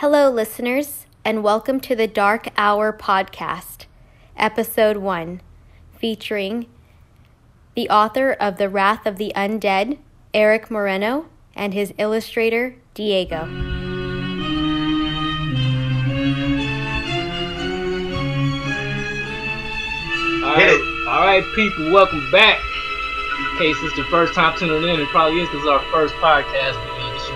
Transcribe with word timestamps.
Hello, 0.00 0.30
listeners, 0.30 1.06
and 1.24 1.42
welcome 1.42 1.80
to 1.80 1.96
the 1.96 2.06
Dark 2.06 2.50
Hour 2.56 2.92
podcast, 2.92 3.86
episode 4.36 4.98
one, 4.98 5.40
featuring 5.98 6.66
the 7.74 7.90
author 7.90 8.30
of 8.30 8.58
The 8.58 8.68
Wrath 8.68 9.06
of 9.06 9.16
the 9.16 9.32
Undead, 9.34 9.98
Eric 10.32 10.70
Moreno, 10.70 11.26
and 11.56 11.74
his 11.74 11.92
illustrator, 11.98 12.76
Diego. 12.94 13.38
All 13.38 13.48
right, 20.54 21.06
all 21.08 21.26
right, 21.26 21.42
people, 21.56 21.90
welcome 21.90 22.30
back. 22.30 22.60
In 23.36 23.58
case 23.58 23.76
it's 23.82 23.96
the 23.96 24.04
first 24.04 24.32
time 24.32 24.56
tuning 24.56 24.94
in, 24.94 25.00
it 25.00 25.08
probably 25.08 25.40
is 25.40 25.48
because 25.48 25.62
it's 25.62 25.68
our 25.68 25.82
first 25.90 26.14
podcast. 26.14 26.87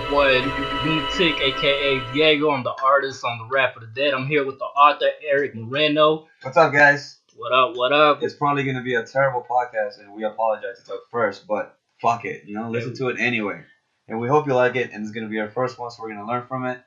But, 0.09 0.31
this 0.31 0.43
your 0.43 0.49
boy 0.49 0.49
Lunatik, 0.83 1.39
aka 1.39 2.13
Diego. 2.13 2.51
I'm 2.51 2.63
the 2.63 2.73
artist 2.83 3.23
on 3.23 3.37
the 3.37 3.45
Wrath 3.45 3.75
of 3.75 3.81
the 3.81 3.87
Dead. 3.87 4.13
I'm 4.13 4.27
here 4.27 4.45
with 4.45 4.59
the 4.59 4.65
author 4.65 5.09
Eric 5.25 5.55
Moreno. 5.55 6.27
What's 6.41 6.57
up, 6.57 6.73
guys? 6.73 7.19
What 7.35 7.51
up? 7.51 7.75
What 7.75 7.93
up? 7.93 8.21
It's 8.21 8.33
probably 8.33 8.63
going 8.63 8.75
to 8.75 8.81
be 8.81 8.95
a 8.95 9.03
terrible 9.03 9.45
podcast, 9.49 9.99
and 9.99 10.13
we 10.13 10.23
apologize 10.25 10.79
to 10.79 10.85
talk 10.85 11.09
first, 11.09 11.47
but 11.47 11.77
fuck 12.01 12.25
it. 12.25 12.43
You 12.45 12.55
know, 12.55 12.69
listen 12.69 12.93
to 12.95 13.09
it 13.09 13.19
anyway. 13.19 13.61
And 14.07 14.19
we 14.19 14.27
hope 14.27 14.45
you 14.47 14.53
like 14.53 14.75
it, 14.75 14.91
and 14.91 15.03
it's 15.03 15.11
going 15.11 15.25
to 15.25 15.29
be 15.29 15.39
our 15.39 15.49
first 15.49 15.79
one, 15.79 15.89
so 15.89 16.03
we're 16.03 16.09
going 16.09 16.25
to 16.25 16.27
learn 16.27 16.47
from 16.47 16.65
it, 16.65 16.81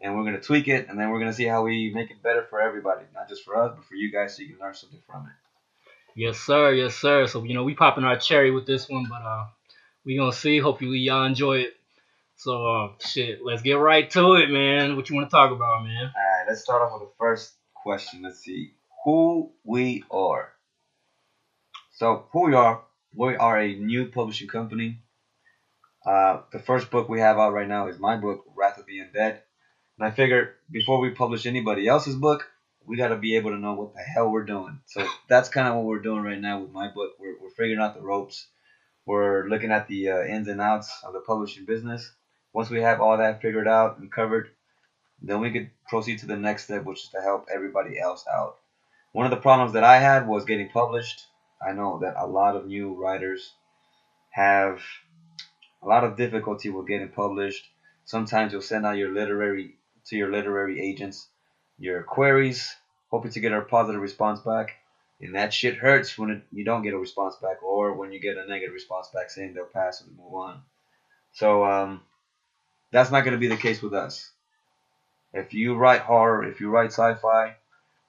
and 0.00 0.16
we're 0.16 0.24
going 0.24 0.34
to 0.34 0.40
tweak 0.40 0.66
it, 0.66 0.88
and 0.88 0.98
then 0.98 1.10
we're 1.10 1.20
going 1.20 1.30
to 1.30 1.36
see 1.36 1.46
how 1.46 1.62
we 1.62 1.92
make 1.94 2.10
it 2.10 2.22
better 2.22 2.46
for 2.50 2.60
everybody. 2.60 3.04
Not 3.14 3.28
just 3.28 3.44
for 3.44 3.62
us, 3.62 3.72
but 3.76 3.84
for 3.84 3.94
you 3.94 4.10
guys, 4.10 4.36
so 4.36 4.42
you 4.42 4.54
can 4.54 4.58
learn 4.58 4.74
something 4.74 5.00
from 5.06 5.26
it. 5.26 5.32
Yes, 6.16 6.38
sir. 6.38 6.72
Yes, 6.72 6.96
sir. 6.96 7.26
So 7.26 7.44
you 7.44 7.54
know 7.54 7.62
we 7.62 7.74
popping 7.74 8.04
our 8.04 8.16
cherry 8.16 8.50
with 8.50 8.66
this 8.66 8.88
one, 8.88 9.06
but 9.08 9.22
uh, 9.22 9.44
we 10.04 10.16
gonna 10.16 10.32
see. 10.32 10.58
Hopefully 10.58 10.98
y'all 10.98 11.24
enjoy 11.24 11.58
it. 11.58 11.75
So 12.36 12.66
uh, 12.66 12.88
shit, 13.00 13.40
let's 13.42 13.62
get 13.62 13.78
right 13.78 14.08
to 14.10 14.34
it, 14.34 14.50
man. 14.50 14.94
What 14.94 15.08
you 15.08 15.16
want 15.16 15.28
to 15.28 15.34
talk 15.34 15.50
about, 15.50 15.84
man? 15.84 16.04
All 16.04 16.38
right, 16.38 16.44
let's 16.46 16.60
start 16.60 16.82
off 16.82 16.92
with 16.92 17.08
the 17.08 17.14
first 17.18 17.54
question. 17.74 18.22
Let's 18.22 18.40
see 18.40 18.72
who 19.04 19.52
we 19.64 20.04
are. 20.10 20.52
So, 21.92 22.26
who 22.32 22.42
we 22.42 22.54
are, 22.54 22.82
we 23.14 23.36
are 23.36 23.58
a 23.58 23.74
new 23.74 24.10
publishing 24.10 24.48
company. 24.48 25.00
Uh, 26.04 26.42
the 26.52 26.58
first 26.58 26.90
book 26.90 27.08
we 27.08 27.20
have 27.20 27.38
out 27.38 27.54
right 27.54 27.66
now 27.66 27.88
is 27.88 27.98
my 27.98 28.16
book, 28.16 28.44
Wrath 28.54 28.76
of 28.78 28.84
the 28.84 28.98
Undead. 28.98 29.38
And 29.98 30.06
I 30.06 30.10
figured 30.10 30.50
before 30.70 31.00
we 31.00 31.10
publish 31.10 31.46
anybody 31.46 31.88
else's 31.88 32.16
book, 32.16 32.46
we 32.84 32.98
got 32.98 33.08
to 33.08 33.16
be 33.16 33.36
able 33.36 33.50
to 33.52 33.58
know 33.58 33.72
what 33.72 33.94
the 33.94 34.02
hell 34.02 34.30
we're 34.30 34.44
doing. 34.44 34.80
So 34.84 35.08
that's 35.28 35.48
kind 35.48 35.68
of 35.68 35.76
what 35.76 35.86
we're 35.86 36.02
doing 36.02 36.22
right 36.22 36.40
now 36.40 36.60
with 36.60 36.70
my 36.70 36.88
book. 36.88 37.12
We're, 37.18 37.40
we're 37.40 37.50
figuring 37.50 37.80
out 37.80 37.94
the 37.94 38.02
ropes. 38.02 38.46
We're 39.06 39.48
looking 39.48 39.72
at 39.72 39.88
the 39.88 40.10
uh, 40.10 40.22
ins 40.24 40.48
and 40.48 40.60
outs 40.60 41.00
of 41.02 41.14
the 41.14 41.20
publishing 41.20 41.64
business. 41.64 42.12
Once 42.56 42.70
we 42.70 42.80
have 42.80 43.02
all 43.02 43.18
that 43.18 43.42
figured 43.42 43.68
out 43.68 43.98
and 43.98 44.10
covered, 44.10 44.48
then 45.20 45.40
we 45.40 45.50
could 45.50 45.68
proceed 45.86 46.18
to 46.18 46.24
the 46.24 46.38
next 46.38 46.64
step, 46.64 46.84
which 46.84 47.04
is 47.04 47.10
to 47.10 47.20
help 47.20 47.44
everybody 47.52 47.98
else 47.98 48.24
out. 48.26 48.56
One 49.12 49.26
of 49.26 49.30
the 49.30 49.36
problems 49.36 49.72
that 49.72 49.84
I 49.84 49.98
had 49.98 50.26
was 50.26 50.46
getting 50.46 50.70
published. 50.70 51.26
I 51.60 51.72
know 51.72 51.98
that 51.98 52.14
a 52.16 52.26
lot 52.26 52.56
of 52.56 52.64
new 52.64 52.94
writers 52.94 53.52
have 54.30 54.80
a 55.82 55.86
lot 55.86 56.02
of 56.02 56.16
difficulty 56.16 56.70
with 56.70 56.86
getting 56.86 57.10
published. 57.10 57.68
Sometimes 58.06 58.52
you'll 58.52 58.62
send 58.62 58.86
out 58.86 58.96
your 58.96 59.12
literary 59.12 59.76
to 60.06 60.16
your 60.16 60.32
literary 60.32 60.80
agents 60.80 61.28
your 61.78 62.02
queries, 62.02 62.74
hoping 63.10 63.32
to 63.32 63.40
get 63.40 63.52
a 63.52 63.60
positive 63.60 64.00
response 64.00 64.40
back. 64.40 64.76
And 65.20 65.34
that 65.34 65.52
shit 65.52 65.76
hurts 65.76 66.16
when 66.16 66.30
it, 66.30 66.42
you 66.50 66.64
don't 66.64 66.80
get 66.80 66.94
a 66.94 66.98
response 66.98 67.36
back 67.36 67.62
or 67.62 67.92
when 67.92 68.12
you 68.12 68.18
get 68.18 68.38
a 68.38 68.46
negative 68.46 68.72
response 68.72 69.10
back 69.12 69.28
saying 69.28 69.52
they'll 69.52 69.66
pass 69.66 70.00
and 70.00 70.16
move 70.16 70.32
on. 70.32 70.62
So 71.32 71.66
um, 71.66 72.00
that's 72.96 73.10
not 73.10 73.24
going 73.24 73.32
to 73.32 73.38
be 73.38 73.46
the 73.46 73.58
case 73.58 73.82
with 73.82 73.92
us. 73.92 74.30
If 75.34 75.52
you 75.52 75.74
write 75.74 76.00
horror, 76.00 76.44
if 76.44 76.60
you 76.60 76.70
write 76.70 76.92
sci-fi, 76.92 77.54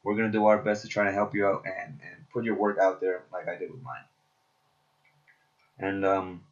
we're 0.01 0.15
going 0.15 0.31
to 0.31 0.37
do 0.37 0.45
our 0.45 0.59
best 0.59 0.83
to 0.83 0.87
try 0.87 1.03
to 1.03 1.11
help 1.11 1.35
you 1.35 1.45
out 1.45 1.65
and, 1.65 1.99
and 2.01 2.29
put 2.31 2.45
your 2.45 2.55
work 2.55 2.77
out 2.77 3.01
there 3.01 3.23
like 3.33 3.49
I 3.49 3.57
did 3.57 3.69
with 3.69 3.83
mine. 3.83 4.05
And 5.77 6.05
um, 6.05 6.43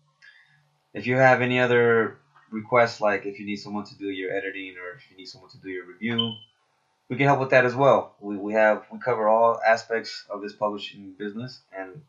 if 0.93 1.07
you 1.07 1.15
have 1.15 1.41
any 1.41 1.61
other 1.61 2.17
requests, 2.51 2.99
like 2.99 3.25
if 3.25 3.39
you 3.39 3.45
need 3.45 3.55
someone 3.55 3.85
to 3.85 3.95
do 3.95 4.09
your 4.09 4.33
editing 4.33 4.75
or 4.83 4.97
if 4.97 5.09
you 5.09 5.15
need 5.15 5.29
someone 5.29 5.51
to 5.51 5.57
do 5.57 5.69
your 5.69 5.85
review, 5.85 6.33
we 7.07 7.15
can 7.15 7.27
help 7.27 7.39
with 7.39 7.51
that 7.51 7.63
as 7.63 7.73
well. 7.73 8.15
We, 8.19 8.35
we 8.35 8.51
have 8.51 8.83
we 8.91 8.99
cover 8.99 9.29
all 9.29 9.61
aspects 9.65 10.25
of 10.29 10.41
this 10.41 10.51
publishing 10.51 11.13
business, 11.17 11.61
and 11.71 12.01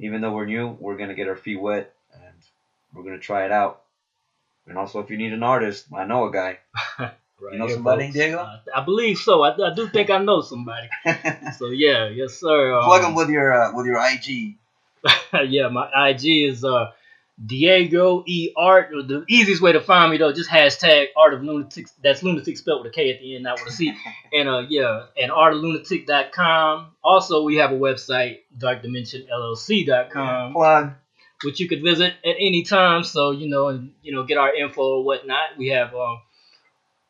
even 0.00 0.22
though 0.22 0.32
we're 0.32 0.46
new, 0.46 0.76
we're 0.80 0.96
gonna 0.96 1.14
get 1.14 1.28
our 1.28 1.36
feet 1.36 1.60
wet 1.60 1.92
and 2.12 2.34
we're 2.92 3.04
gonna 3.04 3.20
try 3.20 3.44
it 3.44 3.52
out. 3.52 3.82
And 4.66 4.76
also, 4.78 5.00
if 5.00 5.10
you 5.10 5.16
need 5.16 5.32
an 5.32 5.42
artist, 5.42 5.86
I 5.94 6.04
know 6.04 6.26
a 6.26 6.32
guy. 6.32 6.58
Right 7.38 7.52
You 7.52 7.58
know 7.58 7.68
somebody. 7.68 8.10
Diego? 8.12 8.38
Uh, 8.38 8.60
I 8.74 8.80
believe 8.82 9.18
so. 9.18 9.42
I, 9.42 9.50
I 9.50 9.74
do 9.74 9.88
think 9.88 10.08
I 10.08 10.16
know 10.18 10.40
somebody. 10.40 10.88
So 11.58 11.66
yeah, 11.68 12.08
yes, 12.08 12.40
sir. 12.40 12.72
Um, 12.74 12.84
Plug 12.84 13.02
them 13.02 13.14
with 13.14 13.28
your 13.28 13.52
uh, 13.52 13.72
with 13.74 13.84
your 13.84 13.98
IG. 13.98 14.56
yeah, 15.46 15.68
my 15.68 16.08
IG 16.08 16.24
is 16.48 16.64
uh 16.64 16.92
Diego 17.44 18.24
E 18.26 18.52
Art. 18.56 18.88
The 18.90 19.26
easiest 19.28 19.60
way 19.60 19.72
to 19.72 19.82
find 19.82 20.10
me 20.10 20.16
though, 20.16 20.32
just 20.32 20.48
hashtag 20.48 21.08
Art 21.14 21.34
of 21.34 21.42
Lunatiks. 21.42 21.92
That's 22.02 22.22
lunatic 22.22 22.56
spelled 22.56 22.82
with 22.84 22.92
a 22.92 22.94
K 22.94 23.10
at 23.12 23.20
the 23.20 23.34
end, 23.34 23.44
not 23.44 23.60
with 23.62 23.74
a 23.74 23.76
C. 23.76 23.94
and 24.32 24.48
uh 24.48 24.62
yeah, 24.68 25.02
and 25.20 25.30
artoflunatik.com. 25.30 26.92
Also, 27.04 27.42
we 27.42 27.56
have 27.56 27.70
a 27.70 27.76
website, 27.78 28.38
darkdimensionllc.com, 28.56 30.52
Plug. 30.54 30.92
Which 31.44 31.60
you 31.60 31.68
could 31.68 31.82
visit 31.82 32.14
at 32.24 32.36
any 32.38 32.62
time. 32.62 33.04
So 33.04 33.30
you 33.30 33.48
know, 33.48 33.68
and 33.68 33.92
you 34.02 34.12
know, 34.12 34.24
get 34.24 34.38
our 34.38 34.54
info 34.54 34.82
or 34.82 35.04
whatnot. 35.04 35.56
We 35.58 35.68
have 35.68 35.94
um 35.94 36.20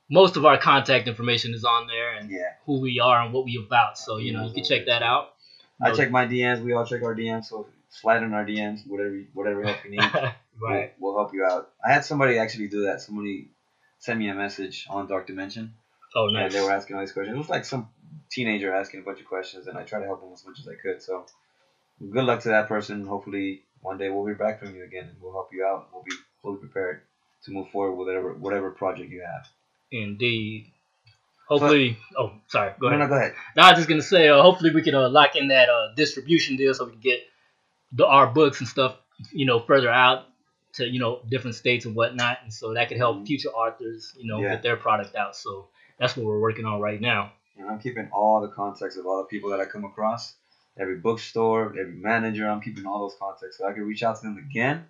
most 0.09 0.37
of 0.37 0.44
our 0.44 0.59
contact 0.59 1.09
information 1.09 1.54
is 1.54 1.64
on 1.64 1.87
there 1.87 2.14
and 2.14 2.31
Yeah, 2.31 2.53
who 2.65 2.81
we 2.81 3.00
are 3.00 3.22
and 3.22 3.32
what 3.32 3.44
we 3.44 3.62
about. 3.65 3.98
So 3.98 4.19
you 4.19 4.32
know, 4.32 4.47
you 4.47 4.53
can 4.54 4.65
check 4.65 4.86
that 4.86 5.03
out. 5.03 5.32
I 5.81 5.92
check 5.92 6.10
my 6.10 6.26
DMs. 6.26 6.62
We 6.62 6.72
all 6.72 6.86
check 6.86 7.03
our 7.03 7.15
DMs. 7.15 7.47
So 7.47 7.66
slide 7.91 8.22
in 8.22 8.32
our 8.32 8.44
DMs. 8.44 8.86
Whatever 8.86 9.20
whatever 9.34 9.65
help 9.65 9.84
you 9.84 9.91
need. 9.91 10.00
right. 10.60 10.94
We'll, 10.98 11.15
we'll 11.15 11.16
help 11.16 11.34
you 11.34 11.44
out. 11.44 11.70
I 11.84 11.92
had 11.92 12.04
somebody 12.04 12.38
actually 12.38 12.69
do 12.69 12.84
that. 12.86 13.00
Somebody 13.00 13.48
sent 13.98 14.19
me 14.19 14.28
a 14.28 14.34
message 14.34 14.86
on 14.88 15.06
Dark 15.06 15.26
Dimension. 15.26 15.75
Oh, 16.15 16.26
And 16.26 16.34
nice. 16.34 16.53
they 16.53 16.62
were 16.62 16.70
asking 16.70 16.97
all 16.97 17.03
these 17.03 17.12
questions. 17.12 17.34
It 17.34 17.38
was 17.38 17.48
like 17.50 17.65
some 17.65 17.88
teenager 18.31 18.72
asking 18.75 19.00
a 19.00 19.03
bunch 19.03 19.20
of 19.20 19.26
questions, 19.26 19.66
and 19.66 19.76
I 19.76 19.82
tried 19.82 20.00
to 20.00 20.06
help 20.06 20.20
them 20.22 20.32
as 20.32 20.47
much 20.47 20.59
as 20.59 20.69
I 20.69 20.75
could. 20.75 21.03
So, 21.03 21.26
good 22.00 22.25
luck 22.25 22.41
to 22.42 22.50
that 22.50 22.69
person. 22.69 23.06
Hopefully, 23.06 23.65
one 23.86 23.98
day 23.98 24.08
we'll 24.10 24.26
hear 24.26 24.34
back 24.34 24.58
from 24.60 24.74
you 24.74 24.82
again, 24.84 25.04
and 25.04 25.16
we'll 25.20 25.32
help 25.32 25.50
you 25.52 25.64
out. 25.64 25.88
We'll 25.92 26.02
be 26.02 26.16
fully 26.42 26.58
prepared 26.58 27.02
to 27.44 27.50
move 27.52 27.69
forward 27.70 27.94
with 27.97 28.06
whatever 28.08 28.32
whatever 28.34 28.70
project 28.72 29.10
you 29.10 29.22
have. 29.22 29.47
Indeed. 29.92 30.72
Hopefully, 31.48 31.97
oh, 32.19 32.32
sorry. 32.48 32.72
Go 32.80 32.88
No, 32.88 32.97
ahead. 32.97 33.00
no, 33.00 33.08
go 33.08 33.14
ahead. 33.20 33.34
No, 33.56 33.62
I 33.62 33.70
was 33.70 33.78
just 33.78 33.88
gonna 33.88 34.02
say, 34.02 34.28
uh, 34.28 34.42
hopefully 34.42 34.70
we 34.74 34.82
can 34.82 34.97
uh, 34.97 35.08
lock 35.08 35.36
in 35.36 35.48
that 35.48 35.69
uh, 35.69 35.94
distribution 35.94 36.56
deal 36.56 36.74
so 36.74 36.84
we 36.86 36.91
can 36.92 37.00
get 37.00 37.20
the 37.92 38.04
our 38.04 38.26
books 38.26 38.58
and 38.60 38.69
stuff, 38.69 38.97
you 39.30 39.47
know, 39.47 39.60
further 39.60 39.88
out 39.91 40.24
to 40.74 40.86
you 40.88 40.98
know 40.98 41.20
different 41.30 41.54
states 41.54 41.84
and 41.86 41.94
whatnot, 41.94 42.38
and 42.42 42.53
so 42.53 42.74
that 42.74 42.88
could 42.88 42.97
help 42.98 43.18
Mhm. 43.18 43.26
future 43.28 43.50
authors, 43.50 44.12
you 44.18 44.26
know, 44.26 44.41
Yeah. 44.42 44.54
get 44.54 44.62
their 44.64 44.76
product 44.76 45.14
out. 45.14 45.36
So 45.36 45.68
that's 45.98 46.16
what 46.16 46.26
we're 46.26 46.41
working 46.41 46.64
on 46.64 46.80
right 46.80 47.00
now. 47.00 47.32
And 47.56 47.70
I'm 47.70 47.78
keeping 47.78 48.10
all 48.12 48.41
the 48.42 48.48
contacts 48.48 48.97
of 48.97 49.06
all 49.06 49.18
the 49.18 49.28
people 49.28 49.48
that 49.50 49.60
I 49.60 49.64
come 49.66 49.84
across, 49.84 50.34
every 50.78 50.97
bookstore, 50.97 51.69
every 51.78 51.94
manager. 51.94 52.48
I'm 52.48 52.60
keeping 52.60 52.87
all 52.87 53.00
those 53.00 53.16
contacts 53.19 53.59
so 53.59 53.66
I 53.66 53.72
can 53.72 53.84
reach 53.84 54.03
out 54.03 54.16
to 54.16 54.22
them 54.22 54.38
again 54.38 54.84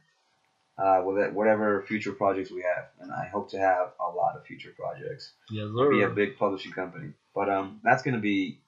uh, 0.78 1.02
with 1.04 1.32
whatever 1.32 1.82
future 1.82 2.12
projects 2.12 2.50
we 2.50 2.62
have. 2.62 2.86
And 3.00 3.12
I 3.12 3.26
hope 3.26 3.50
to 3.50 3.58
have 3.58 3.92
a 4.00 4.08
lot 4.10 4.36
of 4.36 4.44
future 4.44 4.72
projects. 4.76 5.32
Yes, 5.50 5.68
be 5.90 6.02
a 6.02 6.08
big 6.08 6.38
publishing 6.38 6.72
company. 6.72 7.12
But 7.34 7.48
um, 7.48 7.80
that's 7.82 8.02
gonna 8.02 8.18
be 8.18 8.58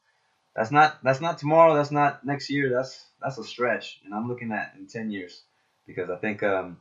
that's 0.55 0.71
not 0.71 1.03
that's 1.03 1.21
not 1.21 1.39
tomorrow. 1.39 1.75
That's 1.75 1.91
not 1.91 2.25
next 2.25 2.51
year. 2.51 2.71
That's 2.71 3.07
that's 3.23 3.39
a 3.39 3.45
stretch, 3.45 4.01
and 4.05 4.15
I'm 4.15 4.29
looking 4.29 4.53
at 4.53 4.75
in 4.79 4.87
ten 4.87 5.11
years 5.11 5.43
because 5.87 6.11
I 6.11 6.17
think 6.17 6.43
um, 6.43 6.79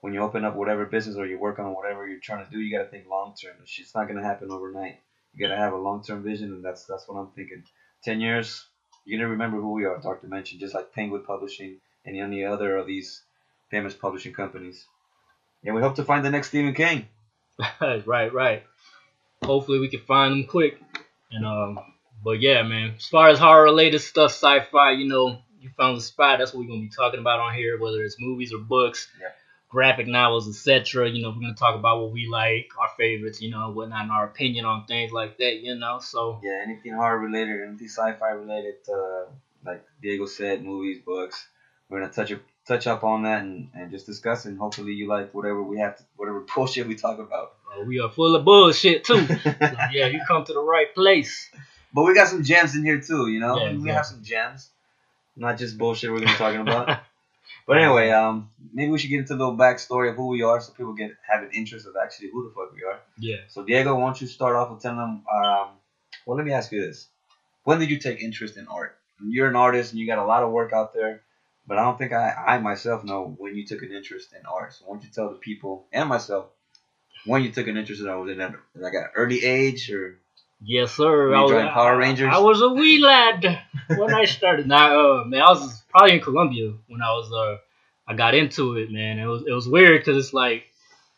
when 0.00 0.12
you 0.12 0.20
open 0.20 0.44
up 0.44 0.56
whatever 0.56 0.84
business 0.86 1.16
or 1.16 1.26
you 1.26 1.38
work 1.38 1.58
on 1.58 1.74
whatever 1.74 2.06
you're 2.06 2.18
trying 2.18 2.44
to 2.44 2.50
do, 2.50 2.60
you 2.60 2.76
gotta 2.76 2.88
think 2.88 3.08
long 3.08 3.34
term. 3.40 3.54
It's 3.62 3.94
not 3.94 4.08
gonna 4.08 4.22
happen 4.22 4.50
overnight. 4.50 5.00
You 5.34 5.46
gotta 5.46 5.58
have 5.58 5.72
a 5.72 5.78
long 5.78 6.02
term 6.02 6.22
vision, 6.22 6.52
and 6.52 6.64
that's 6.64 6.84
that's 6.84 7.06
what 7.08 7.18
I'm 7.18 7.28
thinking. 7.28 7.64
Ten 8.02 8.20
years, 8.20 8.66
you're 9.04 9.18
gonna 9.18 9.30
remember 9.30 9.58
who 9.58 9.72
we 9.72 9.84
are, 9.84 9.98
Dark 9.98 10.22
Dimension, 10.22 10.58
just 10.58 10.74
like 10.74 10.92
Penguin 10.92 11.22
Publishing 11.24 11.76
and 12.04 12.16
any 12.16 12.44
other 12.44 12.76
of 12.76 12.86
these 12.86 13.22
famous 13.70 13.94
publishing 13.94 14.32
companies. 14.32 14.84
And 15.64 15.74
we 15.74 15.80
hope 15.80 15.96
to 15.96 16.04
find 16.04 16.24
the 16.24 16.30
next 16.30 16.48
Stephen 16.48 16.74
King. 16.74 17.08
right, 17.80 18.32
right. 18.32 18.64
Hopefully 19.44 19.78
we 19.78 19.88
can 19.88 20.00
find 20.00 20.32
them 20.32 20.44
quick. 20.44 20.80
And 21.30 21.46
um, 21.46 21.80
but 22.24 22.40
yeah, 22.40 22.62
man. 22.62 22.94
As 22.96 23.06
far 23.06 23.28
as 23.28 23.38
horror 23.38 23.64
related 23.64 24.00
stuff, 24.00 24.32
sci-fi, 24.32 24.92
you 24.92 25.08
know, 25.08 25.38
you 25.60 25.70
found 25.76 25.96
the 25.96 26.02
spot. 26.02 26.38
That's 26.38 26.52
what 26.52 26.60
we're 26.60 26.68
gonna 26.68 26.80
be 26.80 26.88
talking 26.88 27.20
about 27.20 27.40
on 27.40 27.54
here, 27.54 27.78
whether 27.78 28.02
it's 28.02 28.16
movies 28.20 28.52
or 28.52 28.58
books, 28.58 29.08
Yeah. 29.20 29.28
Graphic 29.72 30.06
novels, 30.06 30.46
etc. 30.46 31.08
You 31.08 31.22
know, 31.22 31.30
we're 31.30 31.40
gonna 31.40 31.54
talk 31.54 31.74
about 31.74 32.02
what 32.02 32.12
we 32.12 32.28
like, 32.28 32.70
our 32.78 32.90
favorites, 32.98 33.40
you 33.40 33.50
know, 33.50 33.70
whatnot, 33.70 34.02
and 34.02 34.12
our 34.12 34.26
opinion 34.26 34.66
on 34.66 34.84
things 34.84 35.12
like 35.12 35.38
that. 35.38 35.60
You 35.60 35.74
know, 35.74 35.98
so 35.98 36.38
Yeah, 36.42 36.60
anything 36.62 36.92
horror 36.92 37.18
related, 37.18 37.66
anything 37.66 37.88
sci-fi 37.88 38.30
related, 38.30 38.74
uh, 38.88 39.24
like 39.64 39.82
Diego 40.00 40.26
said, 40.26 40.62
movies, 40.62 41.00
books. 41.04 41.48
We're 41.88 42.00
gonna 42.00 42.12
touch 42.12 42.32
up 42.32 42.40
touch 42.66 42.86
up 42.86 43.02
on 43.02 43.22
that 43.22 43.42
and, 43.42 43.68
and 43.74 43.90
just 43.90 44.06
discuss. 44.06 44.44
And 44.44 44.58
hopefully 44.58 44.92
you 44.92 45.08
like 45.08 45.32
whatever 45.34 45.62
we 45.62 45.78
have, 45.78 45.96
to, 45.96 46.04
whatever 46.16 46.40
bullshit 46.54 46.86
we 46.86 46.94
talk 46.94 47.18
about. 47.18 47.54
Uh, 47.74 47.84
we 47.84 47.98
are 47.98 48.10
full 48.10 48.36
of 48.36 48.44
bullshit 48.44 49.04
too. 49.04 49.26
so, 49.26 49.54
yeah, 49.90 50.06
you 50.06 50.20
come 50.28 50.44
to 50.44 50.52
the 50.52 50.62
right 50.62 50.94
place. 50.94 51.50
But 51.94 52.04
we 52.04 52.14
got 52.14 52.28
some 52.28 52.42
gems 52.42 52.76
in 52.76 52.84
here 52.84 53.00
too, 53.00 53.28
you 53.28 53.40
know. 53.40 53.58
Yeah, 53.58 53.74
we 53.74 53.88
have 53.88 54.06
some 54.06 54.22
gems, 54.22 54.70
not 55.34 55.58
just 55.58 55.76
bullshit 55.78 56.10
we're 56.10 56.20
gonna 56.20 56.32
be 56.32 56.38
talking 56.38 56.60
about. 56.60 57.00
but 57.66 57.78
anyway, 57.78 58.10
um, 58.10 58.48
maybe 58.72 58.90
we 58.90 58.98
should 58.98 59.10
get 59.10 59.20
into 59.20 59.34
a 59.34 59.36
little 59.36 59.56
backstory 59.56 60.08
of 60.08 60.16
who 60.16 60.28
we 60.28 60.42
are, 60.42 60.60
so 60.60 60.72
people 60.72 60.92
get 60.92 61.10
have 61.28 61.42
an 61.42 61.50
interest 61.52 61.86
of 61.86 61.94
actually 62.02 62.28
who 62.30 62.42
the 62.42 62.50
fuck 62.54 62.72
we 62.72 62.82
are. 62.84 63.00
yeah. 63.18 63.36
So 63.48 63.62
Diego, 63.62 63.94
why 63.94 64.04
don't 64.04 64.20
you 64.20 64.26
start 64.26 64.54
off 64.56 64.70
with 64.70 64.80
telling 64.80 64.98
them? 64.98 65.22
Um, 65.32 65.68
well, 66.26 66.36
let 66.36 66.44
me 66.44 66.52
ask 66.52 66.70
you 66.72 66.84
this: 66.84 67.08
When 67.64 67.78
did 67.78 67.90
you 67.90 67.98
take 67.98 68.20
interest 68.20 68.56
in 68.56 68.66
art? 68.68 68.96
You're 69.24 69.48
an 69.48 69.56
artist 69.56 69.92
and 69.92 70.00
you 70.00 70.06
got 70.06 70.18
a 70.18 70.24
lot 70.24 70.42
of 70.42 70.50
work 70.50 70.72
out 70.72 70.92
there, 70.92 71.20
but 71.66 71.78
I 71.78 71.82
don't 71.82 71.96
think 71.96 72.12
I, 72.12 72.34
I 72.46 72.58
myself 72.58 73.04
know 73.04 73.34
when 73.38 73.54
you 73.54 73.64
took 73.64 73.82
an 73.82 73.92
interest 73.92 74.32
in 74.32 74.44
art. 74.46 74.72
So 74.74 74.84
why 74.86 74.94
don't 74.94 75.04
you 75.04 75.10
tell 75.10 75.28
the 75.28 75.36
people 75.36 75.84
and 75.92 76.08
myself 76.08 76.46
when 77.24 77.42
you 77.42 77.50
took 77.50 77.68
an 77.68 77.76
interest 77.76 78.00
in 78.00 78.08
art? 78.08 78.20
Was 78.20 78.30
it 78.30 78.40
at 78.40 78.52
like 78.74 78.94
an 78.94 79.06
early 79.14 79.44
age 79.44 79.90
or? 79.90 80.16
Yes, 80.64 80.92
sir. 80.92 81.28
You 81.30 81.34
I 81.34 81.40
was, 81.42 81.52
Power 81.72 81.92
I- 81.94 81.96
Rangers? 81.96 82.30
I, 82.32 82.38
was 82.38 82.60
a 82.62 82.68
wee 82.68 82.98
lad 82.98 83.44
when 83.88 84.14
I 84.14 84.24
started. 84.26 84.66
Nah, 84.66 85.20
uh, 85.20 85.24
man, 85.24 85.40
I 85.42 85.50
was 85.50 85.82
probably 85.90 86.14
in 86.14 86.20
Colombia 86.20 86.72
when 86.88 87.02
I 87.02 87.12
was 87.12 87.32
uh, 87.32 87.58
I 88.06 88.14
got 88.14 88.34
into 88.34 88.76
it, 88.76 88.90
man. 88.90 89.18
It 89.18 89.26
was 89.26 89.44
it 89.46 89.52
was 89.52 89.68
weird 89.68 90.00
because 90.00 90.24
it's 90.24 90.32
like 90.34 90.64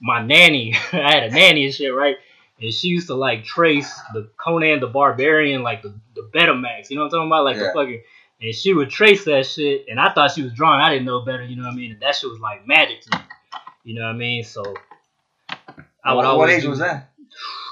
my 0.00 0.22
nanny. 0.24 0.74
I 0.92 1.12
had 1.12 1.22
a 1.24 1.30
nanny 1.30 1.66
and 1.66 1.74
shit, 1.74 1.94
right? 1.94 2.16
And 2.60 2.72
she 2.72 2.88
used 2.88 3.08
to 3.08 3.14
like 3.14 3.44
trace 3.44 3.92
the 4.14 4.30
Conan 4.36 4.80
the 4.80 4.86
Barbarian, 4.86 5.62
like 5.62 5.82
the 5.82 5.94
the 6.14 6.22
Betamax. 6.32 6.88
You 6.90 6.96
know 6.96 7.02
what 7.02 7.06
I'm 7.06 7.10
talking 7.10 7.26
about? 7.28 7.44
Like 7.44 7.56
Yeah. 7.56 7.64
the 7.64 7.72
fucking. 7.74 8.02
And 8.40 8.54
she 8.54 8.74
would 8.74 8.90
trace 8.90 9.24
that 9.26 9.46
shit, 9.46 9.86
and 9.88 9.98
I 10.00 10.12
thought 10.12 10.32
she 10.32 10.42
was 10.42 10.52
drawing. 10.52 10.80
I 10.80 10.90
didn't 10.90 11.06
know 11.06 11.20
better. 11.24 11.44
You 11.44 11.56
know 11.56 11.62
what 11.64 11.72
I 11.72 11.76
mean? 11.76 11.92
And 11.92 12.00
that 12.00 12.16
shit 12.16 12.28
was 12.30 12.40
like 12.40 12.66
magic 12.66 13.02
to 13.02 13.18
me. 13.18 13.24
You 13.84 13.94
know 13.94 14.02
what 14.06 14.14
I 14.14 14.18
mean? 14.18 14.42
So. 14.44 14.62
I 16.04 16.12
would 16.12 16.24
what, 16.24 16.36
what 16.38 16.50
age 16.50 16.62
do- 16.62 16.70
was 16.70 16.80
that? 16.80 17.10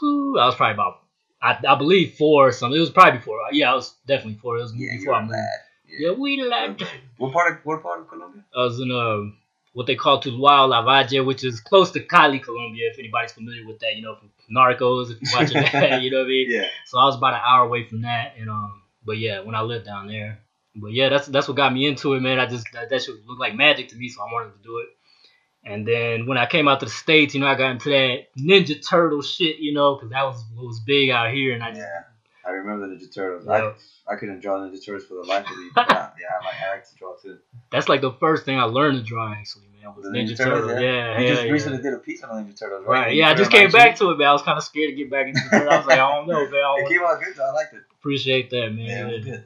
I 0.02 0.46
was 0.46 0.54
probably 0.54 0.74
about, 0.74 1.01
I, 1.42 1.58
I 1.68 1.74
believe 1.74 2.14
four 2.14 2.48
or 2.48 2.52
something. 2.52 2.76
It 2.76 2.80
was 2.80 2.90
probably 2.90 3.18
before. 3.18 3.38
Yeah, 3.50 3.72
I 3.72 3.74
was 3.74 3.94
definitely 4.06 4.38
four. 4.40 4.58
It 4.58 4.62
was 4.62 4.74
Yeah, 4.74 4.96
before 4.96 5.14
I 5.14 5.20
moved. 5.22 5.32
lad. 5.32 5.60
Yeah, 5.88 6.12
we 6.12 6.42
lad. 6.42 6.82
What 7.18 7.32
part 7.32 7.52
of 7.52 7.58
what 7.66 7.82
part 7.82 8.00
of 8.00 8.08
Colombia? 8.08 8.44
I 8.56 8.60
was 8.64 8.80
in 8.80 8.90
um 8.90 9.36
what 9.74 9.86
they 9.86 9.96
call 9.96 10.22
Tuluá 10.22 10.68
La 10.68 10.82
Valle, 10.82 11.24
which 11.24 11.44
is 11.44 11.60
close 11.60 11.90
to 11.92 12.00
Cali, 12.00 12.38
Colombia. 12.38 12.90
If 12.90 12.98
anybody's 12.98 13.32
familiar 13.32 13.66
with 13.66 13.78
that, 13.80 13.96
you 13.96 14.02
know, 14.02 14.16
from 14.16 14.30
Narcos, 14.54 15.10
if 15.10 15.20
you're 15.22 15.40
watching 15.40 15.62
that, 15.72 16.02
you 16.02 16.10
know 16.10 16.18
what 16.18 16.24
I 16.26 16.28
mean. 16.28 16.50
Yeah. 16.50 16.66
So 16.86 16.98
I 16.98 17.04
was 17.04 17.16
about 17.16 17.34
an 17.34 17.40
hour 17.44 17.66
away 17.66 17.84
from 17.84 18.02
that, 18.02 18.34
and 18.38 18.48
um, 18.50 18.82
but 19.04 19.18
yeah, 19.18 19.40
when 19.40 19.54
I 19.54 19.62
lived 19.62 19.86
down 19.86 20.06
there, 20.08 20.38
but 20.76 20.92
yeah, 20.92 21.08
that's 21.08 21.26
that's 21.26 21.48
what 21.48 21.56
got 21.56 21.72
me 21.72 21.86
into 21.86 22.14
it, 22.14 22.20
man. 22.20 22.38
I 22.38 22.46
just 22.46 22.66
that, 22.72 22.88
that 22.90 23.02
shit 23.02 23.26
looked 23.26 23.40
like 23.40 23.54
magic 23.54 23.88
to 23.88 23.96
me, 23.96 24.08
so 24.08 24.22
I 24.22 24.32
wanted 24.32 24.52
to 24.56 24.62
do 24.62 24.78
it. 24.78 24.88
And 25.64 25.86
then 25.86 26.26
when 26.26 26.38
I 26.38 26.46
came 26.46 26.66
out 26.66 26.80
to 26.80 26.86
the 26.86 26.92
states, 26.92 27.34
you 27.34 27.40
know, 27.40 27.46
I 27.46 27.54
got 27.54 27.70
into 27.70 27.90
that 27.90 28.26
Ninja 28.36 28.84
Turtle 28.86 29.22
shit, 29.22 29.58
you 29.58 29.72
know, 29.72 29.94
because 29.94 30.10
that 30.10 30.24
was 30.24 30.44
what 30.54 30.66
was 30.66 30.80
big 30.80 31.10
out 31.10 31.32
here, 31.32 31.54
and 31.54 31.62
I 31.62 31.68
just 31.70 31.80
Yeah. 31.80 32.02
I 32.44 32.50
remember 32.50 32.88
the 32.88 32.94
Ninja 32.96 33.14
Turtles. 33.14 33.44
Yeah. 33.46 33.72
I 34.08 34.14
I 34.14 34.16
couldn't 34.16 34.40
draw 34.40 34.58
Ninja 34.58 34.84
Turtles 34.84 35.04
for 35.06 35.14
the 35.14 35.22
life 35.22 35.48
of 35.48 35.56
me. 35.56 35.68
But 35.74 35.86
yeah, 35.88 36.10
yeah, 36.20 36.26
I 36.40 36.44
like 36.44 36.54
I 36.60 36.70
like 36.74 36.88
to 36.90 36.96
draw 36.96 37.14
too. 37.14 37.38
that's 37.70 37.88
like 37.88 38.00
the 38.00 38.12
first 38.14 38.44
thing 38.44 38.58
I 38.58 38.64
learned 38.64 38.98
to 38.98 39.04
draw, 39.04 39.32
actually, 39.32 39.66
man, 39.80 39.94
was 39.94 40.04
The 40.04 40.10
Ninja, 40.10 40.36
Turtle. 40.36 40.70
Yeah, 40.70 41.18
You 41.20 41.26
yeah, 41.26 41.30
just 41.34 41.44
yeah. 41.46 41.52
recently 41.52 41.80
did 41.82 41.94
a 41.94 41.98
piece 41.98 42.24
on 42.24 42.44
the 42.44 42.50
Ninja 42.52 42.58
Turtles, 42.58 42.84
right? 42.84 43.06
Right, 43.06 43.14
yeah, 43.14 43.30
I 43.30 43.34
just 43.34 43.52
came 43.52 43.70
back 43.70 43.94
to 43.98 44.10
it, 44.10 44.18
man. 44.18 44.26
I 44.26 44.32
was 44.32 44.42
kind 44.42 44.58
of 44.58 44.64
scared 44.64 44.90
to 44.90 44.96
get 44.96 45.08
back 45.10 45.28
into 45.28 45.40
it. 45.40 45.68
I 45.68 45.76
was 45.76 45.86
like, 45.86 46.00
I 46.00 46.12
don't 46.12 46.26
know, 46.26 46.40
man. 46.50 46.84
It 46.84 46.88
came 46.88 47.02
out 47.02 47.22
good 47.22 47.36
though. 47.36 47.48
I 47.48 47.52
liked 47.52 47.74
it. 47.74 47.82
appreciate 48.00 48.50
that, 48.50 48.70
man. 48.74 48.78
Yeah, 48.86 49.08
it 49.08 49.12
was 49.14 49.24
good. 49.24 49.44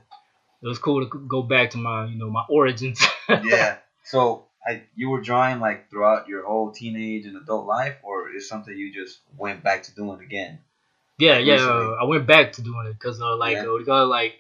It 0.63 0.67
was 0.69 0.79
cool 0.79 1.07
to 1.07 1.19
go 1.29 1.43
back 1.43 1.71
to 1.73 1.79
my, 1.79 2.07
you 2.07 2.17
know, 2.17 2.31
my 2.31 2.45
origins. 2.49 2.99
yeah. 3.29 3.77
So, 4.05 4.46
I, 4.67 4.83
you 4.97 5.11
were 5.11 5.21
drawing 5.21 5.61
like 5.61 5.91
throughout 5.91 6.29
your 6.29 6.45
whole 6.45 6.73
teenage 6.73 7.25
and 7.27 7.37
adult 7.37 7.67
life, 7.67 7.97
or 8.03 8.31
is 8.35 8.49
something 8.49 8.77
you 8.77 8.93
just 8.93 9.21
went 9.39 9.63
back 9.63 9.85
to 9.85 9.95
doing 9.95 10.21
again? 10.21 10.59
Yeah, 11.19 11.39
yeah. 11.39 11.55
Uh, 11.57 11.97
I 12.01 12.05
went 12.05 12.27
back 12.27 12.53
to 12.55 12.63
doing 12.63 12.87
it 12.89 12.93
because, 12.93 13.21
uh, 13.23 13.37
like, 13.37 13.57
Yeah. 13.57 13.65
uh, 13.89 14.07
like, 14.07 14.35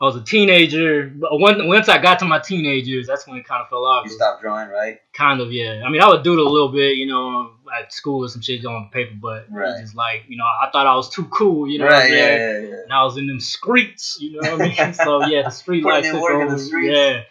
I 0.00 0.04
was 0.04 0.16
a 0.16 0.20
teenager. 0.22 1.06
But 1.08 1.38
when, 1.38 1.66
once 1.68 1.88
I 1.88 1.96
got 2.02 2.18
to 2.18 2.24
my 2.26 2.38
teenagers, 2.40 3.06
that's 3.06 3.26
when 3.26 3.38
it 3.38 3.46
kind 3.46 3.62
of 3.62 3.68
fell 3.70 3.84
off. 3.86 4.04
You 4.04 4.10
stopped 4.10 4.42
drawing, 4.42 4.68
right? 4.68 4.98
Kind 5.14 5.40
of, 5.40 5.52
yeah. 5.52 5.82
I 5.86 5.88
mean, 5.90 6.02
I 6.02 6.08
would 6.08 6.22
do 6.24 6.32
it 6.34 6.38
a 6.38 6.42
little 6.48 6.68
bit, 6.70 6.96
you 6.96 7.06
know, 7.06 7.52
at 7.74 7.92
school 7.94 8.24
or 8.24 8.28
some 8.28 8.42
shit 8.42 8.62
on 8.66 8.90
paper, 8.92 9.14
but 9.22 9.46
Right. 9.50 9.80
just 9.80 9.94
like, 9.94 10.24
you 10.28 10.36
know, 10.36 10.44
I 10.44 10.68
thought 10.70 10.86
I 10.86 10.94
was 10.96 11.08
too 11.08 11.24
cool, 11.26 11.66
you 11.68 11.78
know 11.78 11.86
right. 11.86 12.10
Yeah, 12.10 12.36
yeah, 12.36 12.58
yeah. 12.58 12.74
And 12.82 12.92
I 12.92 13.04
was 13.04 13.16
in 13.16 13.26
them 13.26 13.40
streets, 13.40 14.18
you 14.20 14.32
know 14.32 14.50
what 14.56 14.60
I 14.60 14.68
mean? 14.86 14.94
so 15.06 15.24
yeah, 15.26 15.42
the 15.44 15.50
street 15.50 15.82
life 15.84 16.04
took 16.04 16.20
work 16.20 16.32
in 16.42 16.48
the 16.48 16.54
over. 16.54 16.58
streets. 16.62 16.94
Yeah. 16.94 17.22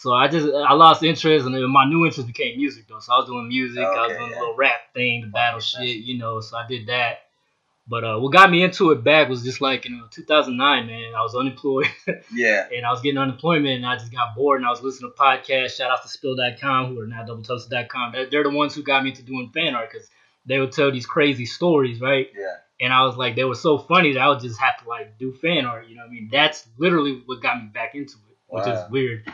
So 0.00 0.14
I 0.14 0.28
just 0.28 0.46
I 0.46 0.72
lost 0.72 1.02
interest, 1.02 1.44
and 1.46 1.72
my 1.72 1.84
new 1.84 2.06
interest 2.06 2.26
became 2.26 2.56
music 2.56 2.86
though. 2.88 3.00
So 3.00 3.12
I 3.12 3.18
was 3.18 3.26
doing 3.26 3.48
music, 3.48 3.84
I 3.84 4.06
was 4.06 4.16
doing 4.16 4.30
yeah. 4.30 4.38
a 4.38 4.40
little 4.40 4.56
rap 4.56 4.80
thing, 4.94 5.20
the 5.20 5.26
battle 5.26 5.60
shit, 5.60 5.98
you 5.98 6.16
know. 6.16 6.40
So 6.40 6.56
I 6.56 6.66
did 6.66 6.86
that. 6.86 7.18
But 7.86 8.04
uh, 8.04 8.18
what 8.18 8.32
got 8.32 8.50
me 8.50 8.62
into 8.62 8.92
it 8.92 9.02
back 9.04 9.28
was 9.28 9.42
just 9.42 9.60
like 9.60 9.84
you 9.84 9.90
know 9.90 10.06
2009, 10.10 10.86
man. 10.86 11.12
I 11.14 11.20
was 11.22 11.34
unemployed 11.34 11.88
Yeah. 12.32 12.66
and 12.74 12.86
I 12.86 12.90
was 12.92 13.02
getting 13.02 13.18
unemployment, 13.18 13.74
and 13.76 13.84
I 13.86 13.96
just 13.96 14.10
got 14.12 14.34
bored, 14.34 14.60
and 14.60 14.66
I 14.66 14.70
was 14.70 14.80
listening 14.80 15.10
to 15.14 15.22
podcasts. 15.22 15.76
Shout 15.76 15.90
out 15.90 16.02
to 16.02 16.08
Spill.com, 16.08 16.94
who 16.94 17.00
are 17.02 17.06
now 17.06 17.26
DoubleToasted.com. 17.26 18.12
They're, 18.12 18.30
they're 18.30 18.44
the 18.44 18.50
ones 18.50 18.74
who 18.74 18.82
got 18.82 19.02
me 19.04 19.10
into 19.10 19.22
doing 19.22 19.50
fan 19.52 19.74
art 19.74 19.90
because 19.92 20.08
they 20.46 20.58
would 20.60 20.72
tell 20.72 20.90
these 20.90 21.04
crazy 21.04 21.44
stories, 21.44 22.00
right? 22.00 22.28
Yeah. 22.34 22.54
and 22.80 22.92
I 22.92 23.04
was 23.04 23.16
like, 23.16 23.36
they 23.36 23.44
were 23.44 23.54
so 23.54 23.76
funny 23.76 24.14
that 24.14 24.20
I 24.20 24.28
would 24.28 24.40
just 24.40 24.58
have 24.60 24.78
to 24.82 24.88
like 24.88 25.18
do 25.18 25.34
fan 25.34 25.66
art. 25.66 25.88
You 25.88 25.96
know 25.96 26.02
what 26.02 26.08
I 26.10 26.12
mean? 26.12 26.28
That's 26.32 26.66
literally 26.78 27.22
what 27.26 27.42
got 27.42 27.60
me 27.62 27.68
back 27.74 27.94
into 27.94 28.14
it, 28.30 28.36
which 28.46 28.64
Wow. 28.64 28.72
is 28.86 28.90
weird. 28.90 29.30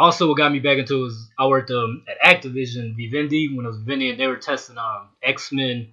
Also, 0.00 0.28
what 0.28 0.38
got 0.38 0.50
me 0.50 0.60
back 0.60 0.78
into 0.78 0.96
it 0.96 1.02
was 1.02 1.28
I 1.38 1.46
worked 1.46 1.70
um, 1.70 2.04
at 2.08 2.42
Activision 2.42 2.96
Vivendi 2.96 3.54
when 3.54 3.66
I 3.66 3.68
was 3.68 3.76
Vivendi, 3.76 4.08
and 4.08 4.18
they 4.18 4.28
were 4.28 4.38
testing 4.38 4.78
um, 4.78 5.08
X 5.22 5.52
Men. 5.52 5.92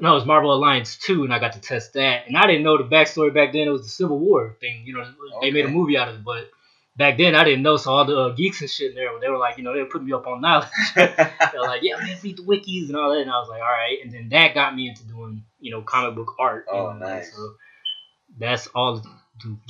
No, 0.00 0.12
it 0.12 0.14
was 0.14 0.24
Marvel 0.24 0.54
Alliance 0.54 0.96
2, 0.96 1.24
and 1.24 1.34
I 1.34 1.38
got 1.38 1.52
to 1.52 1.60
test 1.60 1.92
that. 1.92 2.26
And 2.26 2.34
I 2.34 2.46
didn't 2.46 2.62
know 2.62 2.78
the 2.78 2.84
backstory 2.84 3.34
back 3.34 3.52
then. 3.52 3.68
It 3.68 3.70
was 3.70 3.82
the 3.82 3.90
Civil 3.90 4.18
War 4.18 4.56
thing. 4.58 4.84
You 4.86 4.94
know, 4.94 5.04
they 5.42 5.50
made 5.50 5.66
a 5.66 5.68
movie 5.68 5.98
out 5.98 6.08
of 6.08 6.14
it, 6.14 6.24
but 6.24 6.48
back 6.96 7.18
then 7.18 7.34
I 7.34 7.44
didn't 7.44 7.62
know. 7.62 7.76
So 7.76 7.92
all 7.92 8.06
the 8.06 8.16
uh, 8.16 8.28
geeks 8.30 8.62
and 8.62 8.70
shit 8.70 8.92
in 8.92 8.94
there, 8.96 9.10
they 9.20 9.28
were 9.28 9.36
like, 9.36 9.58
you 9.58 9.64
know, 9.64 9.74
they 9.74 9.80
were 9.80 9.88
putting 9.90 10.06
me 10.06 10.14
up 10.14 10.26
on 10.26 10.40
knowledge. 10.40 10.68
They're 10.94 11.60
like, 11.60 11.82
yeah, 11.82 11.98
man, 11.98 12.16
read 12.22 12.38
the 12.38 12.42
wikis 12.42 12.88
and 12.88 12.96
all 12.96 13.12
that. 13.12 13.20
And 13.20 13.30
I 13.30 13.38
was 13.38 13.50
like, 13.50 13.60
all 13.60 13.68
right. 13.68 13.98
And 14.02 14.10
then 14.10 14.30
that 14.30 14.54
got 14.54 14.74
me 14.74 14.88
into 14.88 15.04
doing, 15.04 15.44
you 15.60 15.72
know, 15.72 15.82
comic 15.82 16.14
book 16.14 16.36
art. 16.38 16.64
Oh, 16.72 16.92
know, 16.92 16.98
nice. 17.06 17.34
So 17.36 17.54
that's 18.38 18.66
all 18.68 19.02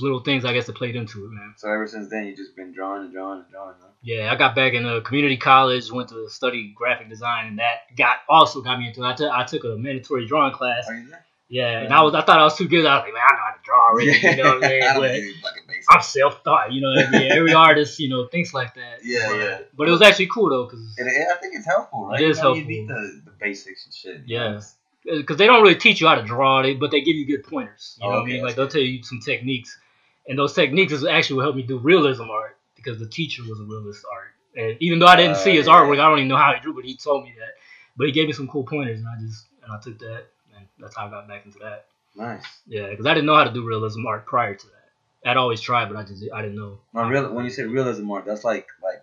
little 0.00 0.20
things 0.20 0.44
I 0.44 0.52
guess 0.52 0.66
that 0.66 0.76
played 0.76 0.96
into 0.96 1.24
it, 1.24 1.30
man. 1.30 1.54
so 1.56 1.68
ever 1.70 1.86
since 1.86 2.08
then, 2.10 2.26
you 2.26 2.36
just 2.36 2.54
been 2.56 2.72
drawing 2.72 3.02
and 3.04 3.12
drawing 3.12 3.40
and 3.40 3.50
drawing. 3.50 3.74
Huh? 3.80 3.88
Yeah, 4.02 4.32
I 4.32 4.36
got 4.36 4.54
back 4.54 4.74
in 4.74 4.86
a 4.86 5.00
community 5.00 5.36
college, 5.36 5.90
went 5.90 6.08
to 6.10 6.28
study 6.28 6.72
graphic 6.76 7.08
design, 7.08 7.46
and 7.48 7.58
that 7.58 7.96
got 7.96 8.18
also 8.28 8.62
got 8.62 8.78
me 8.78 8.88
into. 8.88 9.02
it. 9.02 9.06
I 9.06 9.14
took 9.14 9.32
I 9.32 9.44
took 9.44 9.64
a 9.64 9.76
mandatory 9.76 10.26
drawing 10.26 10.52
class. 10.52 10.88
Are 10.88 10.94
you 10.96 11.08
there? 11.08 11.24
Yeah, 11.48 11.80
and 11.82 11.94
I 11.94 12.02
was 12.02 12.12
I 12.14 12.22
thought 12.22 12.40
I 12.40 12.42
was 12.42 12.56
too 12.56 12.66
good. 12.66 12.84
I 12.84 12.96
was 12.96 13.04
like, 13.04 13.14
man, 13.14 13.22
I 13.24 13.32
know 13.32 13.38
how 13.44 13.52
to 13.52 13.60
draw 13.64 13.88
already. 13.90 14.18
You 14.18 14.36
know 14.42 14.54
what 14.58 14.64
I 14.64 14.68
mean? 14.68 14.82
I 14.82 14.94
But 14.94 15.00
do 15.00 15.14
any 15.14 15.32
fucking 15.40 15.62
basics. 15.68 15.86
I'm 15.88 16.02
self 16.02 16.42
taught. 16.42 16.72
You 16.72 16.80
know 16.80 16.88
what 16.88 17.06
I 17.06 17.10
mean? 17.10 17.32
Every 17.32 17.52
artist, 17.66 18.00
you 18.00 18.08
know, 18.08 18.26
thinks 18.26 18.52
like 18.52 18.74
that. 18.74 18.98
Yeah, 19.04 19.28
but, 19.28 19.36
yeah. 19.38 19.58
But 19.76 19.88
it 19.88 19.92
was 19.92 20.02
actually 20.02 20.26
cool 20.26 20.50
though, 20.50 20.64
because 20.64 20.80
It, 20.98 21.06
I 21.06 21.36
think 21.40 21.54
it's 21.54 21.66
helpful, 21.66 22.06
right? 22.06 22.20
It 22.20 22.30
is 22.30 22.38
you 22.38 22.42
know, 22.42 22.54
helpful. 22.54 22.72
You 22.72 22.80
need 22.80 22.88
the, 22.88 23.22
the 23.26 23.30
basics 23.38 23.84
and 23.84 23.94
shit. 23.94 24.22
Yeah. 24.26 24.52
know? 24.54 24.60
Because 25.06 25.36
they 25.36 25.46
don't 25.46 25.62
really 25.62 25.76
teach 25.76 26.00
you 26.00 26.06
how 26.08 26.14
to 26.16 26.22
draw, 26.22 26.62
they 26.62 26.74
but 26.74 26.90
they 26.90 27.00
give 27.00 27.16
you 27.16 27.26
good 27.26 27.44
pointers. 27.44 27.96
You 28.00 28.08
know 28.08 28.16
Oh, 28.16 28.18
what 28.20 28.24
I 28.24 28.26
mean? 28.26 28.42
Like 28.42 28.56
they'll 28.56 28.68
tell 28.68 28.80
you 28.80 29.02
some 29.02 29.20
techniques, 29.20 29.78
and 30.26 30.38
those 30.38 30.52
techniques 30.54 30.92
is 30.92 31.04
actually 31.04 31.36
what 31.36 31.42
helped 31.42 31.56
me 31.56 31.62
do 31.62 31.78
realism 31.78 32.30
art 32.30 32.56
because 32.76 32.98
the 32.98 33.08
teacher 33.08 33.42
was 33.48 33.60
a 33.60 33.64
realist 33.64 34.04
art. 34.12 34.32
And 34.56 34.76
even 34.80 34.98
though 34.98 35.06
I 35.06 35.16
didn't 35.16 35.32
Uh, 35.36 35.44
see 35.44 35.56
his 35.56 35.66
yeah. 35.66 35.74
artwork, 35.74 35.98
I 36.00 36.08
don't 36.08 36.18
even 36.18 36.28
know 36.28 36.36
how 36.36 36.54
he 36.54 36.60
drew, 36.60 36.74
but 36.74 36.84
he 36.84 36.96
told 36.96 37.24
me 37.24 37.34
that. 37.38 37.54
But 37.96 38.06
he 38.06 38.12
gave 38.12 38.26
me 38.26 38.32
some 38.32 38.48
cool 38.48 38.64
pointers, 38.64 39.00
and 39.00 39.08
I 39.08 39.20
just 39.20 39.46
and 39.62 39.72
I 39.72 39.80
took 39.80 39.98
that, 40.00 40.26
and 40.56 40.66
that's 40.78 40.96
how 40.96 41.06
I 41.06 41.10
got 41.10 41.28
back 41.28 41.44
into 41.44 41.58
that. 41.60 41.86
Nice. 42.14 42.44
Yeah, 42.66 42.88
because 42.90 43.06
I 43.06 43.14
didn't 43.14 43.26
know 43.26 43.36
how 43.36 43.44
to 43.44 43.52
do 43.52 43.64
realism 43.66 44.06
art 44.06 44.26
prior 44.26 44.54
to 44.54 44.66
that. 44.66 45.30
I'd 45.30 45.36
always 45.36 45.60
tried, 45.60 45.86
but 45.88 45.96
I 45.96 46.04
just 46.04 46.24
I 46.32 46.40
didn't 46.42 46.56
know. 46.56 46.78
Now, 46.94 47.08
real, 47.08 47.32
when 47.32 47.44
you 47.44 47.50
say 47.50 47.64
realism 47.64 48.10
art, 48.10 48.24
that's 48.26 48.44
like 48.44 48.66
like 48.82 49.02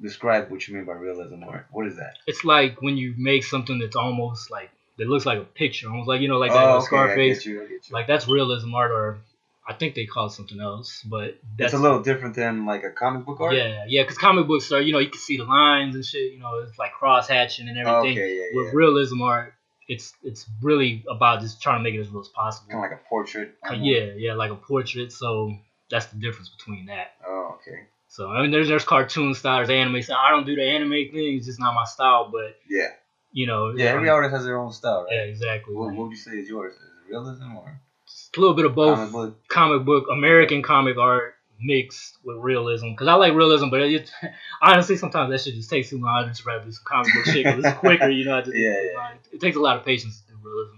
describe 0.00 0.50
what 0.50 0.66
you 0.66 0.74
mean 0.74 0.84
by 0.84 0.92
realism 0.94 1.42
art. 1.44 1.66
What 1.70 1.86
is 1.86 1.96
that? 1.96 2.18
It's 2.26 2.44
like 2.44 2.80
when 2.82 2.96
you 2.96 3.14
make 3.16 3.44
something 3.44 3.78
that's 3.78 3.96
almost 3.96 4.50
like 4.50 4.70
that 5.00 5.08
looks 5.08 5.24
like 5.24 5.38
a 5.38 5.44
picture, 5.44 5.88
almost 5.88 6.08
like 6.08 6.20
you 6.20 6.28
know, 6.28 6.36
like 6.38 6.52
that 6.52 6.62
oh, 6.62 6.76
okay, 6.76 6.86
Scarface. 6.86 7.46
You. 7.46 7.62
I 7.62 7.66
get 7.66 7.88
you. 7.88 7.92
Like 7.94 8.06
that's 8.06 8.28
realism 8.28 8.74
art, 8.74 8.90
or 8.90 9.18
I 9.66 9.72
think 9.72 9.94
they 9.94 10.04
call 10.04 10.26
it 10.26 10.32
something 10.32 10.60
else. 10.60 11.02
But 11.02 11.38
that's 11.56 11.72
it's 11.72 11.80
a 11.80 11.82
little 11.82 12.02
different 12.02 12.36
than 12.36 12.66
like 12.66 12.84
a 12.84 12.90
comic 12.90 13.24
book 13.24 13.40
art. 13.40 13.54
yeah, 13.54 13.84
yeah. 13.88 14.02
Because 14.02 14.18
comic 14.18 14.46
books 14.46 14.70
are 14.72 14.80
you 14.80 14.92
know 14.92 14.98
you 14.98 15.08
can 15.08 15.18
see 15.18 15.38
the 15.38 15.44
lines 15.44 15.94
and 15.94 16.04
shit. 16.04 16.32
You 16.34 16.38
know, 16.38 16.58
it's 16.58 16.78
like 16.78 16.92
cross 16.92 17.28
hatching 17.28 17.68
and 17.68 17.78
everything. 17.78 18.18
okay, 18.18 18.36
yeah, 18.36 18.44
With 18.52 18.66
yeah. 18.66 18.72
realism 18.74 19.22
art, 19.22 19.54
it's 19.88 20.12
it's 20.22 20.46
really 20.60 21.02
about 21.08 21.40
just 21.40 21.62
trying 21.62 21.78
to 21.78 21.82
make 21.82 21.94
it 21.94 22.00
as 22.00 22.10
real 22.10 22.20
as 22.20 22.28
possible. 22.28 22.70
Kind 22.70 22.84
of 22.84 22.90
like 22.90 23.00
a 23.00 23.08
portrait. 23.08 23.54
Uh, 23.66 23.72
yeah, 23.72 24.12
yeah, 24.16 24.34
like 24.34 24.50
a 24.50 24.56
portrait. 24.56 25.12
So 25.12 25.54
that's 25.90 26.06
the 26.06 26.18
difference 26.18 26.50
between 26.50 26.86
that. 26.86 27.12
Oh, 27.26 27.56
okay. 27.56 27.84
So 28.08 28.28
I 28.28 28.42
mean, 28.42 28.50
there's 28.50 28.68
there's 28.68 28.84
cartoon 28.84 29.32
style, 29.34 29.56
there's 29.64 29.70
anime 29.70 30.02
style. 30.02 30.18
I 30.18 30.30
don't 30.30 30.44
do 30.44 30.56
the 30.56 30.64
anime 30.64 30.90
thing; 30.90 31.36
it's 31.38 31.46
just 31.46 31.58
not 31.58 31.74
my 31.74 31.84
style. 31.84 32.28
But 32.30 32.58
Yeah. 32.68 32.88
You 33.32 33.46
know, 33.46 33.72
Yeah. 33.76 33.86
Every 33.86 34.08
um, 34.08 34.16
artist 34.16 34.34
has 34.34 34.44
their 34.44 34.58
own 34.58 34.72
style, 34.72 35.04
right? 35.04 35.14
yeah, 35.16 35.22
exactly. 35.22 35.74
What, 35.74 35.94
what 35.94 36.04
would 36.08 36.10
you 36.10 36.16
say 36.16 36.32
is 36.32 36.48
yours? 36.48 36.74
Is 36.74 36.80
it 36.82 37.10
realism 37.10 37.56
or 37.56 37.80
It's 38.04 38.30
a 38.36 38.40
little 38.40 38.54
bit 38.56 38.64
of 38.66 38.74
both. 38.74 38.96
comic 38.96 39.12
book? 39.12 39.48
comic 39.48 39.84
book, 39.84 40.06
American 40.10 40.62
comic 40.62 40.96
art, 40.98 41.34
mixed 41.62 42.16
with 42.24 42.38
realism 42.38 42.90
because 42.90 43.06
I 43.08 43.14
like 43.14 43.34
realism, 43.34 43.68
but 43.68 43.82
it, 43.82 44.10
honestly 44.62 44.96
sometimes 44.96 45.30
that 45.30 45.40
shit 45.42 45.54
just 45.54 45.68
takes 45.70 45.90
too 45.90 45.98
long. 46.00 46.24
I 46.24 46.28
just 46.28 46.44
rather 46.46 46.64
do 46.64 46.72
some 46.72 46.84
comic 46.86 47.12
book 47.14 47.24
shit 47.26 47.44
because 47.44 47.64
it's 47.64 47.78
quicker. 47.78 48.08
You 48.08 48.24
know, 48.24 48.38
I 48.38 48.40
just, 48.42 48.56
Yeah, 48.56 48.80
yeah. 48.82 49.12
it 49.32 49.40
takes 49.40 49.56
a 49.56 49.60
lot 49.60 49.76
of 49.76 49.84
patience 49.84 50.22
to 50.22 50.32
do 50.32 50.38
realism. 50.42 50.76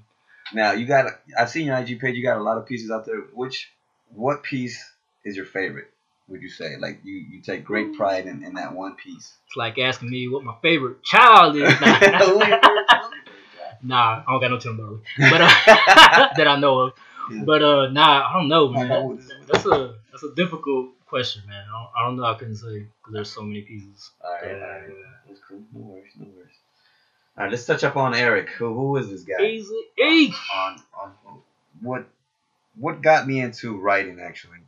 Now 0.55 0.73
you 0.73 0.85
got. 0.87 1.07
I've 1.39 1.49
seen 1.51 1.67
your 1.67 1.77
IG 1.79 2.01
page. 2.01 2.17
You 2.17 2.23
got 2.23 2.37
a 2.37 2.43
lot 2.43 2.59
of 2.59 2.67
pieces 2.67 2.91
out 2.91 3.07
there. 3.07 3.21
Which, 3.33 3.71
what 4.13 4.43
piece 4.43 4.85
is 5.25 5.37
your 5.37 5.47
favorite? 5.47 5.89
Would 6.29 6.43
you 6.43 6.49
say 6.49 6.77
like 6.79 7.01
you 7.05 7.15
you 7.17 7.41
take 7.43 7.65
great 7.65 7.95
pride 7.95 8.27
in, 8.27 8.43
in 8.45 8.55
that 8.55 8.73
one 8.75 8.95
piece? 8.97 9.33
It's 9.47 9.57
like 9.57 9.79
asking 9.79 10.11
me 10.11 10.29
what 10.29 10.45
my 10.45 10.55
favorite 10.63 11.03
child 11.03 11.57
is. 11.57 11.73
Who 11.75 12.43
Nah, 13.85 14.23
I 14.27 14.31
don't 14.31 14.41
got 14.41 14.51
no 14.51 14.59
Tim 14.59 14.77
Burley, 14.77 15.01
but 15.19 15.41
uh, 15.41 15.49
that 16.37 16.47
I 16.47 16.57
know 16.61 16.79
of. 16.79 16.93
Yeah. 17.33 17.43
But 17.45 17.63
uh, 17.63 17.89
nah, 17.91 18.29
I 18.31 18.33
don't 18.35 18.49
know, 18.49 18.71
I 18.73 18.79
man. 18.79 18.89
know. 18.89 19.19
That's 19.51 19.67
a 19.67 19.97
that's 20.11 20.23
a 20.23 20.33
difficult 20.37 20.91
question, 21.07 21.43
man. 21.49 21.65
I 21.69 21.73
don't, 21.83 21.91
I 21.97 22.07
don't 22.07 22.17
know. 22.17 22.25
I 22.25 22.35
couldn't 22.35 22.57
say 22.57 22.87
because 23.01 23.13
there's 23.13 23.31
so 23.31 23.43
many 23.43 23.63
pieces. 23.63 24.11
All 24.25 24.31
right, 24.33 24.45
all 24.45 24.51
Yeah. 24.51 24.65
right. 24.65 24.91
That's 25.27 25.41
cool. 25.49 25.63
No 25.73 25.81
worries, 25.81 26.13
no 26.17 26.27
worries. 26.27 26.55
All 27.37 27.45
right, 27.45 27.51
let's 27.51 27.67
touch 27.67 27.83
up 27.83 27.97
on 27.97 28.15
Eric. 28.15 28.51
Who 28.51 28.73
who 28.73 28.97
is 28.99 29.11
this 29.11 29.23
guy? 29.25 29.43
Easy, 29.45 29.81
easy. 30.01 30.35
on 30.55 30.81
on 30.97 31.13
what 31.81 32.07
what 32.77 33.03
got 33.03 33.27
me 33.27 33.41
into 33.41 33.77
writing 33.79 34.21
actually. 34.21 34.59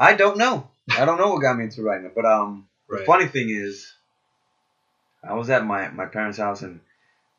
I 0.00 0.14
don't 0.14 0.38
know. 0.38 0.68
I 0.98 1.04
don't 1.04 1.18
know 1.18 1.30
what 1.30 1.42
got 1.42 1.56
me 1.56 1.64
into 1.64 1.82
writing, 1.82 2.06
it. 2.06 2.14
but 2.14 2.24
um 2.24 2.66
the 2.88 3.04
funny 3.04 3.26
thing 3.26 3.50
is 3.50 3.92
I 5.22 5.34
was 5.34 5.50
at 5.50 5.64
my 5.64 5.88
my 5.90 6.06
parents' 6.06 6.38
house 6.38 6.62
and 6.62 6.80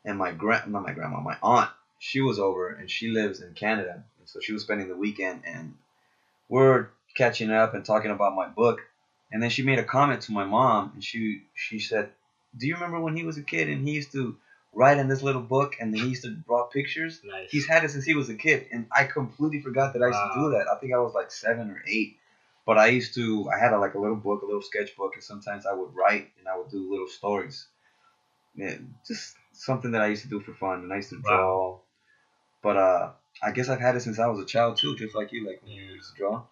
and 0.05 0.17
my 0.17 0.31
grand 0.31 0.71
not 0.71 0.83
my 0.83 0.93
grandma, 0.93 1.19
my 1.19 1.37
aunt, 1.41 1.69
she 1.97 2.21
was 2.21 2.39
over 2.39 2.69
and 2.69 2.89
she 2.89 3.09
lives 3.09 3.41
in 3.41 3.53
Canada. 3.53 4.03
And 4.19 4.29
so 4.29 4.39
she 4.39 4.53
was 4.53 4.61
spending 4.61 4.87
the 4.87 4.95
weekend 4.95 5.41
and 5.45 5.75
we're 6.49 6.89
catching 7.15 7.51
up 7.51 7.73
and 7.73 7.83
talking 7.83 8.11
about 8.11 8.35
my 8.35 8.47
book. 8.47 8.81
And 9.31 9.41
then 9.41 9.49
she 9.49 9.63
made 9.63 9.79
a 9.79 9.83
comment 9.83 10.21
to 10.23 10.31
my 10.31 10.43
mom 10.43 10.91
and 10.93 11.03
she 11.03 11.41
she 11.55 11.79
said, 11.79 12.11
Do 12.55 12.67
you 12.67 12.75
remember 12.75 12.99
when 12.99 13.15
he 13.15 13.23
was 13.23 13.37
a 13.37 13.43
kid 13.43 13.69
and 13.69 13.87
he 13.87 13.95
used 13.95 14.11
to 14.11 14.37
write 14.73 14.97
in 14.99 15.07
this 15.07 15.23
little 15.23 15.41
book 15.41 15.77
and 15.79 15.93
then 15.93 16.01
he 16.01 16.09
used 16.09 16.23
to 16.23 16.31
draw 16.31 16.63
pictures? 16.63 17.21
Nice. 17.23 17.49
He's 17.49 17.65
had 17.65 17.83
it 17.83 17.91
since 17.91 18.05
he 18.05 18.13
was 18.13 18.29
a 18.29 18.35
kid, 18.35 18.67
and 18.71 18.85
I 18.95 19.05
completely 19.05 19.61
forgot 19.61 19.93
that 19.93 20.03
I 20.03 20.07
used 20.07 20.19
to 20.19 20.39
do 20.39 20.49
that. 20.51 20.67
I 20.69 20.75
think 20.79 20.93
I 20.93 20.99
was 20.99 21.13
like 21.13 21.31
seven 21.31 21.69
or 21.71 21.81
eight, 21.87 22.17
but 22.65 22.77
I 22.77 22.87
used 22.87 23.13
to. 23.15 23.49
I 23.53 23.57
had 23.57 23.71
a, 23.73 23.77
like 23.77 23.93
a 23.93 23.99
little 23.99 24.15
book, 24.15 24.41
a 24.41 24.45
little 24.45 24.61
sketchbook, 24.61 25.15
and 25.15 25.23
sometimes 25.23 25.65
I 25.65 25.73
would 25.73 25.93
write 25.95 26.27
and 26.37 26.47
I 26.47 26.55
would 26.55 26.69
do 26.69 26.89
little 26.89 27.07
stories. 27.07 27.67
Yeah, 28.55 28.75
just 29.07 29.35
something 29.53 29.91
that 29.91 30.01
I 30.01 30.07
used 30.07 30.23
to 30.23 30.27
do 30.27 30.39
for 30.39 30.53
fun, 30.53 30.83
and 30.83 30.91
I 30.93 30.97
used 30.97 31.09
to 31.09 31.17
draw. 31.21 31.77
But 32.61 32.77
uh, 32.77 33.09
I 33.41 33.51
guess 33.51 33.69
I've 33.69 33.79
had 33.79 33.95
it 33.95 34.01
since 34.01 34.19
I 34.19 34.27
was 34.27 34.39
a 34.39 34.45
child 34.45 34.77
too, 34.77 34.95
just 34.95 35.15
like 35.15 35.31
you, 35.31 35.47
like 35.47 35.61
when 35.61 35.71
you 35.71 35.83
used 35.83 36.11
to 36.11 36.17
draw. 36.17 36.43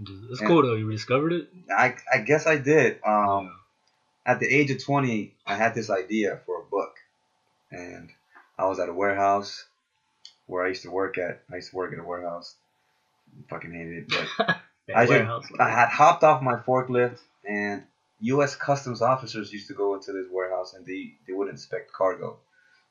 It's 0.00 0.40
Yeah. 0.40 0.46
cool 0.46 0.62
though. 0.62 0.74
You 0.74 0.86
rediscovered 0.86 1.32
it. 1.32 1.48
I 1.70 1.94
I 2.12 2.18
guess 2.18 2.46
I 2.46 2.56
did. 2.56 2.98
Um, 3.04 3.60
at 4.26 4.40
the 4.40 4.46
age 4.46 4.70
of 4.70 4.82
20, 4.82 5.32
I 5.46 5.54
had 5.56 5.74
this 5.74 5.90
idea 5.90 6.40
for 6.44 6.58
a 6.58 6.62
book. 6.62 6.98
And 7.70 8.10
I 8.58 8.66
was 8.66 8.78
at 8.78 8.88
a 8.88 8.92
warehouse 8.92 9.64
where 10.46 10.64
I 10.64 10.68
used 10.68 10.82
to 10.82 10.90
work 10.90 11.18
at. 11.18 11.40
I 11.50 11.56
used 11.56 11.70
to 11.70 11.76
work 11.76 11.92
at 11.92 11.98
a 11.98 12.04
warehouse. 12.04 12.54
Fucking 13.48 13.72
hated 13.72 14.04
it. 14.10 14.26
But 14.38 14.56
I. 14.92 15.06
I 15.58 15.70
had 15.70 15.88
hopped 15.88 16.24
off 16.24 16.42
my 16.42 16.56
forklift, 16.56 17.18
and 17.48 17.84
U.S. 18.20 18.56
Customs 18.56 19.02
officers 19.02 19.52
used 19.52 19.68
to 19.68 19.74
go 19.74 19.94
into 19.94 20.12
this 20.12 20.26
warehouse 20.30 20.72
and 20.72 20.86
they, 20.86 21.12
they 21.26 21.32
would 21.32 21.48
inspect 21.48 21.92
cargo. 21.92 22.38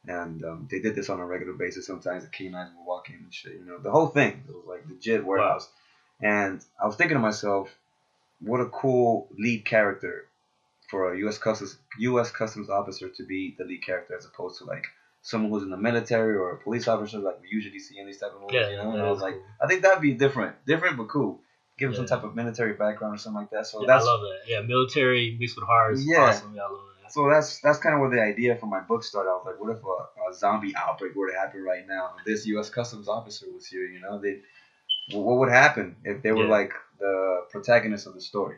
And 0.06 0.44
um, 0.44 0.68
they 0.70 0.80
did 0.80 0.96
this 0.96 1.10
on 1.10 1.20
a 1.20 1.26
regular 1.26 1.54
basis. 1.54 1.88
Sometimes 1.88 2.24
the 2.24 2.30
canines 2.30 2.72
would 2.76 2.86
walk 2.86 3.10
in 3.10 3.16
and 3.16 3.34
shit, 3.34 3.54
you 3.54 3.66
know, 3.66 3.80
the 3.80 3.90
whole 3.90 4.08
thing. 4.08 4.44
It 4.48 4.54
was 4.54 4.66
like 4.68 4.84
legit 4.88 5.24
warehouse. 5.26 5.70
And 6.22 6.64
I 6.82 6.86
was 6.86 6.96
thinking 6.96 7.16
to 7.16 7.22
myself, 7.22 7.70
what 8.40 8.60
a 8.60 8.66
cool 8.66 9.28
lead 9.38 9.64
character 9.66 10.26
for 10.90 11.14
a 11.14 11.18
U.S. 11.20 11.38
Customs 11.38 11.78
U.S. 12.00 12.32
Customs 12.32 12.70
officer 12.70 13.10
to 13.10 13.24
be 13.24 13.56
the 13.58 13.64
lead 13.64 13.82
character 13.84 14.16
as 14.16 14.26
opposed 14.26 14.60
to 14.60 14.66
like 14.66 14.88
someone 15.22 15.50
who's 15.50 15.64
in 15.64 15.70
the 15.70 15.78
military 15.78 16.36
or 16.36 16.52
a 16.52 16.58
police 16.58 16.88
officer 16.88 17.18
like 17.20 17.42
we 17.42 17.48
usually 17.50 17.80
see 17.80 17.98
in 17.98 18.06
these 18.06 18.20
type 18.20 18.34
of 18.36 18.42
movies. 18.42 18.56
Yeah, 18.60 18.70
you 18.70 18.76
know, 18.76 18.92
and 18.92 19.02
I 19.02 19.10
was 19.10 19.20
is 19.20 19.24
like, 19.24 19.34
cool. 19.36 19.44
I 19.62 19.68
think 19.68 19.82
that'd 19.82 20.02
be 20.02 20.12
different, 20.12 20.56
different 20.66 20.98
but 20.98 21.08
cool. 21.08 21.40
Give 21.78 21.90
him 21.90 21.96
some 21.96 22.06
type 22.06 22.24
of 22.24 22.36
military 22.36 22.74
background 22.74 23.16
or 23.16 23.18
something 23.18 23.42
like 23.42 23.50
that. 23.50 23.66
So 23.66 23.82
Yeah, 23.82 23.88
that's 23.88 24.06
I 24.06 24.08
love 24.08 24.22
that. 24.22 24.40
Yeah, 24.48 24.62
military 24.62 25.36
mixed 25.40 25.56
with 25.56 25.66
horror 25.66 25.92
is 25.94 26.06
Yeah. 26.08 26.30
awesome. 26.30 26.54
Yeah, 26.54 26.62
I 26.62 26.68
love 26.68 26.82
that. 27.02 27.12
so 27.12 27.30
that's 27.30 27.60
that's 27.62 27.80
kind 27.80 27.96
of 27.96 28.02
where 28.02 28.10
the 28.10 28.22
idea 28.22 28.56
for 28.56 28.68
my 28.68 28.80
book 28.80 29.04
started. 29.04 29.30
I 29.32 29.34
was 29.34 29.46
like, 29.46 29.60
what 29.60 29.72
if 29.76 29.84
a, 29.84 30.30
a 30.30 30.34
zombie 30.34 30.76
outbreak 30.76 31.16
were 31.16 31.30
to 31.32 31.38
happen 31.38 31.64
right 31.64 31.86
now? 31.88 32.16
This 32.26 32.46
U.S. 32.48 32.70
Customs 32.70 33.08
officer 33.08 33.48
was 33.52 33.66
here. 33.66 33.86
You 33.86 34.00
know, 34.02 34.20
they 34.20 34.40
what 35.12 35.38
would 35.40 35.50
happen 35.50 35.98
if 36.04 36.22
they 36.22 36.32
were 36.32 36.44
Yeah. 36.46 36.50
like 36.52 36.74
the 37.00 37.46
protagonist 37.50 38.08
of 38.08 38.14
the 38.14 38.22
story? 38.22 38.58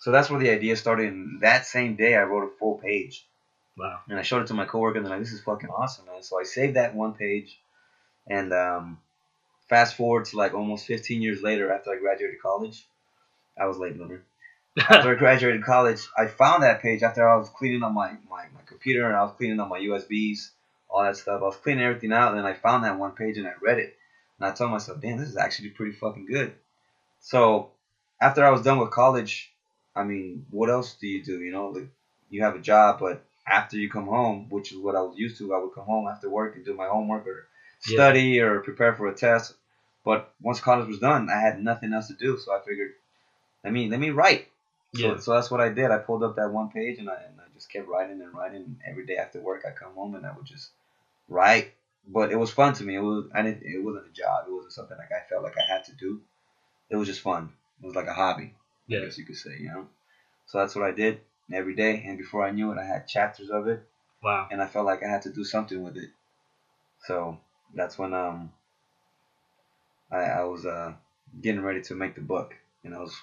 So 0.00 0.10
that's 0.10 0.28
where 0.28 0.40
the 0.40 0.50
idea 0.50 0.76
started. 0.76 1.06
And 1.12 1.40
that 1.40 1.64
same 1.66 1.94
day, 1.96 2.14
I 2.16 2.22
wrote 2.24 2.44
a 2.44 2.58
full 2.58 2.74
page, 2.74 3.24
Wow. 3.78 4.00
and 4.08 4.18
I 4.18 4.22
showed 4.22 4.42
it 4.42 4.48
to 4.48 4.54
my 4.54 4.66
coworker. 4.66 4.98
And 4.98 5.06
they're 5.06 5.12
like, 5.14 5.22
"This 5.22 5.32
is 5.32 5.40
fucking 5.42 5.70
awesome, 5.70 6.06
man!" 6.06 6.22
So 6.22 6.38
I 6.38 6.42
saved 6.42 6.74
that 6.74 6.94
one 6.94 7.14
page, 7.14 7.58
and 8.26 8.52
um, 8.52 8.98
fast 9.68 9.96
forward 9.96 10.26
to 10.26 10.36
like 10.36 10.54
almost 10.54 10.86
15 10.86 11.22
years 11.22 11.42
later, 11.42 11.72
after 11.72 11.92
I 11.92 11.98
graduated 11.98 12.40
college, 12.40 12.86
I 13.58 13.66
was 13.66 13.78
late 13.78 13.96
bloomer 13.96 14.24
after 14.76 15.12
I 15.12 15.14
graduated 15.18 15.64
college, 15.64 16.06
I 16.16 16.26
found 16.26 16.62
that 16.62 16.82
page 16.82 17.02
after 17.02 17.28
I 17.28 17.36
was 17.36 17.48
cleaning 17.48 17.82
up 17.82 17.92
my, 17.92 18.10
my, 18.28 18.44
my 18.54 18.60
computer 18.66 19.06
and 19.06 19.16
I 19.16 19.22
was 19.22 19.32
cleaning 19.36 19.60
up 19.60 19.68
my 19.68 19.80
USBs, 19.80 20.50
all 20.88 21.02
that 21.02 21.16
stuff. 21.16 21.40
I 21.42 21.44
was 21.44 21.56
cleaning 21.56 21.84
everything 21.84 22.12
out 22.12 22.30
and 22.30 22.38
then 22.38 22.46
I 22.46 22.54
found 22.54 22.84
that 22.84 22.98
one 22.98 23.12
page 23.12 23.38
and 23.38 23.46
I 23.46 23.52
read 23.60 23.78
it. 23.78 23.96
And 24.38 24.48
I 24.48 24.52
told 24.52 24.72
myself, 24.72 25.00
damn, 25.00 25.18
this 25.18 25.28
is 25.28 25.36
actually 25.36 25.70
pretty 25.70 25.92
fucking 25.92 26.26
good. 26.26 26.54
So 27.20 27.70
after 28.20 28.44
I 28.44 28.50
was 28.50 28.62
done 28.62 28.78
with 28.78 28.90
college, 28.90 29.52
I 29.94 30.02
mean, 30.02 30.46
what 30.50 30.70
else 30.70 30.94
do 30.94 31.06
you 31.06 31.22
do? 31.22 31.40
You 31.40 31.52
know, 31.52 31.68
like 31.68 31.88
you 32.30 32.42
have 32.42 32.56
a 32.56 32.60
job, 32.60 32.98
but 32.98 33.24
after 33.46 33.76
you 33.76 33.88
come 33.88 34.06
home, 34.06 34.46
which 34.50 34.72
is 34.72 34.78
what 34.78 34.96
I 34.96 35.02
was 35.02 35.16
used 35.16 35.38
to, 35.38 35.54
I 35.54 35.58
would 35.58 35.74
come 35.74 35.84
home 35.84 36.08
after 36.08 36.28
work 36.28 36.56
and 36.56 36.64
do 36.64 36.74
my 36.74 36.88
homework 36.88 37.26
or 37.26 37.46
Yeah. 37.86 37.94
study 37.96 38.40
or 38.40 38.60
prepare 38.60 38.94
for 38.94 39.06
a 39.08 39.12
test. 39.14 39.54
But 40.04 40.28
once 40.40 40.60
college 40.60 40.86
was 40.86 40.98
done, 40.98 41.28
I 41.30 41.38
had 41.40 41.58
nothing 41.58 41.92
else 41.92 42.08
to 42.08 42.14
do, 42.14 42.36
so 42.36 42.52
I 42.54 42.60
figured, 42.60 42.92
let 43.62 43.72
me 43.72 43.88
let 43.88 43.98
me 43.98 44.10
write. 44.10 44.46
So, 44.94 45.00
Yeah. 45.12 45.18
so 45.18 45.32
that's 45.32 45.50
what 45.50 45.60
I 45.60 45.70
did. 45.70 45.90
I 45.90 45.98
pulled 45.98 46.22
up 46.22 46.36
that 46.36 46.50
one 46.50 46.68
page 46.68 46.98
and 46.98 47.08
I, 47.08 47.14
and 47.14 47.40
I 47.40 47.44
just 47.54 47.70
kept 47.70 47.88
writing 47.88 48.20
and 48.20 48.32
writing. 48.34 48.62
And 48.62 48.76
every 48.86 49.04
day 49.06 49.16
after 49.16 49.40
work, 49.40 49.64
I 49.66 49.70
come 49.70 49.94
home 49.94 50.14
and 50.14 50.26
I 50.26 50.32
would 50.32 50.44
just 50.44 50.70
write. 51.28 51.70
But 52.06 52.30
it 52.30 52.36
was 52.36 52.50
fun 52.50 52.74
to 52.74 52.84
me. 52.84 52.96
It 52.96 53.00
was 53.00 53.24
I 53.32 53.42
didn't. 53.42 53.62
It 53.62 53.82
wasn't 53.82 54.06
a 54.06 54.10
job. 54.10 54.44
It 54.46 54.52
wasn't 54.52 54.74
something 54.74 54.96
like 54.98 55.10
I 55.10 55.26
felt 55.28 55.42
like 55.42 55.54
I 55.58 55.72
had 55.72 55.84
to 55.84 55.92
do. 55.92 56.20
It 56.90 56.96
was 56.96 57.08
just 57.08 57.20
fun. 57.22 57.50
It 57.82 57.86
was 57.86 57.94
like 57.96 58.06
a 58.06 58.12
hobby. 58.12 58.52
I 58.54 58.58
Yeah. 58.86 59.00
guess 59.00 59.16
you 59.16 59.24
could 59.24 59.36
say. 59.36 59.56
You 59.58 59.68
know. 59.68 59.88
So 60.46 60.58
that's 60.58 60.74
what 60.76 60.84
I 60.84 60.90
did 60.92 61.20
every 61.50 61.74
day. 61.74 62.04
And 62.06 62.18
before 62.18 62.44
I 62.44 62.50
knew 62.50 62.70
it, 62.72 62.78
I 62.78 62.84
had 62.84 63.06
chapters 63.06 63.48
of 63.48 63.66
it, 63.68 63.82
Wow. 64.22 64.48
and 64.50 64.60
I 64.60 64.66
felt 64.66 64.84
like 64.84 65.02
I 65.02 65.08
had 65.08 65.22
to 65.22 65.30
do 65.30 65.44
something 65.44 65.82
with 65.82 65.96
it. 65.96 66.10
So 67.06 67.38
that's 67.72 67.98
when 67.98 68.12
um 68.12 68.52
I, 70.10 70.24
I 70.24 70.44
was 70.44 70.66
uh 70.66 70.94
getting 71.40 71.62
ready 71.62 71.80
to 71.82 71.94
make 71.94 72.14
the 72.14 72.20
book, 72.20 72.54
and 72.84 72.94
I 72.94 72.98
was 72.98 73.14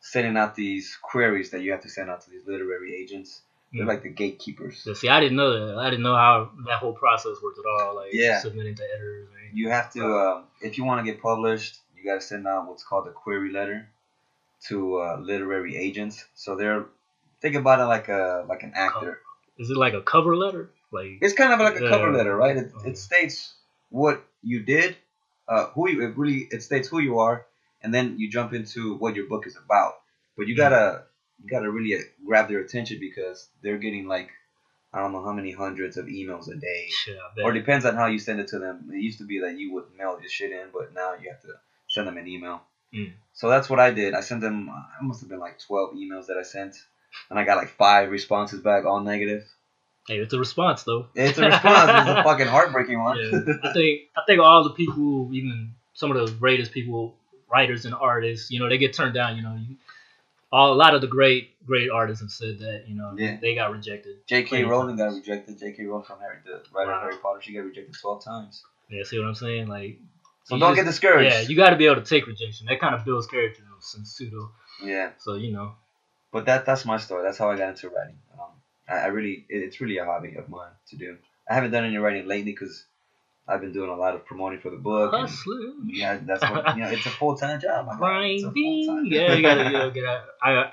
sending 0.00 0.36
out 0.36 0.54
these 0.54 0.98
queries 1.00 1.50
that 1.50 1.62
you 1.62 1.72
have 1.72 1.80
to 1.82 1.88
send 1.88 2.10
out 2.10 2.20
to 2.22 2.30
these 2.30 2.46
literary 2.46 2.94
agents. 2.94 3.42
They're 3.72 3.86
like 3.86 4.02
the 4.02 4.08
gatekeepers. 4.08 4.84
Yeah, 4.86 4.94
see, 4.94 5.08
I 5.08 5.18
didn't 5.18 5.36
know 5.36 5.66
that. 5.66 5.78
I 5.78 5.90
didn't 5.90 6.04
know 6.04 6.14
how 6.14 6.48
that 6.66 6.78
whole 6.78 6.92
process 6.92 7.42
worked 7.42 7.58
at 7.58 7.64
all. 7.64 7.96
Like 7.96 8.10
Yeah. 8.12 8.38
submitting 8.38 8.76
to 8.76 8.84
editors. 8.84 9.28
You 9.52 9.68
have 9.70 9.90
to, 9.94 10.16
um, 10.16 10.44
if 10.60 10.78
you 10.78 10.84
want 10.84 11.04
to 11.04 11.10
get 11.10 11.20
published, 11.20 11.80
you 11.96 12.04
got 12.04 12.14
to 12.14 12.20
send 12.20 12.46
out 12.46 12.68
what's 12.68 12.84
called 12.84 13.08
a 13.08 13.10
query 13.10 13.50
letter 13.50 13.88
to 14.66 15.00
uh, 15.00 15.16
literary 15.20 15.76
agents. 15.76 16.24
So 16.34 16.54
they're 16.54 16.86
think 17.40 17.56
about 17.56 17.80
it 17.80 17.84
like 17.84 18.08
a 18.08 18.44
like 18.48 18.62
an 18.62 18.72
actor. 18.76 19.20
Is 19.58 19.70
it 19.70 19.76
like 19.76 19.94
a 19.94 20.02
cover 20.02 20.36
letter? 20.36 20.70
Like 20.92 21.18
It's 21.20 21.34
kind 21.34 21.52
of 21.52 21.58
like 21.58 21.74
a 21.76 21.88
cover 21.88 22.12
letter, 22.12 22.36
right? 22.36 22.56
It, 22.56 22.72
Okay. 22.76 22.90
it 22.90 22.98
states 22.98 23.54
what 23.94 24.24
you 24.42 24.60
did, 24.60 24.96
uh, 25.46 25.66
who 25.68 25.88
you 25.88 26.02
it 26.02 26.18
really 26.18 26.48
it 26.50 26.62
states 26.62 26.88
who 26.88 26.98
you 26.98 27.20
are, 27.20 27.46
and 27.80 27.94
then 27.94 28.18
you 28.18 28.28
jump 28.28 28.52
into 28.52 28.96
what 28.96 29.14
your 29.14 29.26
book 29.26 29.46
is 29.46 29.56
about. 29.56 29.94
But 30.36 30.48
you 30.48 30.56
gotta 30.56 31.04
you 31.40 31.48
gotta 31.48 31.70
really 31.70 31.94
uh, 31.94 32.00
grab 32.26 32.48
their 32.48 32.58
attention 32.58 32.98
because 32.98 33.48
they're 33.62 33.78
getting 33.78 34.08
like 34.08 34.30
I 34.92 34.98
don't 34.98 35.12
know 35.12 35.24
how 35.24 35.32
many 35.32 35.52
hundreds 35.52 35.96
of 35.96 36.06
emails 36.06 36.48
a 36.48 36.56
day, 36.56 36.88
bet. 37.36 37.44
or 37.44 37.52
depends 37.52 37.84
on 37.84 37.94
how 37.94 38.06
you 38.06 38.18
send 38.18 38.40
it 38.40 38.48
to 38.48 38.58
them. 38.58 38.90
It 38.92 39.00
used 39.00 39.18
to 39.18 39.24
be 39.24 39.40
that 39.40 39.56
you 39.56 39.72
would 39.74 39.84
mail 39.96 40.18
your 40.20 40.28
shit 40.28 40.50
in, 40.50 40.70
but 40.72 40.92
now 40.92 41.14
you 41.14 41.30
have 41.30 41.40
to 41.42 41.52
send 41.88 42.08
them 42.08 42.16
an 42.16 42.26
email. 42.26 42.62
Mm. 42.92 43.12
So 43.32 43.48
that's 43.48 43.70
what 43.70 43.78
I 43.78 43.92
did. 43.92 44.14
I 44.14 44.20
sent 44.20 44.40
them. 44.40 44.70
I 44.70 45.02
must 45.02 45.20
have 45.20 45.28
been 45.28 45.38
like 45.38 45.60
twelve 45.60 45.94
emails 45.94 46.26
that 46.26 46.36
I 46.36 46.42
sent, 46.42 46.74
and 47.30 47.38
I 47.38 47.44
got 47.44 47.58
like 47.58 47.70
five 47.70 48.10
responses 48.10 48.60
back, 48.60 48.84
all 48.84 49.00
negative. 49.00 49.44
Hey, 50.08 50.18
it's 50.18 50.32
a 50.34 50.38
response 50.38 50.82
though. 50.84 51.06
It's 51.14 51.38
a 51.38 51.46
response. 51.46 52.08
it's 52.08 52.18
a 52.18 52.22
fucking 52.24 52.46
heartbreaking 52.46 53.02
one. 53.02 53.18
Yeah. 53.18 53.40
I 53.62 53.72
think 53.72 54.02
I 54.16 54.22
think 54.26 54.40
all 54.40 54.64
the 54.64 54.70
people, 54.70 55.30
even 55.34 55.74
some 55.94 56.10
of 56.10 56.26
the 56.26 56.32
greatest 56.34 56.72
people, 56.72 57.16
writers 57.50 57.84
and 57.84 57.94
artists, 57.94 58.50
you 58.50 58.58
know, 58.60 58.68
they 58.68 58.78
get 58.78 58.92
turned 58.94 59.14
down. 59.14 59.36
You 59.36 59.42
know, 59.42 59.56
you, 59.56 59.76
all 60.52 60.72
a 60.72 60.74
lot 60.74 60.94
of 60.94 61.00
the 61.00 61.06
great 61.06 61.50
great 61.66 61.90
artists 61.90 62.22
have 62.22 62.30
said 62.30 62.58
that. 62.60 62.84
You 62.88 62.94
know, 62.96 63.14
Yeah. 63.16 63.38
they 63.40 63.54
got 63.54 63.72
rejected. 63.72 64.18
J.K. 64.26 64.64
Rowling 64.64 64.96
got 64.96 65.14
rejected. 65.14 65.58
J.K. 65.58 65.84
Rowling 65.84 66.04
from 66.04 66.20
Harry, 66.20 66.36
the 66.44 66.62
writer 66.72 66.92
of 66.92 67.02
Harry 67.02 67.16
Potter, 67.22 67.40
she 67.42 67.52
got 67.54 67.60
rejected 67.64 67.94
twelve 68.00 68.24
times. 68.24 68.62
Yeah, 68.90 69.02
see 69.04 69.18
what 69.18 69.26
I'm 69.28 69.34
saying? 69.34 69.66
Like 69.68 69.98
So 70.44 70.58
don't 70.58 70.70
just- 70.70 70.76
get 70.76 70.84
discouraged. 70.90 71.32
Yeah, 71.34 71.40
you 71.40 71.56
got 71.56 71.70
to 71.70 71.76
be 71.76 71.86
able 71.86 71.96
to 71.96 72.02
take 72.02 72.26
rejection. 72.26 72.66
That 72.66 72.78
kind 72.80 72.94
of 72.94 73.04
builds 73.04 73.26
character, 73.26 73.62
though, 73.62 73.76
since 73.80 74.10
pseudo. 74.12 74.50
yeah. 74.82 75.10
So 75.18 75.34
you 75.34 75.52
know, 75.52 75.72
But 76.32 76.44
that 76.46 76.66
that's 76.66 76.84
my 76.84 76.98
story. 76.98 77.22
That's 77.24 77.38
how 77.38 77.50
I 77.50 77.56
got 77.56 77.70
into 77.70 77.88
writing. 77.88 78.18
Um, 78.38 78.50
I, 78.88 78.94
I 78.94 79.06
really 79.06 79.44
it, 79.48 79.62
it's 79.62 79.80
really 79.80 79.98
a 79.98 80.04
hobby 80.04 80.34
of 80.36 80.48
mine 80.48 80.70
to 80.88 80.96
do. 80.96 81.16
I 81.48 81.54
haven't 81.54 81.72
done 81.72 81.84
any 81.84 81.96
writing 81.98 82.26
lately 82.26 82.52
because 82.52 82.84
I've 83.46 83.60
been 83.60 83.72
doing 83.72 83.90
a 83.90 83.96
lot 83.96 84.14
of 84.14 84.24
promoting 84.24 84.60
for 84.60 84.70
the 84.70 84.76
book. 84.76 85.12
hustler, 85.12 85.74
yeah, 85.86 86.18
that's 86.22 86.42
what 86.42 86.76
you 86.76 86.82
know. 86.82 86.88
It's 86.88 87.06
a 87.06 87.10
full 87.10 87.36
time 87.36 87.60
job. 87.60 87.86
my 87.86 87.98
God. 87.98 88.24
It's 88.24 88.44
a 88.44 88.50
grinding. 88.50 89.12
Yeah, 89.12 89.34
you 89.34 89.42
gotta, 89.42 89.64
you 89.64 89.72
gotta 89.72 89.90
get 89.90 90.04
out. 90.04 90.22
I, 90.42 90.54
uh, 90.54 90.70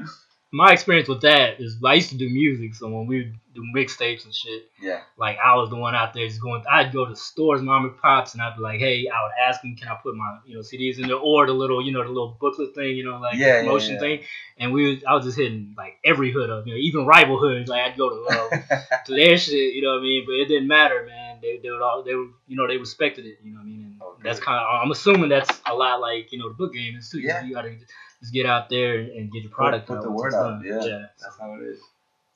my 0.53 0.74
experience 0.74 1.08
with 1.08 1.22
that 1.22 1.60
is 1.62 1.77
I 1.86 1.93
used 1.96 2.10
to 2.10 2.17
do 2.17 2.29
music, 2.29 2.75
so 2.75 2.89
when 2.89 3.08
we 3.08 3.17
would 3.20 3.34
do 3.53 3.63
mixtapes 3.75 4.25
and 4.25 4.34
shit, 4.34 4.63
yeah. 4.81 5.01
like 5.17 5.38
I 5.43 5.55
was 5.55 5.70
the 5.70 5.75
one 5.77 5.96
out 5.96 6.13
there 6.13 6.27
just 6.27 6.41
going. 6.41 6.63
I'd 6.70 6.91
go 6.91 7.05
to 7.05 7.15
stores, 7.15 7.62
mom 7.62 7.86
and 7.86 7.98
pops, 7.98 8.34
and 8.34 8.41
I'd 8.41 8.55
be 8.58 8.62
like, 8.62 8.79
"Hey," 8.79 9.08
I 9.08 9.24
would 9.24 9.31
ask 9.41 9.62
them, 9.62 9.75
"Can 9.77 9.88
I 9.88 9.96
put 9.96 10.15
my 10.15 10.39
you 10.46 10.55
know 10.55 10.62
CDs 10.62 11.00
in 11.00 11.08
there?" 11.08 11.15
Or 11.17 11.46
the 11.48 11.53
little 11.53 11.81
you 11.86 11.93
know 11.93 12.03
the 12.03 12.10
little 12.10 12.38
booklet 12.39 12.75
thing, 12.75 12.96
you 12.98 13.05
know, 13.05 13.17
like 13.20 13.36
Yeah, 13.38 13.48
yeah, 13.48 13.60
promotion 13.60 13.93
yeah. 13.96 14.00
thing. 14.00 14.20
And 14.58 14.74
we, 14.74 14.89
was, 14.96 15.03
I 15.05 15.15
was 15.15 15.25
just 15.25 15.38
hitting 15.38 15.74
like 15.77 15.98
every 16.03 16.31
hood 16.31 16.50
up, 16.50 16.67
you 16.67 16.74
know, 16.74 16.79
even 16.79 17.05
rival 17.05 17.39
hoods. 17.39 17.70
Like 17.70 17.81
I'd 17.84 17.98
go 17.98 18.10
to 18.10 18.38
uh, 18.38 18.77
to 19.05 19.15
their 19.15 19.38
shit, 19.38 19.74
you 19.74 19.81
know 19.81 19.93
what 19.93 20.00
I 20.00 20.03
mean? 20.03 20.24
But 20.25 20.34
it 20.36 20.46
didn't 20.48 20.67
matter, 20.67 21.05
man. 21.05 21.39
They, 21.41 21.60
they 21.63 21.70
would 21.72 21.81
all 21.81 22.03
they 22.03 22.13
were 22.15 22.27
you 22.48 22.58
know 22.58 22.67
they 22.67 22.77
respected 22.77 23.25
it, 23.25 23.39
you 23.43 23.51
know 23.53 23.60
what 23.60 23.63
I 23.63 23.67
mean? 23.67 23.81
And 23.84 24.01
Okay. 24.01 24.24
that's 24.24 24.39
kind 24.39 24.60
of 24.60 24.81
I'm 24.84 24.91
assuming 24.91 25.29
that's 25.29 25.62
a 25.65 25.74
lot 25.74 26.01
like 26.01 26.31
you 26.34 26.39
know 26.39 26.50
the 26.50 26.55
book 26.55 26.74
game 26.74 26.96
is 26.98 27.10
too. 27.10 27.20
You 27.20 27.29
know, 27.29 27.36
Yeah. 27.36 27.43
you 27.46 27.53
gotta 27.55 27.75
just 28.22 28.34
get 28.34 28.46
out 28.46 28.70
there 28.70 29.00
and 29.00 29.32
get 29.32 29.44
your 29.44 29.51
product 29.51 29.88
put 29.88 29.98
out. 29.98 30.04
the 30.04 30.12
word 30.12 30.34
out, 30.34 30.63
yeah. 30.63 30.84
yeah. 30.84 31.06
That's 31.22 31.38
how 31.40 31.54
it 31.56 31.63
is. 31.63 31.80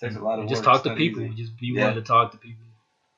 takes 0.02 0.16
a 0.16 0.20
lot 0.20 0.40
of 0.40 0.50
just 0.50 0.66
work. 0.66 0.74
talk 0.74 0.84
to 0.84 0.96
people. 0.96 1.22
easy. 1.22 1.36
Just 1.36 1.58
be 1.58 1.68
Yeah. 1.68 1.82
willing 1.82 1.96
to 1.96 2.02
talk 2.02 2.32
to 2.32 2.38
people. 2.38 2.66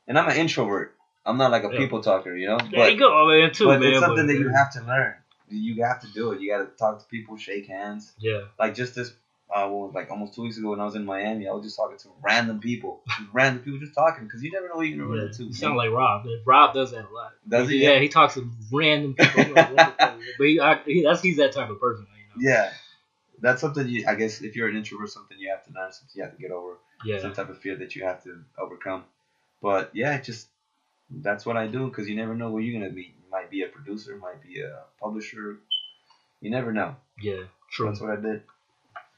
And 0.07 0.17
I'm 0.17 0.29
an 0.29 0.37
introvert. 0.37 0.95
I'm 1.25 1.37
not 1.37 1.51
like 1.51 1.63
a 1.63 1.69
Yeah. 1.71 1.79
people 1.79 2.01
talker, 2.01 2.35
you 2.35 2.47
know. 2.47 2.59
There 2.71 2.89
you 2.89 2.97
go, 2.99 3.27
man. 3.27 3.51
Too, 3.51 3.65
but 3.65 3.79
man. 3.79 3.89
it's 3.89 3.99
something 3.99 4.27
but- 4.27 4.33
that 4.33 4.39
you 4.39 4.49
have 4.49 4.71
to 4.73 4.81
learn. 4.83 5.15
You 5.49 5.83
have 5.83 6.01
to 6.01 6.07
do 6.13 6.33
it. 6.33 6.41
You 6.41 6.51
got 6.51 6.57
to 6.59 6.65
talk 6.77 6.99
to 6.99 7.05
people, 7.05 7.37
shake 7.37 7.67
hands. 7.67 8.11
Yeah. 8.19 8.41
Like 8.59 8.75
just 8.75 8.95
this, 8.95 9.11
uh, 9.49 9.65
well, 9.71 9.91
like 9.95 10.11
almost 10.11 10.35
two 10.35 10.41
weeks 10.41 10.57
ago 10.57 10.71
when 10.71 10.81
I 10.81 10.83
was 10.85 10.95
in 10.95 11.05
Miami, 11.05 11.47
I 11.47 11.53
was 11.53 11.63
just 11.63 11.77
talking 11.77 11.97
to 11.97 12.09
random 12.21 12.59
people, 12.59 13.01
random 13.33 13.63
people, 13.63 13.79
just 13.79 13.93
talking 13.95 14.25
because 14.25 14.43
you 14.43 14.51
never 14.51 14.67
know 14.67 14.75
who 14.75 14.81
you're 14.83 14.97
gonna 15.05 15.17
run 15.17 15.27
into. 15.27 15.45
You 15.45 15.53
sound 15.53 15.77
like 15.77 15.89
Rob. 15.89 16.25
Rob 16.45 16.73
does 16.73 16.91
that 16.91 17.05
a 17.09 17.13
lot. 17.13 17.31
Does 17.47 17.69
he? 17.69 17.77
Yeah, 17.77 17.97
he 17.99 18.09
talks 18.09 18.33
to 18.33 18.49
random 18.73 19.13
people. 19.13 19.53
Like, 19.53 19.55
what 19.55 19.97
the 19.97 20.03
fuck? 20.03 20.19
but 20.37 20.47
he, 20.47 20.59
I, 20.59 20.79
he, 20.85 21.03
that's 21.03 21.21
he's 21.21 21.37
that 21.37 21.53
type 21.53 21.69
of 21.69 21.79
person. 21.79 22.05
Yeah, 22.39 22.71
that's 23.39 23.61
something 23.61 23.87
you. 23.87 24.05
I 24.07 24.15
guess 24.15 24.41
if 24.41 24.55
you're 24.55 24.67
an 24.67 24.75
introvert, 24.75 25.09
something 25.09 25.37
you 25.37 25.49
have 25.49 25.63
to 25.65 25.71
learn, 25.73 25.91
something 25.91 26.13
you 26.15 26.23
have 26.23 26.35
to 26.35 26.41
get 26.41 26.51
over, 26.51 26.77
Yeah. 27.05 27.19
some 27.19 27.33
type 27.33 27.49
of 27.49 27.59
fear 27.59 27.75
that 27.77 27.95
you 27.95 28.03
have 28.03 28.23
to 28.23 28.43
overcome. 28.57 29.03
But 29.61 29.91
yeah, 29.93 30.15
it 30.15 30.23
just 30.23 30.47
that's 31.09 31.45
what 31.45 31.57
I 31.57 31.67
do 31.67 31.87
because 31.87 32.07
you 32.09 32.15
never 32.15 32.35
know 32.35 32.51
who 32.51 32.59
you're 32.59 32.79
gonna 32.79 32.91
be. 32.93 33.03
You 33.03 33.31
might 33.31 33.49
be 33.49 33.63
a 33.63 33.67
producer, 33.67 34.15
might 34.17 34.41
be 34.41 34.61
a 34.61 34.83
publisher. 34.99 35.57
You 36.41 36.51
never 36.51 36.71
know. 36.71 36.95
Yeah. 37.19 37.43
True. 37.69 37.87
That's 37.87 37.99
what 37.99 38.11
I 38.11 38.15
did. 38.17 38.43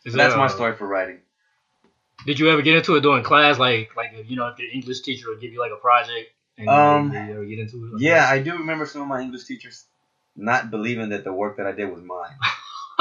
Is 0.05 0.13
So 0.13 0.17
that's 0.17 0.35
my 0.35 0.45
uh, 0.45 0.49
story 0.49 0.75
for 0.75 0.88
writing. 0.88 1.19
Did 2.25 2.39
you 2.39 2.49
ever 2.49 2.61
get 2.61 2.75
into 2.75 2.95
it 2.95 3.01
during 3.01 3.23
class? 3.23 3.57
Like, 3.57 3.95
like 3.95 4.11
you 4.27 4.35
know, 4.35 4.47
if 4.47 4.57
the 4.57 4.69
English 4.69 5.01
teacher 5.01 5.29
would 5.29 5.41
give 5.41 5.53
you 5.53 5.59
like 5.59 5.71
a 5.71 5.77
project 5.77 6.31
and 6.57 6.69
Um, 6.69 7.13
you, 7.13 7.19
ever 7.19 7.45
get 7.45 7.59
into 7.59 7.77
it? 7.77 7.93
Like 7.93 8.01
Yeah, 8.01 8.27
I 8.29 8.39
do 8.39 8.57
remember 8.57 8.85
some 8.85 9.01
of 9.01 9.07
my 9.07 9.21
English 9.21 9.45
teachers 9.45 9.85
not 10.35 10.71
believing 10.71 11.09
that 11.09 11.23
the 11.23 11.33
work 11.33 11.57
that 11.57 11.67
I 11.67 11.71
did 11.71 11.91
was 11.91 12.01
mine. 12.01 12.35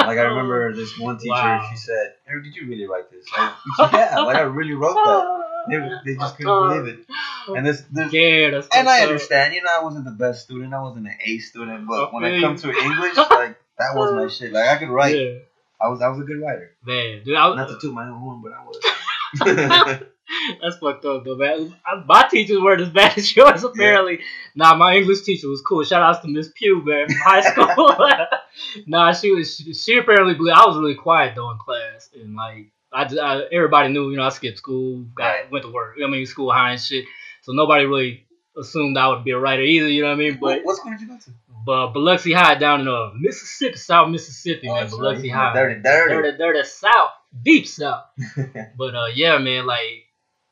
Like 0.08 0.18
I 0.18 0.22
remember 0.22 0.68
oh. 0.68 0.74
this 0.74 0.98
one 0.98 1.18
teacher, 1.18 1.30
Wow. 1.32 1.68
she 1.70 1.76
said, 1.76 2.14
"Eric, 2.26 2.44
did 2.44 2.56
you 2.56 2.66
really 2.66 2.86
write 2.86 3.10
this?" 3.10 3.26
Like, 3.36 3.52
yeah, 3.92 4.20
like 4.20 4.36
I 4.36 4.40
really 4.40 4.74
wrote 4.74 4.94
that. 4.94 5.44
They, 5.68 6.12
they 6.12 6.18
just 6.18 6.36
couldn't 6.36 6.68
believe 6.68 6.98
it. 6.98 7.06
And 7.48 7.66
this, 7.66 7.82
this 7.92 8.12
Yeah, 8.12 8.62
and 8.74 8.88
I 8.88 9.02
understand. 9.02 9.54
You 9.54 9.62
know, 9.62 9.70
I 9.70 9.84
wasn't 9.84 10.06
the 10.06 10.12
best 10.12 10.44
student. 10.44 10.72
I 10.72 10.80
wasn't 10.80 11.06
an 11.06 11.14
A 11.24 11.38
student. 11.38 11.86
But 11.86 12.12
when 12.12 12.24
I 12.24 12.40
come 12.40 12.56
to 12.56 12.70
English, 12.70 13.16
like 13.16 13.58
that 13.78 13.94
was 13.94 14.12
my 14.14 14.28
shit. 14.28 14.52
Like 14.52 14.68
I 14.68 14.76
could 14.76 14.88
write. 14.88 15.16
Yeah, 15.16 15.38
I 15.80 15.88
was 15.88 16.00
I 16.00 16.08
was 16.08 16.20
a 16.20 16.22
good 16.22 16.40
writer. 16.40 16.72
man, 16.84 17.22
dude, 17.24 17.36
I, 17.36 17.48
was, 17.48 17.56
Not 17.56 17.68
to 17.68 17.78
toot 17.78 17.92
my 17.92 18.08
own 18.08 18.18
horn, 18.18 18.42
but 18.42 18.52
I 18.52 18.64
was. 18.64 20.02
That's 20.62 20.76
fucked 20.78 21.04
up 21.04 21.24
though, 21.24 21.36
man. 21.36 21.74
My 22.06 22.26
teachers 22.30 22.60
weren't 22.60 22.80
as 22.80 22.88
bad 23.00 23.16
as 23.18 23.34
yours, 23.36 23.64
apparently. 23.64 24.20
Nah, 24.54 24.74
my 24.76 24.94
English 24.96 25.22
teacher 25.22 25.48
was 25.48 25.62
cool. 25.62 25.84
Shout 25.84 26.02
outs 26.02 26.20
to 26.20 26.28
Miss 26.28 26.50
Pugh, 26.54 26.82
man, 26.84 27.06
from 27.08 27.16
high 27.18 27.40
school. 27.52 27.96
nah, 28.86 29.12
she 29.12 29.32
was. 29.32 29.56
She, 29.56 29.74
she 29.74 29.98
apparently 29.98 30.34
believed 30.34 30.56
I 30.56 30.66
was 30.66 30.76
really 30.78 30.94
quiet 30.94 31.34
though 31.34 31.50
in 31.50 31.58
class, 31.58 32.10
and 32.14 32.34
like 32.34 32.66
I, 32.92 33.04
just- 33.04 33.20
I 33.20 33.42
everybody 33.52 33.90
knew, 33.92 34.10
you 34.10 34.16
know, 34.16 34.24
I 34.24 34.30
skipped 34.30 34.58
school, 34.58 35.04
got 35.14 35.24
Right. 35.28 35.50
went 35.50 35.64
to 35.64 35.70
work. 35.72 35.96
I 36.04 36.08
mean, 36.08 36.24
school 36.26 36.50
high 36.52 36.72
and 36.72 36.80
shit. 36.80 37.04
So 37.42 37.52
nobody 37.52 37.84
really 37.84 38.26
assumed 38.58 38.96
I 38.98 39.08
would 39.08 39.24
be 39.24 39.30
a 39.32 39.38
writer 39.38 39.62
either. 39.62 39.88
You 39.88 40.02
know 40.02 40.08
what 40.08 40.14
I 40.14 40.18
mean? 40.18 40.38
But 40.40 40.64
what, 40.64 40.76
school 40.76 40.92
did 40.92 41.00
you 41.02 41.08
go 41.08 41.16
to? 41.18 41.30
but 41.64 41.88
Biloxi 41.92 42.32
High 42.32 42.54
down 42.54 42.80
in 42.82 42.88
uh 42.88 43.10
Mississippi, 43.18 43.76
South 43.76 44.08
Mississippi, 44.08 44.68
Oh, 44.68 44.74
man. 44.74 44.88
Biloxi 44.88 45.30
right. 45.30 45.36
High. 45.36 45.54
Dirty, 45.54 45.80
They're 45.82 46.36
dirty. 46.36 46.58
the, 46.60 46.64
South, 46.64 47.10
deep 47.44 47.66
South. 47.66 48.04
But 48.76 48.94
uh, 48.94 49.06
yeah, 49.14 49.36
man, 49.38 49.66
like 49.66 50.06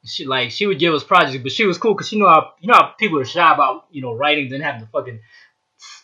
she 0.08 0.24
like 0.24 0.50
she 0.50 0.66
would 0.66 0.78
give 0.78 0.94
us 0.94 1.04
projects, 1.04 1.42
but 1.42 1.52
she 1.52 1.66
was 1.66 1.78
cool 1.78 1.94
because 1.94 2.08
she 2.08 2.18
know 2.18 2.28
how 2.28 2.52
you 2.60 2.68
know 2.68 2.74
how 2.74 2.94
people 2.98 3.18
are 3.18 3.24
shy 3.24 3.52
about 3.52 3.86
you 3.90 4.02
know 4.02 4.14
writing, 4.14 4.48
then 4.48 4.60
having 4.60 4.82
to 4.82 4.86
fucking 4.88 5.20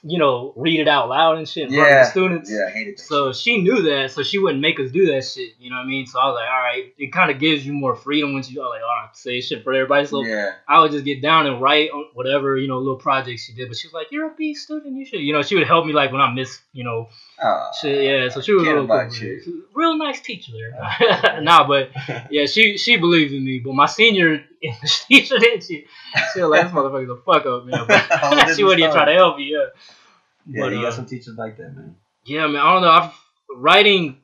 you 0.04 0.18
know 0.18 0.52
read 0.56 0.80
it 0.80 0.88
out 0.88 1.08
loud 1.08 1.38
and 1.38 1.48
shit 1.48 1.64
in 1.68 1.74
front 1.74 1.82
of 1.86 1.88
Yeah, 1.92 2.04
the 2.04 2.10
students. 2.10 2.50
Yeah, 2.50 2.66
I 2.66 2.70
hated 2.70 2.98
that. 2.98 3.02
So 3.02 3.32
she 3.32 3.60
knew 3.62 3.82
that, 3.82 4.10
so 4.10 4.22
she 4.22 4.38
wouldn't 4.38 4.60
make 4.60 4.80
us 4.80 4.90
do 4.90 5.06
that 5.06 5.24
shit. 5.24 5.50
You 5.60 5.70
know 5.70 5.76
what 5.76 5.82
I 5.84 5.86
mean? 5.86 6.06
So 6.06 6.18
I 6.18 6.26
was 6.26 6.34
like, 6.34 6.48
all 6.48 6.60
right, 6.60 6.92
it 6.98 7.12
kind 7.12 7.30
of 7.30 7.38
gives 7.38 7.64
you 7.64 7.72
more 7.72 7.94
freedom 7.94 8.32
once 8.34 8.50
you 8.50 8.60
are 8.62 8.68
like, 8.68 8.82
all 8.82 8.88
right, 8.88 9.16
say 9.16 9.40
shit 9.40 9.62
for 9.62 9.72
everybody. 9.72 10.06
So 10.06 10.24
yeah. 10.24 10.52
I 10.68 10.80
would 10.80 10.90
just 10.90 11.04
get 11.04 11.22
down 11.22 11.46
and 11.46 11.60
write 11.60 11.90
on 11.90 12.06
whatever 12.14 12.56
you 12.56 12.68
know 12.68 12.78
little 12.78 12.96
projects 12.96 13.44
she 13.44 13.52
did. 13.52 13.68
But 13.68 13.76
she 13.76 13.86
was 13.88 13.94
like, 13.94 14.08
you're 14.10 14.26
a 14.30 14.34
B 14.34 14.54
student, 14.54 14.96
you 14.96 15.04
should. 15.04 15.20
You 15.20 15.32
know, 15.32 15.42
she 15.42 15.54
would 15.54 15.66
help 15.66 15.86
me 15.86 15.92
like 15.92 16.10
when 16.10 16.20
I 16.20 16.32
miss 16.32 16.60
you 16.72 16.84
know 16.84 17.08
Aw, 17.42 17.70
Shit, 17.80 18.02
yeah, 18.04 18.28
so 18.28 18.40
she 18.40 18.52
was 18.52 18.66
real 18.66 18.86
cool. 18.86 19.04
you. 19.04 19.10
She 19.10 19.26
was 19.30 19.46
a 19.48 19.52
Real 19.74 19.96
nice 19.96 20.20
teacher 20.20 20.52
there. 20.52 21.40
nah, 21.42 21.66
but 21.66 21.90
yeah, 22.30 22.46
she 22.46 22.76
she 22.76 22.96
believed 22.96 23.32
in 23.32 23.44
me. 23.44 23.58
But 23.58 23.74
my 23.74 23.86
senior 23.86 24.44
teacher 25.08 25.38
did 25.40 25.62
she 25.64 25.86
she 26.34 26.40
was 26.40 26.50
like 26.50 26.62
this 26.64 26.72
motherfucker's 26.72 27.10
a 27.10 27.16
fuck 27.16 27.46
up, 27.46 27.64
man. 27.66 27.80
Oh, 27.80 27.86
But 27.86 28.54
she 28.54 28.62
wouldn't 28.64 28.80
even 28.80 28.90
tough. 28.92 29.04
try 29.04 29.12
to 29.12 29.14
help 29.14 29.36
me, 29.38 29.50
yeah. 29.52 29.66
Yeah, 30.46 30.62
but, 30.62 30.72
you 30.72 30.78
uh, 30.78 30.82
got 30.82 30.94
some 30.94 31.06
teachers 31.06 31.36
like 31.36 31.56
that, 31.58 31.74
man. 31.76 31.96
yeah, 32.24 32.46
man, 32.46 32.60
I 32.60 32.72
don't 32.72 32.82
know. 32.82 32.90
I've 32.90 33.12
writing 33.54 34.18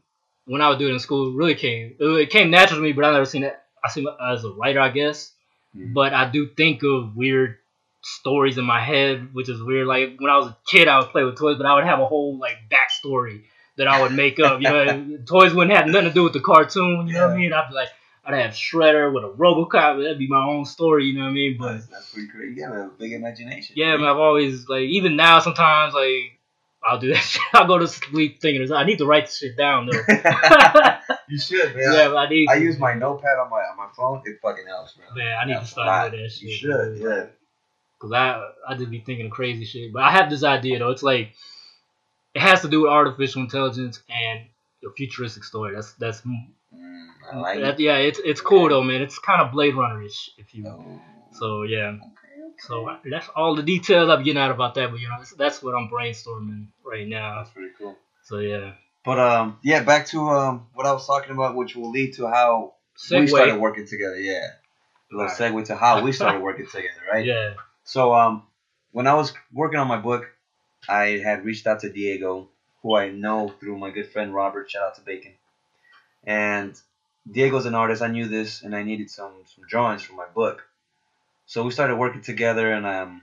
when 0.47 0.63
I 0.63 0.71
would 0.71 0.79
do 0.79 0.89
it 0.89 0.93
in 0.93 0.99
school 0.99 1.33
really 1.33 1.55
came 1.55 1.95
it, 1.99 2.31
came 2.31 2.51
natural 2.51 2.79
to 2.79 2.83
me, 2.83 2.93
but 2.93 3.05
I 3.05 3.13
never 3.13 3.27
seen 3.27 3.45
it. 3.45 3.59
I 3.85 3.89
see 3.89 4.07
as 4.21 4.45
a 4.45 4.51
writer, 4.51 4.81
I 4.81 4.89
guess. 4.89 5.33
Mhm. 5.77 5.93
But 5.93 6.15
I 6.15 6.31
do 6.31 6.49
think 6.49 6.83
of 6.83 7.17
weird 7.17 7.59
stories 8.03 8.59
in 8.59 8.65
my 8.65 8.81
head, 8.81 9.35
which 9.35 9.49
is 9.49 9.63
weird. 9.63 9.87
Like 9.87 10.17
when 10.19 10.31
I 10.31 10.39
was 10.39 10.49
a 10.49 10.57
kid, 10.67 10.89
I 10.89 10.99
would 10.99 11.11
play 11.11 11.25
with 11.25 11.39
toys, 11.39 11.57
but 11.57 11.67
I 11.67 11.75
would 11.75 11.85
have 11.85 12.01
a 12.01 12.07
whole 12.07 12.39
like 12.39 12.57
backstory 12.71 13.43
that 13.77 13.87
I 13.87 14.03
would 14.03 14.13
make 14.13 14.41
up. 14.41 14.61
You 14.61 14.69
know, 14.69 15.19
toys 15.27 15.55
wouldn't 15.55 15.77
have 15.77 15.87
nothing 15.87 16.09
to 16.09 16.15
do 16.15 16.25
with 16.25 16.33
the 16.33 16.41
cartoon. 16.41 17.07
You 17.07 17.15
know 17.15 17.29
what 17.29 17.37
I 17.37 17.37
mean? 17.37 17.53
I'd 17.53 17.69
be 17.69 17.75
like, 17.75 17.91
I'd 18.29 18.43
have 18.43 18.53
Shredder 18.53 19.13
with 19.13 19.25
a 19.25 19.29
RoboCop. 19.29 20.03
That'd 20.03 20.19
be 20.19 20.29
my 20.29 20.45
own 20.45 20.67
story. 20.67 21.07
You 21.07 21.15
know 21.19 21.25
what 21.25 21.31
I 21.31 21.33
mean? 21.33 21.57
But 21.59 21.73
That's, 21.73 21.87
that's 21.87 22.11
pretty 22.11 22.29
great. 22.29 22.51
You 22.51 22.57
got 22.67 22.77
a 22.77 22.91
big 22.99 23.13
imagination. 23.13 23.75
yeah, 23.77 23.97
man, 23.97 24.07
I've 24.07 24.19
always 24.19 24.69
like 24.69 24.83
even 24.83 25.17
now 25.17 25.39
sometimes 25.41 25.95
like 25.95 26.39
I'll 26.85 26.99
do 26.99 27.09
that 27.09 27.17
shit. 27.23 27.43
I'll 27.55 27.67
go 27.67 27.79
to 27.79 27.89
sleep 27.89 28.41
thinking 28.43 28.71
I 28.71 28.85
need 28.85 28.99
to 28.99 29.07
write 29.07 29.27
this 29.27 29.39
shit 29.39 29.57
down 29.57 29.87
though. 29.87 29.99
you 31.29 31.39
should, 31.39 31.75
man. 31.75 32.11
but 32.11 32.17
I 32.17 32.29
need. 32.29 32.49
I 32.51 32.59
to. 32.59 32.65
use 32.65 32.79
my 32.79 32.93
notepad 32.93 33.39
on 33.39 33.49
my 33.49 33.61
on 33.61 33.77
my 33.79 33.89
phone. 33.97 34.23
It 34.27 34.39
fucking 34.43 34.67
helps, 34.67 34.93
bro. 34.93 35.07
Man, 35.17 35.37
I 35.41 35.47
need 35.47 35.53
Helps 35.53 35.69
to 35.69 35.73
start 35.73 36.13
doing 36.13 36.23
that 36.23 36.31
shit. 36.31 36.43
You 36.43 36.55
should, 36.55 36.99
yeah. 36.99 37.27
Cause 37.99 38.13
I 38.13 38.47
I 38.69 38.75
just 38.75 38.91
be 38.91 39.01
thinking 39.01 39.27
of 39.27 39.33
crazy 39.33 39.65
shit. 39.65 39.93
But 39.93 40.03
I 40.03 40.11
have 40.13 40.29
this 40.29 40.45
idea 40.45 40.79
though. 40.79 40.91
It's 40.91 41.03
like 41.03 41.33
it 42.35 42.43
has 42.43 42.61
to 42.61 42.69
do 42.69 42.83
with 42.83 42.91
artificial 42.91 43.41
intelligence 43.43 44.03
and 44.11 44.41
a 44.85 44.93
futuristic 44.95 45.45
story. 45.45 45.75
That's 45.75 45.95
that's 45.95 46.23
I 47.33 47.37
like 47.39 47.61
that, 47.61 47.75
it. 47.75 47.81
yeah. 47.81 47.97
It's 47.97 48.21
it's 48.25 48.41
cool 48.41 48.69
though, 48.69 48.83
man. 48.83 49.03
It's 49.03 49.19
kind 49.19 49.41
of 49.41 49.53
Blade 49.53 49.75
Runner 49.75 50.03
ish, 50.03 50.31
if 50.39 50.55
you. 50.55 50.67
Oh. 50.67 51.01
So 51.33 51.63
yeah. 51.63 51.89
Okay, 51.89 51.99
okay. 51.99 52.55
So 52.59 52.97
that's 53.11 53.29
all 53.37 53.55
the 53.55 53.63
details 53.63 54.09
I'm 54.09 54.23
getting 54.23 54.41
out 54.41 54.51
about 54.51 54.75
that. 54.75 54.91
But 54.91 55.01
you 55.01 55.09
know, 55.09 55.17
that's, 55.19 55.33
that's 55.33 55.63
what 55.63 55.75
I'm 55.75 55.89
brainstorming 55.89 56.67
right 56.85 57.07
now. 57.07 57.37
That's 57.39 57.51
pretty 57.51 57.73
cool. 57.79 57.97
So 58.25 58.39
yeah. 58.39 58.73
But 59.05 59.19
um, 59.19 59.59
yeah, 59.63 59.83
back 59.83 60.07
to 60.09 60.29
um 60.29 60.67
what 60.75 60.87
I 60.87 60.93
was 60.93 61.07
talking 61.07 61.33
about, 61.33 61.55
which 61.55 61.77
will 61.77 61.91
lead 61.91 62.15
to 62.15 62.27
how 62.27 62.75
we 63.11 63.27
started 63.27 63.59
working 63.59 63.87
together. 63.87 64.19
Yeah, 64.19 64.35
a 65.11 65.15
little 65.15 65.31
Alright. 65.31 65.53
segue 65.53 65.67
to 65.67 65.77
how 65.77 66.03
we 66.03 66.13
started 66.13 66.43
working 66.43 66.67
together, 66.67 67.01
right? 67.11 67.25
Yeah. 67.25 67.55
So 67.85 68.15
um, 68.15 68.43
when 68.93 69.07
I 69.07 69.15
was 69.15 69.33
working 69.53 69.79
on 69.79 69.89
my 69.89 69.97
book, 69.97 70.27
I 70.89 71.21
had 71.25 71.45
reached 71.45 71.67
out 71.67 71.81
to 71.81 71.91
Diego, 71.91 72.49
who 72.83 72.97
I 72.97 73.11
know 73.11 73.49
through 73.49 73.79
my 73.79 73.91
good 73.91 74.11
friend 74.11 74.35
Robert. 74.35 74.71
Shout 74.71 74.83
out 74.83 74.95
to 74.97 75.01
Bacon. 75.01 75.33
And 76.25 76.79
Diego's 77.31 77.67
an 77.67 77.75
artist. 77.75 78.03
I 78.03 78.09
knew 78.09 78.29
this, 78.29 78.63
and 78.63 78.75
I 78.75 78.83
needed 78.83 79.11
some 79.11 79.33
some 79.55 79.65
drawings 79.69 80.03
for 80.03 80.15
my 80.15 80.27
book. 80.27 80.67
So 81.47 81.65
we 81.65 81.71
started 81.71 81.97
working 81.97 82.23
together, 82.23 82.73
and 82.73 82.87
um, 82.87 83.23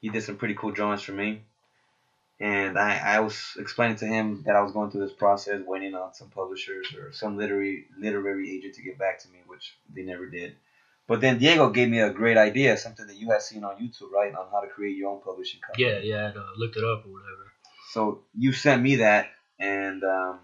he 0.00 0.08
did 0.08 0.22
some 0.22 0.36
pretty 0.36 0.54
cool 0.54 0.72
drawings 0.72 1.02
for 1.02 1.12
me. 1.12 1.42
And 2.38 2.78
I, 2.78 3.16
I 3.16 3.20
was 3.20 3.56
explaining 3.58 3.96
to 3.96 4.06
him 4.06 4.44
that 4.46 4.56
I 4.56 4.62
was 4.62 4.72
going 4.72 4.90
through 4.90 5.06
this 5.06 5.12
process, 5.12 5.60
waiting 5.66 5.94
on 5.94 6.14
some 6.14 6.28
publishers 6.30 6.86
or 6.94 7.12
some 7.12 7.36
literary 7.36 7.84
literary 7.98 8.50
agent 8.56 8.74
to 8.74 8.82
get 8.82 8.98
back 8.98 9.18
to 9.20 9.28
me, 9.28 9.38
which 9.46 9.76
they 9.94 10.02
never 10.02 10.26
did. 10.26 10.56
But 11.06 11.20
then 11.20 11.38
Diego 11.38 11.70
gave 11.70 11.88
me 11.88 12.00
a 12.00 12.10
great 12.10 12.36
idea, 12.36 12.76
something 12.76 13.06
that 13.08 13.16
you 13.16 13.30
had 13.30 13.42
seen 13.42 13.64
on 13.64 13.76
YouTube, 13.76 14.12
right, 14.12 14.32
on 14.34 14.46
how 14.50 14.60
to 14.60 14.68
create 14.68 14.96
your 14.96 15.10
own 15.10 15.20
publishing 15.20 15.60
company. 15.60 15.84
Yeah, 15.84 15.98
yeah, 15.98 16.32
I 16.34 16.38
uh, 16.38 16.44
looked 16.56 16.76
it 16.76 16.84
up 16.84 17.04
or 17.04 17.12
whatever. 17.12 17.52
So 17.90 18.20
you 18.38 18.52
sent 18.52 18.80
me 18.80 18.96
that, 18.96 19.30
and 19.58 20.04
um, 20.04 20.38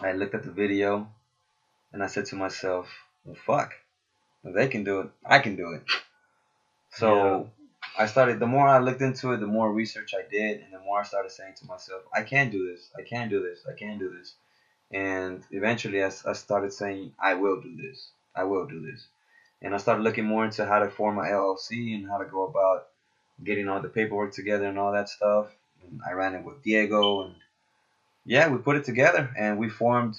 I 0.00 0.12
looked 0.12 0.34
at 0.34 0.42
the 0.42 0.50
video, 0.50 1.08
and 1.92 2.02
I 2.02 2.06
said 2.06 2.26
to 2.26 2.36
myself, 2.36 2.88
"Well, 3.24 3.36
fuck, 3.46 3.74
if 4.44 4.54
they 4.54 4.68
can 4.68 4.84
do 4.84 5.00
it, 5.00 5.08
I 5.24 5.38
can 5.38 5.56
do 5.56 5.72
it." 5.72 5.82
So 6.90 7.50
I 7.98 8.06
started. 8.06 8.38
The 8.38 8.46
more 8.46 8.66
I 8.68 8.78
looked 8.78 9.02
into 9.02 9.32
it, 9.32 9.38
the 9.38 9.46
more 9.46 9.72
research 9.72 10.14
I 10.14 10.22
did, 10.28 10.60
and 10.60 10.72
the 10.72 10.80
more 10.80 11.00
I 11.00 11.04
started 11.04 11.30
saying 11.30 11.54
to 11.58 11.66
myself, 11.66 12.02
"I 12.12 12.22
can 12.22 12.50
do 12.50 12.70
this. 12.70 12.90
I 12.98 13.02
can 13.02 13.28
do 13.28 13.42
this. 13.42 13.64
I 13.68 13.74
can 13.74 13.98
do 13.98 14.10
this." 14.10 14.34
And 14.90 15.42
eventually, 15.50 16.02
I, 16.02 16.10
I 16.26 16.32
started 16.32 16.72
saying, 16.72 17.12
"I 17.18 17.34
will 17.34 17.60
do 17.60 17.76
this. 17.76 18.10
I 18.34 18.44
will 18.44 18.66
do 18.66 18.80
this." 18.80 19.06
And 19.62 19.74
I 19.74 19.78
started 19.78 20.02
looking 20.02 20.24
more 20.24 20.44
into 20.44 20.66
how 20.66 20.80
to 20.80 20.90
form 20.90 21.14
my 21.16 21.28
LLC 21.28 21.94
and 21.94 22.08
how 22.08 22.18
to 22.18 22.24
go 22.24 22.44
about 22.44 22.88
getting 23.44 23.68
all 23.68 23.80
the 23.80 23.88
paperwork 23.88 24.32
together 24.32 24.66
and 24.66 24.78
all 24.78 24.92
that 24.92 25.08
stuff. 25.08 25.46
And 25.82 26.00
I 26.06 26.12
ran 26.12 26.34
it 26.34 26.44
with 26.44 26.62
Diego, 26.62 27.22
and 27.22 27.34
yeah, 28.24 28.48
we 28.48 28.58
put 28.58 28.76
it 28.76 28.84
together 28.84 29.30
and 29.36 29.58
we 29.58 29.68
formed 29.68 30.16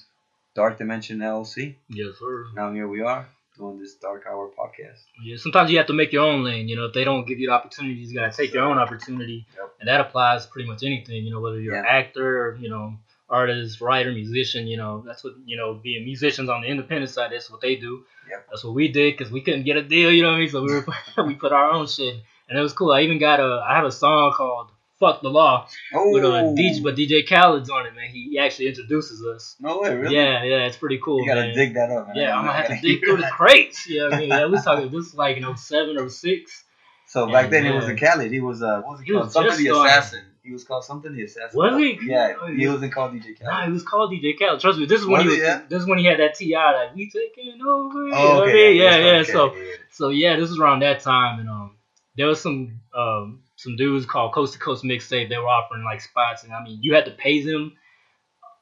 Dark 0.56 0.78
Dimension 0.78 1.20
LLC. 1.20 1.76
Yes, 1.90 2.18
sir. 2.20 2.46
Now 2.56 2.72
here 2.72 2.88
we 2.88 3.02
are 3.02 3.28
doing 3.58 3.80
this 3.80 3.96
Dark 3.96 4.26
Hour 4.30 4.50
podcast. 4.58 5.00
Yeah, 5.24 5.38
sometimes 5.38 5.72
you 5.72 5.78
have 5.78 5.88
to 5.88 5.94
make 5.94 6.12
your 6.12 6.24
own 6.26 6.44
lane. 6.44 6.68
You 6.68 6.76
know, 6.76 6.86
if 6.86 6.94
they 6.94 7.04
don't 7.04 7.26
give 7.28 7.40
you 7.40 7.48
the 7.48 7.54
opportunity, 7.54 7.96
you 7.96 8.14
gotta 8.20 8.36
take 8.36 8.54
your 8.54 8.64
own 8.64 8.78
opportunity, 8.78 9.46
Yep. 9.56 9.74
and 9.80 9.88
that 9.90 10.02
applies 10.02 10.46
to 10.46 10.52
pretty 10.52 10.68
much 10.70 10.84
anything. 10.84 11.24
You 11.24 11.32
know, 11.32 11.40
whether 11.42 11.60
you're 11.60 11.76
an 11.76 11.86
actor, 11.88 12.48
or, 12.50 12.56
you 12.56 12.70
know, 12.70 12.94
artist, 13.30 13.82
writer, 13.82 14.12
musician. 14.12 14.68
You 14.68 14.78
know, 14.78 15.04
that's 15.06 15.24
what 15.24 15.34
you 15.46 15.58
know. 15.58 15.74
Being 15.76 16.04
musicians 16.06 16.50
on 16.50 16.62
the 16.62 16.68
independent 16.68 17.10
side, 17.10 17.32
that's 17.32 17.50
what 17.50 17.62
they 17.62 17.76
do. 17.76 18.04
Yep. 18.30 18.48
That's 18.50 18.64
what 18.64 18.74
we 18.76 18.88
did 18.90 19.18
because 19.18 19.32
we 19.32 19.42
couldn't 19.42 19.64
get 19.64 19.78
a 19.78 19.82
deal. 19.84 20.12
You 20.12 20.22
know 20.24 20.30
what 20.30 20.36
I 20.36 20.40
mean? 20.40 20.50
So 20.50 20.62
we 20.64 20.74
were 20.74 20.86
we 21.26 21.36
put 21.36 21.52
our 21.52 21.72
own 21.72 21.88
shit, 21.88 22.16
and 22.48 22.58
it 22.58 22.62
was 22.62 22.74
cool. 22.74 22.92
I 22.92 23.02
even 23.02 23.20
got 23.20 23.40
a 23.40 23.64
I 23.68 23.76
have 23.76 23.86
a 23.86 23.92
song 23.92 24.34
called 24.36 24.70
"Fuck 25.04 25.22
the 25.22 25.30
Law" 25.30 25.68
Oh, 25.94 26.12
with 26.12 26.24
a 26.24 26.28
DJ, 26.58 26.82
but 26.84 26.96
DJ 26.96 27.28
Khaled's 27.28 27.70
on 27.70 27.86
it, 27.86 27.94
man. 27.96 28.10
He, 28.10 28.30
he 28.32 28.40
actually 28.40 28.68
introduces 28.68 29.24
us. 29.26 29.56
no 29.60 29.80
way, 29.80 29.96
really? 29.96 30.16
Yeah, 30.16 30.44
yeah, 30.44 30.66
it's 30.68 30.78
pretty 30.78 31.00
cool. 31.04 31.22
You 31.22 31.28
gotta 31.28 31.42
man. 31.48 31.56
dig 31.56 31.74
that 31.74 31.90
up. 31.92 32.08
Man. 32.08 32.16
Yeah, 32.16 32.38
I'm 32.38 32.46
gonna 32.46 32.58
have 32.58 32.68
to 32.68 32.80
dig 32.82 33.00
through 33.04 33.18
the 33.18 33.30
crates. 33.32 33.88
Yeah, 33.90 34.10
I 34.12 34.18
mean, 34.18 34.30
yeah, 34.30 34.46
we 34.48 34.58
talking 34.62 34.90
this 34.90 35.08
is 35.08 35.16
like 35.16 35.38
in 35.38 35.58
07 35.58 35.98
or 35.98 36.10
06. 36.10 36.64
So 37.08 37.28
back 37.32 37.50
then 37.52 37.66
it 37.66 37.74
wasn't 37.74 38.00
Khaled. 38.00 38.32
He 38.32 38.40
was 38.40 38.64
uh, 38.64 38.82
what 38.82 38.92
was 38.94 39.00
he, 39.02 39.06
He 39.08 39.12
called? 39.12 39.26
was 39.26 39.34
Something 39.34 39.58
the 39.64 39.70
assassin. 39.72 40.22
He 40.42 40.52
was 40.52 40.64
called 40.66 40.84
something 40.84 41.14
the 41.14 41.24
assassin. 41.24 41.58
Was 41.58 41.78
he? 41.78 41.98
Yeah, 42.06 42.34
Oh, 42.42 42.48
he 42.48 42.68
wasn't 42.68 42.94
called 42.94 43.14
DJ 43.14 43.42
Nah, 43.42 43.66
he 43.66 43.72
was 43.72 43.84
called 43.84 44.12
DJ 44.12 44.38
Khaled. 44.38 44.60
Trust 44.60 44.80
me, 44.80 44.86
this 44.86 45.00
is 45.02 45.08
when 45.08 45.26
Was 45.26 45.36
he 45.36 45.40
it, 45.40 45.44
yeah? 45.46 45.62
This 45.70 45.82
is 45.84 45.88
when 45.88 46.00
he 46.00 46.06
had 46.06 46.20
that 46.20 46.36
Ti 46.36 46.54
like 46.56 46.96
we 46.96 47.10
taking 47.10 47.62
over. 47.62 48.04
you 48.06 48.12
know 48.12 48.18
Oh, 48.18 48.44
I 48.44 48.48
okay. 48.48 48.70
mean? 48.72 48.82
Yeah, 48.82 48.98
yeah. 48.98 49.18
that's 49.18 49.32
So, 49.32 49.56
so 49.92 50.10
yeah, 50.10 50.36
this 50.38 50.50
was 50.50 50.60
around 50.60 50.80
that 50.80 51.02
time, 51.02 51.40
and 51.40 51.48
um, 51.50 51.76
there 52.18 52.28
was 52.28 52.42
some 52.42 52.80
um 52.98 53.43
some 53.64 53.76
dudes 53.76 54.06
called 54.06 54.34
Coast 54.34 54.54
to 54.54 54.60
Coast 54.60 54.84
Mixtape. 54.84 55.30
They 55.30 55.38
were 55.38 55.48
offering 55.48 55.84
like 55.84 56.02
spots, 56.02 56.44
and 56.44 56.54
I 56.54 56.64
mean, 56.64 56.80
you 56.82 56.94
had 56.94 57.06
to 57.06 57.12
pay 57.12 57.42
them, 57.44 57.74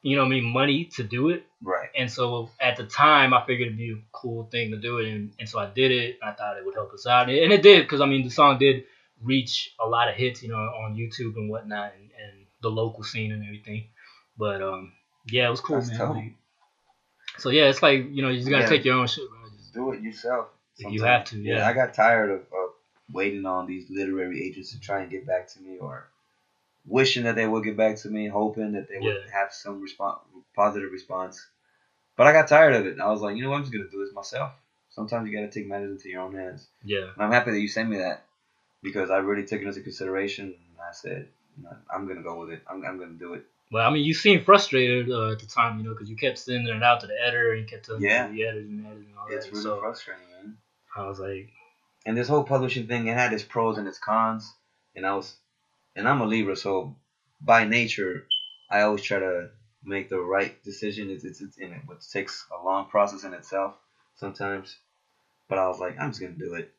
you 0.02 0.16
know, 0.16 0.24
I 0.24 0.28
mean, 0.28 0.44
money 0.44 0.86
to 0.96 1.02
do 1.02 1.28
it. 1.30 1.44
right. 1.62 1.88
And 1.96 2.10
so 2.10 2.50
at 2.60 2.76
the 2.76 2.84
time, 2.84 3.34
I 3.34 3.44
figured 3.46 3.66
it'd 3.68 3.78
be 3.78 3.90
a 3.92 4.02
cool 4.12 4.48
thing 4.50 4.70
to 4.70 4.76
do 4.78 4.98
it, 4.98 5.08
and, 5.08 5.32
and 5.38 5.48
so 5.48 5.58
I 5.58 5.66
did 5.66 5.90
it. 5.90 6.18
I 6.22 6.32
thought 6.32 6.56
it 6.56 6.64
would 6.64 6.74
help 6.74 6.92
us 6.92 7.06
out, 7.06 7.28
and 7.28 7.52
it 7.52 7.62
did 7.62 7.82
because 7.82 8.00
I 8.00 8.06
mean 8.06 8.24
the 8.24 8.30
song 8.30 8.58
did 8.58 8.84
reach 9.22 9.74
a 9.78 9.86
lot 9.86 10.08
of 10.08 10.14
hits, 10.14 10.42
you 10.42 10.48
know, 10.48 10.56
on 10.56 10.96
YouTube 10.96 11.36
and 11.36 11.50
whatnot, 11.50 11.92
and, 11.98 12.10
and 12.22 12.46
the 12.62 12.70
local 12.70 13.04
scene 13.04 13.32
and 13.32 13.44
everything. 13.44 13.86
But 14.38 14.62
um, 14.62 14.92
yeah, 15.30 15.46
it 15.46 15.50
was 15.50 15.60
cool, 15.60 15.76
That's 15.80 15.90
man. 15.98 16.08
Like, 16.10 16.32
so 17.38 17.50
yeah, 17.50 17.64
it's 17.64 17.82
like 17.82 18.06
you 18.10 18.22
know 18.22 18.28
you 18.28 18.38
just 18.38 18.50
gotta 18.50 18.64
Yeah. 18.64 18.68
take 18.68 18.84
your 18.84 18.94
own 18.96 19.06
shit, 19.06 19.28
bro. 19.28 19.38
Just- 19.56 19.74
Do 19.74 19.92
it 19.92 20.02
yourself. 20.02 20.46
If 20.78 20.90
you 20.92 21.02
have 21.04 21.24
to, 21.26 21.38
yeah. 21.38 21.68
I 21.68 21.74
got 21.74 21.92
tired 21.94 22.30
of, 22.30 22.40
of 22.40 22.70
waiting 23.12 23.46
on 23.46 23.66
these 23.66 23.88
literary 23.90 24.42
agents 24.44 24.72
to 24.72 24.80
try 24.80 25.00
and 25.02 25.10
get 25.10 25.26
back 25.26 25.46
to 25.48 25.60
me, 25.60 25.78
or 25.78 26.08
wishing 26.86 27.24
that 27.24 27.34
they 27.36 27.46
would 27.46 27.64
get 27.64 27.76
back 27.76 27.96
to 27.96 28.08
me, 28.08 28.26
hoping 28.26 28.72
that 28.72 28.88
they 28.88 28.98
would 28.98 29.14
Yeah. 29.24 29.30
have 29.32 29.52
some 29.52 29.80
response, 29.80 30.18
positive 30.54 30.90
response. 30.90 31.46
But 32.16 32.26
I 32.26 32.32
got 32.32 32.48
tired 32.48 32.74
of 32.74 32.86
it. 32.86 33.00
I 33.00 33.08
was 33.10 33.20
like, 33.20 33.36
you 33.36 33.42
know 33.42 33.50
what? 33.50 33.56
I'm 33.56 33.62
just 33.62 33.72
gonna 33.72 33.88
do 33.88 34.04
this 34.04 34.12
myself. 34.14 34.52
Sometimes 34.90 35.28
you 35.28 35.34
gotta 35.34 35.50
take 35.50 35.66
matters 35.66 35.90
into 35.92 36.08
your 36.08 36.22
own 36.22 36.34
hands. 36.34 36.68
Yeah, 36.84 37.08
And 37.14 37.22
I'm 37.24 37.32
happy 37.32 37.52
that 37.52 37.60
you 37.60 37.68
sent 37.68 37.88
me 37.88 37.98
that 37.98 38.24
because 38.82 39.10
I 39.10 39.18
really 39.18 39.44
took 39.46 39.62
it 39.62 39.66
into 39.66 39.80
consideration. 39.80 40.46
And 40.46 40.80
I 40.80 40.92
said, 40.92 41.28
"No, 41.56 41.70
I'm 41.88 42.06
gonna 42.06 42.22
go 42.22 42.38
with 42.40 42.50
it. 42.50 42.62
I'm, 42.68 42.84
I'm 42.84 42.98
gonna 42.98 43.12
do 43.12 43.34
it. 43.34 43.46
well, 43.70 43.88
I 43.88 43.90
mean, 43.92 44.04
you 44.04 44.12
seemed 44.12 44.44
frustrated 44.44 45.08
uh, 45.10 45.30
at 45.30 45.38
the 45.38 45.46
time, 45.46 45.78
you 45.78 45.84
know, 45.84 45.92
because 45.92 46.10
you 46.10 46.16
kept 46.16 46.38
sending 46.38 46.74
it 46.76 46.82
out 46.82 47.00
to 47.00 47.06
the 47.06 47.18
editor 47.22 47.52
and 47.52 47.66
kept 47.66 47.86
telling 47.86 48.02
Yeah. 48.02 48.28
the 48.28 48.44
editors 48.44 48.68
and 48.68 48.84
editors 48.84 49.06
and 49.06 49.16
all 49.18 49.26
It's 49.28 49.46
that. 49.46 49.48
It's 49.48 49.52
really 49.52 49.62
so 49.62 49.80
frustrating, 49.80 50.24
man. 50.36 50.56
I 50.94 51.06
was 51.08 51.18
like, 51.18 51.48
And 52.04 52.16
this 52.16 52.28
whole 52.28 52.42
publishing 52.44 52.86
thing, 52.86 53.06
it 53.06 53.16
had 53.16 53.32
its 53.32 53.42
pros 53.44 53.78
and 53.78 53.86
its 53.86 53.98
cons. 53.98 54.52
And 54.96 55.06
I 55.06 55.14
was, 55.14 55.34
and 55.96 56.08
I'm 56.08 56.20
a 56.20 56.26
Libra, 56.26 56.56
so 56.56 56.96
by 57.40 57.64
nature, 57.64 58.26
I 58.70 58.82
always 58.82 59.02
try 59.02 59.18
to 59.18 59.48
make 59.84 60.08
the 60.08 60.20
right 60.20 60.62
decision. 60.64 61.10
It's 61.10 61.24
it's, 61.24 61.40
it's 61.40 61.56
in 61.58 61.72
it, 61.72 61.80
which 61.86 62.08
takes 62.10 62.44
a 62.58 62.64
long 62.64 62.86
process 62.88 63.24
in 63.24 63.32
itself 63.34 63.74
sometimes. 64.16 64.76
But 65.48 65.58
I 65.58 65.68
was 65.68 65.78
like, 65.78 65.98
I'm 65.98 66.10
just 66.10 66.20
gonna 66.20 66.32
do 66.32 66.54
it. 66.54 66.72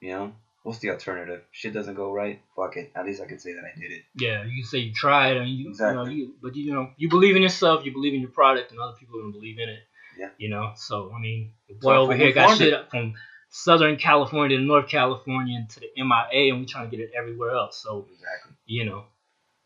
You 0.00 0.12
know, 0.12 0.32
what's 0.62 0.78
the 0.80 0.90
alternative? 0.90 1.42
Shit 1.52 1.72
doesn't 1.72 1.94
go 1.94 2.12
right. 2.12 2.40
Fuck 2.54 2.76
it. 2.76 2.92
At 2.94 3.06
least 3.06 3.22
I 3.22 3.26
can 3.26 3.38
say 3.38 3.52
that 3.54 3.62
I 3.64 3.78
did 3.78 3.90
it. 3.90 4.02
Yeah, 4.14 4.44
you 4.44 4.62
can 4.62 4.68
say 4.70 4.78
you 4.78 4.92
tried, 4.92 5.36
and 5.36 5.48
you, 5.48 5.68
Exactly. 5.70 5.96
you 5.98 6.04
know, 6.04 6.10
you, 6.10 6.34
but 6.42 6.56
you 6.56 6.72
know, 6.74 6.90
you 6.96 7.08
believe 7.08 7.36
in 7.36 7.42
yourself, 7.42 7.84
you 7.84 7.92
believe 7.92 8.14
in 8.14 8.20
your 8.20 8.30
product, 8.30 8.70
and 8.72 8.80
other 8.80 8.94
people 8.98 9.18
gonna 9.20 9.32
believe 9.32 9.58
in 9.58 9.68
it. 9.68 9.80
Yeah. 10.18 10.28
You 10.38 10.48
know, 10.50 10.72
so 10.76 11.12
I 11.16 11.20
mean, 11.20 11.52
the 11.68 11.74
So 11.74 11.88
boy 11.88 11.96
over 11.96 12.14
here 12.14 12.32
got 12.32 12.56
shit 12.56 12.68
it. 12.68 12.74
up 12.74 12.90
from 12.90 13.14
Southern 13.64 13.96
California 13.96 14.56
to 14.58 14.62
North 14.62 14.88
California 14.88 15.56
and 15.56 15.68
to 15.70 15.80
the 15.80 15.88
MIA, 15.96 16.52
and 16.52 16.60
we're 16.60 16.66
trying 16.66 16.90
to 16.90 16.96
get 16.96 17.02
it 17.06 17.12
everywhere 17.16 17.52
else. 17.52 17.76
So 17.82 18.06
Exactly. 18.12 18.52
you 18.66 18.84
know, 18.84 19.04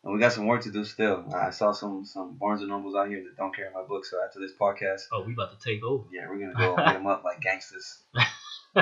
And 0.04 0.14
we 0.14 0.20
got 0.20 0.32
some 0.32 0.46
work 0.46 0.62
to 0.62 0.70
do 0.70 0.84
still. 0.84 1.24
I 1.34 1.50
saw 1.50 1.72
some 1.72 2.04
some 2.04 2.36
Barnes 2.38 2.60
and 2.60 2.70
Nobles 2.70 2.94
out 2.94 3.08
here 3.08 3.22
that 3.24 3.36
don't 3.36 3.54
carry 3.54 3.70
my 3.74 3.82
book. 3.82 4.04
So 4.04 4.18
after 4.24 4.38
this 4.38 4.52
podcast, 4.60 5.02
oh, 5.12 5.22
we 5.26 5.32
about 5.32 5.50
to 5.58 5.60
take 5.68 5.82
over. 5.84 6.04
yeah, 6.12 6.28
we're 6.28 6.38
gonna 6.38 6.54
go 6.54 6.76
hit 6.84 6.94
them 6.94 7.06
up 7.06 7.24
like 7.24 7.40
gangsters. 7.40 8.02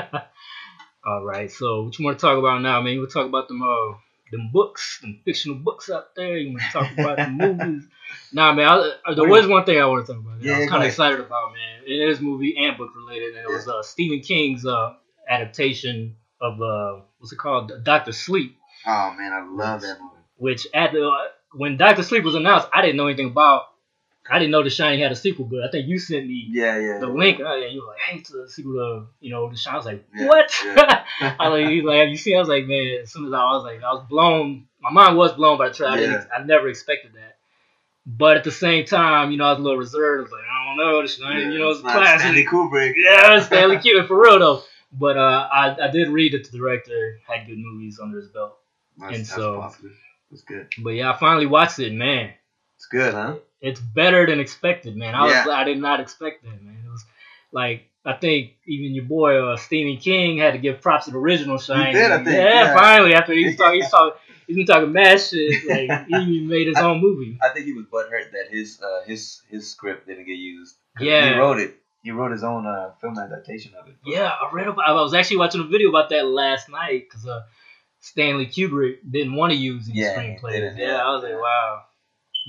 All 1.07 1.25
right, 1.25 1.51
so 1.51 1.85
what 1.85 1.99
you 1.99 2.05
want 2.05 2.19
to 2.19 2.21
talk 2.27 2.39
about 2.39 2.61
now, 2.61 2.83
man? 2.83 2.97
To 2.97 3.07
talk 3.07 3.27
about 3.27 3.49
them, 3.49 3.63
uh, 3.63 3.95
them 4.33 4.51
books, 4.53 4.99
them 5.01 5.21
fictional 5.25 5.59
books 5.59 5.91
out 5.91 6.15
there. 6.17 6.37
You 6.39 6.51
want 6.51 6.63
to 6.63 6.71
talk 6.71 6.93
about 6.99 7.17
the 7.19 7.29
movies? 7.31 7.85
Nah, 8.33 8.53
man. 8.55 8.67
I, 8.67 8.93
uh, 9.07 9.15
there 9.15 9.29
was 9.29 9.47
one 9.47 9.65
thing 9.65 9.79
I 9.79 9.85
want 9.87 10.07
to 10.07 10.13
talk 10.13 10.23
about. 10.23 10.41
that 10.41 10.55
I 10.55 10.61
was 10.61 10.69
kind 10.71 10.83
of 10.83 10.89
excited 10.89 11.21
about, 11.21 11.53
man. 11.53 11.83
It 11.87 12.09
is 12.09 12.21
movie 12.21 12.57
and 12.59 12.77
book 12.77 12.91
related, 12.97 13.37
and 13.37 13.45
it 13.45 13.53
was 13.53 13.69
uh, 13.69 13.83
Stephen 13.83 14.21
King's 14.21 14.65
uh, 14.65 14.95
adaptation 15.29 16.17
of 16.41 16.61
uh, 16.61 17.03
what's 17.19 17.33
it 17.33 17.37
called, 17.39 17.73
Doctor 17.85 18.13
Sleep. 18.13 18.57
Oh 18.87 19.15
man, 19.19 19.33
I 19.33 19.47
love 19.47 19.83
that 19.83 19.99
movie. 20.01 20.15
Which 20.37 20.67
at 20.75 20.93
the 20.93 21.07
uh, 21.07 21.17
when 21.55 21.77
Doctor 21.77 22.03
Sleep 22.03 22.25
was 22.25 22.35
announced, 22.35 22.69
I 22.73 22.81
didn't 22.83 22.97
know 22.97 23.07
anything 23.09 23.27
about. 23.31 23.63
I 24.31 24.39
didn't 24.39 24.51
know 24.53 24.63
The 24.63 24.71
Shining 24.71 25.01
had 25.01 25.13
a 25.13 25.17
sequel, 25.17 25.47
but 25.47 25.63
I 25.65 25.71
think 25.71 25.89
you 25.89 25.99
sent 25.99 26.27
me 26.27 26.47
Yeah, 26.51 26.79
yeah. 26.79 26.99
the 26.99 27.07
link, 27.07 27.41
uh, 27.41 27.45
and 27.55 27.73
you 27.73 27.81
were 27.83 27.89
like, 27.89 27.99
"Hey, 27.99 28.19
it's 28.19 28.31
a 28.33 28.49
sequel 28.49 28.75
to 28.75 29.07
you 29.21 29.31
know 29.31 29.49
The 29.51 29.57
Shining." 29.57 29.75
I 29.75 29.77
was 29.79 29.87
like, 29.87 30.05
"What?" 30.29 30.53
yeah. 30.65 31.05
I 31.39 31.49
was 31.49 31.61
like, 31.63 31.71
he's 31.71 31.85
like, 31.85 31.99
"Have 32.01 32.09
you 32.09 32.17
seen?" 32.17 32.37
I 32.37 32.41
was 32.41 32.49
like, 32.49 32.67
"Man." 32.67 32.99
As 33.03 33.13
soon 33.13 33.27
as 33.27 33.33
I 33.33 33.45
was 33.53 33.65
like, 33.65 33.83
I 33.83 33.93
was 33.93 34.05
blown. 34.09 34.67
My 34.81 34.91
mind 34.91 35.17
was 35.17 35.33
blown 35.33 35.59
by 35.59 35.69
the 35.69 35.75
trailer. 35.75 35.93
I, 35.95 35.97
didn't, 35.97 36.29
I 36.37 36.43
never 36.45 36.69
expected 36.69 37.13
that. 37.15 37.37
But 38.07 38.37
at 38.39 38.45
the 38.45 38.51
same 38.53 38.85
time, 38.87 39.33
you 39.33 39.37
know, 39.39 39.45
I 39.45 39.51
was 39.51 39.59
a 39.59 39.63
little 39.63 39.79
reserved. 39.79 40.21
I 40.21 40.23
was 40.23 40.33
like, 40.33 40.43
"I 40.51 40.65
don't 40.67 40.77
know, 40.77 41.03
The 41.03 41.09
Shining, 41.09 41.53
you 41.53 41.59
know, 41.59 41.71
it's 41.71 41.81
a 41.81 41.83
classic." 41.83 42.21
Stanley 42.21 42.47
Kubrick. 42.47 42.93
Yeah, 42.97 43.41
Stanley 43.41 43.77
Kubrick 43.85 44.07
for 44.09 44.21
real 44.23 44.39
though. 44.39 44.63
But 44.93 45.17
uh, 45.19 45.49
I 45.53 45.77
I 45.85 45.89
did 45.91 46.09
read 46.09 46.33
that 46.33 46.51
the 46.51 46.57
director 46.57 47.21
had 47.27 47.47
good 47.47 47.59
movies 47.59 47.99
under 48.03 48.19
his 48.19 48.29
belt. 48.29 48.57
That's, 48.99 49.13
And 49.15 49.21
that's 49.25 49.35
so- 49.35 49.61
positive. 49.61 49.97
It's 50.31 50.43
good. 50.43 50.69
But 50.83 50.91
yeah, 50.91 51.11
I 51.13 51.17
finally 51.19 51.47
watched 51.47 51.79
it. 51.79 51.91
Man, 51.93 52.31
It's 52.77 52.85
good, 52.87 53.15
huh? 53.15 53.37
It's 53.61 53.81
better 53.81 54.27
than 54.27 54.41
expected, 54.41 54.97
man. 54.97 55.15
I 55.15 55.25
was 55.25 55.35
I 55.49 55.65
did 55.65 55.79
not 55.79 56.01
expect 56.01 56.45
that, 56.45 56.63
man. 56.63 56.83
It 56.85 56.91
was 56.91 57.05
like 57.53 57.85
I 58.05 58.15
think 58.15 58.53
even 58.67 58.95
your 58.95 59.05
boy 59.05 59.37
uh, 59.53 59.57
Stephen 59.57 59.97
King 60.01 60.39
had 60.39 60.53
to 60.53 60.59
give 60.59 60.81
props 60.81 61.07
to 61.07 61.11
the 61.11 61.19
original 61.19 61.59
Shining. 61.59 61.95
did, 61.95 62.11
I 62.11 62.17
think, 62.17 62.29
yeah, 62.29 62.45
yeah. 62.65 62.75
finally 62.75 63.15
after 63.15 63.33
he's 63.35 63.57
talking, 63.57 63.81
he's 63.83 63.91
talking, 63.97 64.19
he's 64.47 64.57
been 64.57 64.67
talking 64.67 64.93
mad 64.93 65.21
shit. 65.21 65.69
Like 65.69 66.07
he 66.07 66.15
even 66.17 66.49
made 66.49 66.67
his 66.69 66.79
own 66.79 67.01
movie. 67.01 67.39
I 67.43 67.51
think 67.51 67.67
he 67.67 67.73
was 67.73 67.85
butthurt 67.87 68.31
that 68.33 68.47
his 68.51 68.81
uh, 68.81 69.03
his 69.07 69.43
his 69.51 69.71
script 69.71 70.07
didn't 70.07 70.25
get 70.27 70.37
used. 70.39 70.77
Yeah. 71.01 71.33
He 71.35 71.39
wrote 71.39 71.59
it. 71.59 71.75
He 72.03 72.13
wrote 72.13 72.31
his 72.33 72.45
own 72.45 72.65
uh, 72.65 72.93
film 73.01 73.19
adaptation 73.19 73.73
of 73.75 73.89
it. 73.89 73.97
but- 74.03 74.11
Yeah, 74.13 74.29
I 74.31 74.49
read 74.53 74.69
about. 74.69 74.89
I 74.89 74.93
was 74.93 75.13
actually 75.15 75.39
watching 75.39 75.61
a 75.61 75.65
video 75.65 75.89
about 75.91 76.09
that 76.11 76.25
last 76.27 76.69
night 76.71 77.07
because 77.11 77.27
uh, 77.27 77.43
Stanley 78.01 78.47
Kubrick 78.47 78.99
didn't 79.11 79.35
want 79.35 79.53
to 79.53 79.59
use 79.59 79.89
any 79.89 79.99
Yeah, 80.01 80.15
screenplays. 80.17 80.79
Yeah, 80.79 80.87
yeah. 80.87 80.97
I 81.05 81.11
was 81.15 81.25
like, 81.25 81.35
wow. 81.35 81.83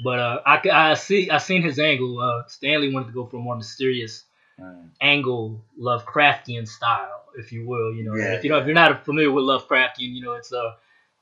But 0.04 0.20
uh, 0.20 0.42
I, 0.46 0.62
I 0.72 0.94
see 0.96 1.30
I 1.30 1.38
seen 1.40 1.62
his 1.62 1.80
angle. 1.80 2.20
Uh, 2.22 2.44
Stanley 2.48 2.94
wanted 2.94 3.08
to 3.08 3.14
go 3.14 3.26
for 3.26 3.38
a 3.38 3.42
more 3.42 3.56
mysterious 3.56 4.24
Mm. 4.60 4.90
angle, 5.02 5.64
Lovecraftian 5.80 6.68
style, 6.68 7.24
if 7.38 7.52
you 7.54 7.66
will. 7.68 7.94
You 7.94 8.04
know, 8.04 8.16
Yeah, 8.16 8.34
if 8.36 8.44
you 8.44 8.50
know 8.50 8.58
if 8.58 8.66
you're 8.66 8.76
not 8.76 9.06
familiar 9.06 9.32
with 9.32 9.46
Lovecraftian, 9.46 10.14
you 10.14 10.22
know 10.22 10.34
it's 10.34 10.52
uh, 10.52 10.76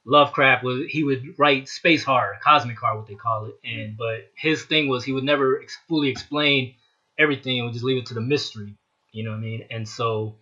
Lovecraft 0.06 0.64
was 0.64 0.86
he 0.90 1.04
would 1.04 1.38
write 1.38 1.68
space 1.70 2.04
horror, 2.04 2.38
cosmic 2.44 2.78
horror, 2.80 2.98
what 2.98 3.08
they 3.08 3.16
call 3.16 3.46
it, 3.48 3.60
and 3.64 3.98
but 3.98 4.32
his 4.36 4.64
thing 4.64 4.88
was 4.90 5.04
he 5.04 5.14
would 5.14 5.24
never 5.24 5.62
ex- 5.62 5.78
fully 5.88 6.10
explain 6.10 6.76
everything. 7.20 7.58
and 7.60 7.66
would 7.66 7.74
just 7.74 7.86
leave 7.86 7.98
it 7.98 8.08
to 8.08 8.14
the 8.16 8.22
mystery. 8.22 8.76
You 9.12 9.24
know 9.24 9.32
what 9.32 9.38
I 9.38 9.42
mean? 9.42 9.66
And 9.70 9.88
so 9.88 10.36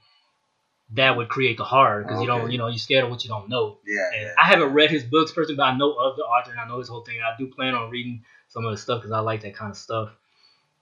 that 0.93 1.17
would 1.17 1.29
create 1.29 1.57
the 1.57 1.63
horror 1.63 2.03
because 2.03 2.21
you 2.21 2.27
don't, 2.27 2.51
you 2.51 2.57
know, 2.57 2.67
you're 2.67 2.77
scared 2.77 3.05
of 3.05 3.09
what 3.09 3.23
you 3.23 3.29
don't 3.29 3.49
know. 3.49 3.77
Yeah, 3.85 4.07
And 4.13 4.21
yeah. 4.23 4.33
I 4.41 4.45
haven't 4.45 4.73
read 4.73 4.91
his 4.91 5.03
books 5.03 5.31
personally, 5.31 5.57
but 5.57 5.63
I 5.63 5.77
know 5.77 5.93
of 5.93 6.15
the 6.15 6.23
author 6.23 6.51
and 6.51 6.59
I 6.59 6.67
know 6.67 6.79
his 6.79 6.87
whole 6.87 7.01
thing. 7.01 7.17
I 7.21 7.35
do 7.37 7.47
plan 7.47 7.73
on 7.73 7.89
reading 7.89 8.23
some 8.49 8.65
of 8.65 8.71
his 8.71 8.81
stuff 8.81 9.01
because 9.01 9.11
I 9.11 9.19
like 9.19 9.41
that 9.41 9.55
kind 9.55 9.71
of 9.71 9.77
stuff. 9.77 10.09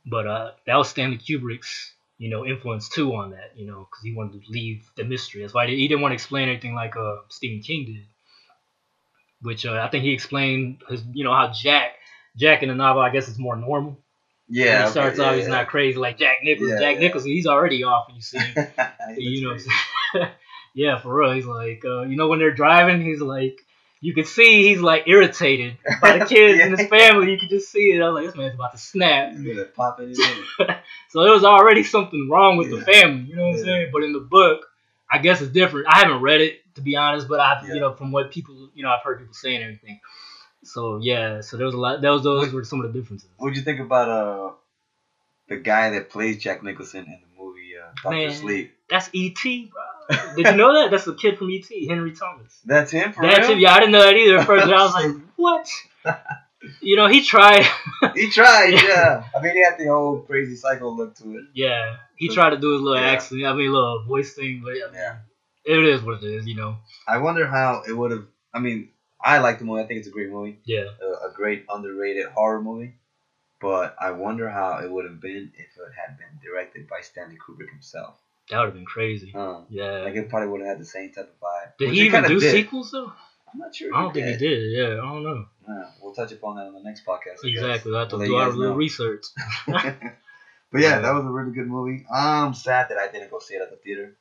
But 0.06 0.28
uh, 0.28 0.52
that 0.68 0.76
was 0.76 0.90
Stanley 0.90 1.18
Kubrick's, 1.18 1.94
you 2.18 2.30
know, 2.30 2.46
influence 2.46 2.90
too 2.90 3.16
on 3.16 3.32
that, 3.32 3.54
you 3.56 3.66
know, 3.66 3.88
because 3.90 4.04
he 4.04 4.14
wanted 4.14 4.44
to 4.44 4.52
leave 4.52 4.90
the 4.98 5.06
mystery. 5.06 5.42
That's 5.42 5.54
why 5.54 5.68
he 5.68 5.88
didn't 5.88 6.02
want 6.02 6.12
to 6.12 6.16
explain 6.16 6.50
anything 6.50 6.76
like 6.76 6.98
uh, 6.98 7.18
Stephen 7.30 7.62
King 7.62 7.86
did. 7.86 8.06
Which 9.42 9.66
uh, 9.66 9.82
I 9.82 9.90
think 9.90 10.04
he 10.04 10.12
explained 10.12 10.84
his, 10.90 11.02
you 11.14 11.24
know, 11.24 11.34
how 11.34 11.52
Jack, 11.52 11.94
Jack 12.36 12.62
in 12.64 12.70
the 12.70 12.76
novel, 12.76 13.02
I 13.02 13.10
guess, 13.10 13.30
is 13.30 13.40
more 13.40 13.56
normal. 13.56 13.98
Yeah. 14.50 14.64
He 14.64 14.84
okay, 14.84 14.92
starts 14.92 15.20
yeah, 15.20 15.36
he's 15.36 15.46
yeah. 15.46 15.52
not 15.52 15.68
crazy 15.68 15.98
like 15.98 16.18
Jack 16.18 16.38
Nichols. 16.44 16.70
Yeah, 16.70 16.80
Jack 16.80 16.96
yeah. 16.96 17.02
Nichols, 17.02 17.24
he's 17.24 17.48
already 17.48 17.84
off 17.84 18.08
when 18.08 18.16
you 18.16 18.22
see 18.22 18.38
him. 18.38 18.68
You 19.18 19.50
know, 19.50 19.58
what 20.14 20.20
crazy. 20.22 20.26
I'm 20.26 20.28
saying? 20.28 20.36
yeah, 20.74 21.00
for 21.00 21.14
real. 21.14 21.32
He's 21.32 21.46
like, 21.46 21.84
uh, 21.86 22.02
you 22.02 22.16
know, 22.18 22.28
when 22.28 22.40
they're 22.40 22.54
driving, 22.54 23.02
he's 23.02 23.22
like, 23.22 23.60
you 24.02 24.14
can 24.14 24.26
see 24.26 24.68
he's 24.68 24.82
like 24.82 25.04
irritated 25.08 25.78
by 26.02 26.18
the 26.18 26.26
kids 26.34 26.60
and 26.62 26.78
his 26.78 26.88
family. 26.90 27.32
You 27.32 27.40
can 27.40 27.50
just 27.50 27.72
see 27.72 27.92
it. 27.94 28.02
I 28.02 28.10
was 28.10 28.16
like, 28.16 28.26
this 28.26 28.36
man's 28.36 28.56
about 28.56 28.74
to 28.74 28.78
snap. 28.78 29.34
Pop 29.76 30.00
in. 30.00 30.14
So 31.10 31.22
there 31.24 31.32
was 31.32 31.44
already 31.44 31.84
something 31.84 32.28
wrong 32.30 32.58
with 32.58 32.72
the 32.72 32.82
family. 32.82 33.24
You 33.30 33.36
know 33.36 33.48
what 33.48 33.58
I'm 33.60 33.64
saying? 33.64 33.90
But 33.94 34.04
in 34.04 34.14
the 34.14 34.20
book, 34.20 34.66
I 35.10 35.20
guess 35.20 35.42
it's 35.42 35.52
different. 35.54 35.88
I 35.88 36.00
haven't 36.00 36.22
read 36.22 36.42
it 36.42 36.62
to 36.76 36.82
be 36.82 36.96
honest, 36.96 37.28
but 37.28 37.38
Yeah. 37.38 37.74
you 37.76 37.80
know 37.80 37.94
from 37.94 38.12
what 38.12 38.32
people 38.32 38.70
you 38.74 38.84
know 38.84 38.90
I've 38.90 39.04
heard 39.04 39.20
people 39.20 39.36
saying 39.36 39.58
and 39.58 39.64
everything. 39.66 40.00
So 40.64 40.98
yeah, 41.02 41.42
so 41.42 41.58
there 41.58 41.66
was 41.68 41.76
a 41.76 41.78
lot. 41.78 42.02
Those 42.02 42.24
those 42.24 42.52
were 42.52 42.64
some 42.64 42.82
of 42.84 42.92
the 42.92 43.00
differences. 43.00 43.30
What'd 43.38 43.56
you 43.56 43.64
think 43.64 43.80
about 43.80 44.10
uh 44.10 44.54
the 45.50 45.58
guy 45.58 45.92
that 45.92 46.10
plays 46.10 46.42
Jack 46.42 46.64
Nicholson 46.64 47.06
in 47.06 47.20
the 47.22 47.42
movie 47.44 47.74
uh, 47.78 47.92
Doctor 48.02 48.32
Sleep? 48.32 48.74
That's 48.90 49.10
E.T. 49.14 49.72
bro. 49.72 49.82
Did 50.36 50.46
you 50.48 50.56
know 50.56 50.74
that? 50.74 50.92
That's 50.92 51.06
the 51.06 51.16
kid 51.16 51.38
from 51.38 51.50
E.T. 51.52 51.88
Henry 51.88 52.12
Thomas. 52.14 52.60
That's 52.66 52.92
him 52.92 53.14
That's 53.22 53.48
real. 53.48 53.58
him. 53.58 53.60
Yeah, 53.60 53.74
I 53.74 53.80
didn't 53.80 53.92
know 53.94 54.02
that 54.04 54.16
either 54.16 54.38
at 54.40 54.46
first. 54.48 54.66
I 54.68 54.84
was 54.84 54.94
like, 54.94 55.16
what? 55.36 55.70
You 56.82 56.96
know, 56.96 57.08
he 57.08 57.24
tried. 57.24 57.66
He 58.16 58.30
tried, 58.30 58.70
yeah. 58.74 59.24
I 59.36 59.42
mean, 59.42 59.54
he 59.54 59.64
had 59.64 59.78
the 59.80 59.86
whole 59.86 60.20
crazy 60.20 60.56
psycho 60.58 60.90
look 60.90 61.16
to 61.16 61.38
it. 61.38 61.46
yeah, 61.54 61.96
he 62.18 62.28
tried 62.30 62.50
to 62.52 62.58
do 62.58 62.74
his 62.74 62.82
little 62.82 63.00
Yeah. 63.02 63.12
accent. 63.12 63.44
I 63.46 63.54
mean, 63.54 63.72
little 63.72 64.04
voice 64.06 64.34
thing. 64.34 64.62
But 64.64 64.72
I 64.72 64.92
mean, 64.92 64.94
Yeah. 64.94 65.18
it 65.66 65.84
is 65.86 66.02
what 66.02 66.22
it 66.22 66.28
is. 66.28 66.46
You 66.46 66.56
know. 66.56 66.78
I 67.08 67.18
wonder 67.20 67.48
how 67.48 67.84
it 67.88 67.94
would 67.94 68.12
have. 68.12 68.26
I 68.54 68.60
mean, 68.60 68.90
I 69.24 69.40
like 69.40 69.60
the 69.60 69.66
movie. 69.66 69.82
I 69.82 69.88
think 69.88 70.00
it's 70.00 70.08
a 70.10 70.12
great 70.12 70.30
movie, 70.30 70.60
Yeah. 70.66 70.86
a, 71.02 71.30
a 71.30 71.34
great 71.34 71.66
underrated 71.70 72.28
horror 72.28 72.62
movie. 72.62 72.96
But 73.62 73.96
I 74.00 74.12
wonder 74.12 74.50
how 74.50 74.80
it 74.84 74.92
would 74.92 75.06
have 75.06 75.22
been 75.22 75.52
if 75.56 75.66
it 75.78 75.94
had 75.96 76.18
been 76.18 76.38
directed 76.44 76.88
by 76.90 77.00
Stanley 77.02 77.38
Kubrick 77.38 77.70
himself. 77.72 78.16
That 78.50 78.60
would 78.60 78.66
have 78.66 78.74
been 78.74 78.86
crazy. 78.86 79.32
Uh, 79.34 79.62
Yeah. 79.70 80.00
like 80.00 80.16
it 80.16 80.30
probably 80.30 80.50
would 80.50 80.62
have 80.62 80.70
had 80.70 80.80
the 80.80 80.86
same 80.86 81.12
type 81.12 81.30
of 81.34 81.40
vibe. 81.40 81.78
Did 81.80 81.94
he 81.94 82.02
even 82.06 82.24
do 82.26 82.40
did. 82.40 82.52
sequels 82.52 82.92
though? 82.92 83.12
I'm 83.52 83.60
not 83.60 83.76
sure. 83.76 83.94
I 83.96 84.02
don't 84.02 84.14
think 84.14 84.28
he 84.28 84.38
did. 84.38 84.72
Yeah, 84.72 84.94
I 84.94 84.96
don't 85.06 85.24
know. 85.24 85.46
Yeah, 85.68 85.86
we'll 86.02 86.14
touch 86.14 86.32
upon 86.32 86.56
that 86.58 86.66
on 86.68 86.74
the 86.74 86.82
next 86.82 87.06
podcast. 87.06 87.40
I 87.44 87.48
guess. 87.50 87.64
Exactly. 87.64 87.96
I 87.96 88.00
have 88.00 88.10
to 88.10 88.18
let 88.18 88.26
do 88.28 88.36
our 88.36 88.50
little 88.50 88.76
research. 88.76 89.26
but 89.68 89.86
yeah, 90.74 91.00
that 91.00 91.14
was 91.14 91.26
a 91.26 91.30
really 91.30 91.52
good 91.52 91.68
movie. 91.68 92.06
I'm 92.14 92.54
sad 92.54 92.90
that 92.90 92.98
I 92.98 93.10
didn't 93.12 93.30
go 93.32 93.40
see 93.40 93.54
it 93.56 93.62
at 93.62 93.70
the 93.70 93.78
theater. 93.78 94.16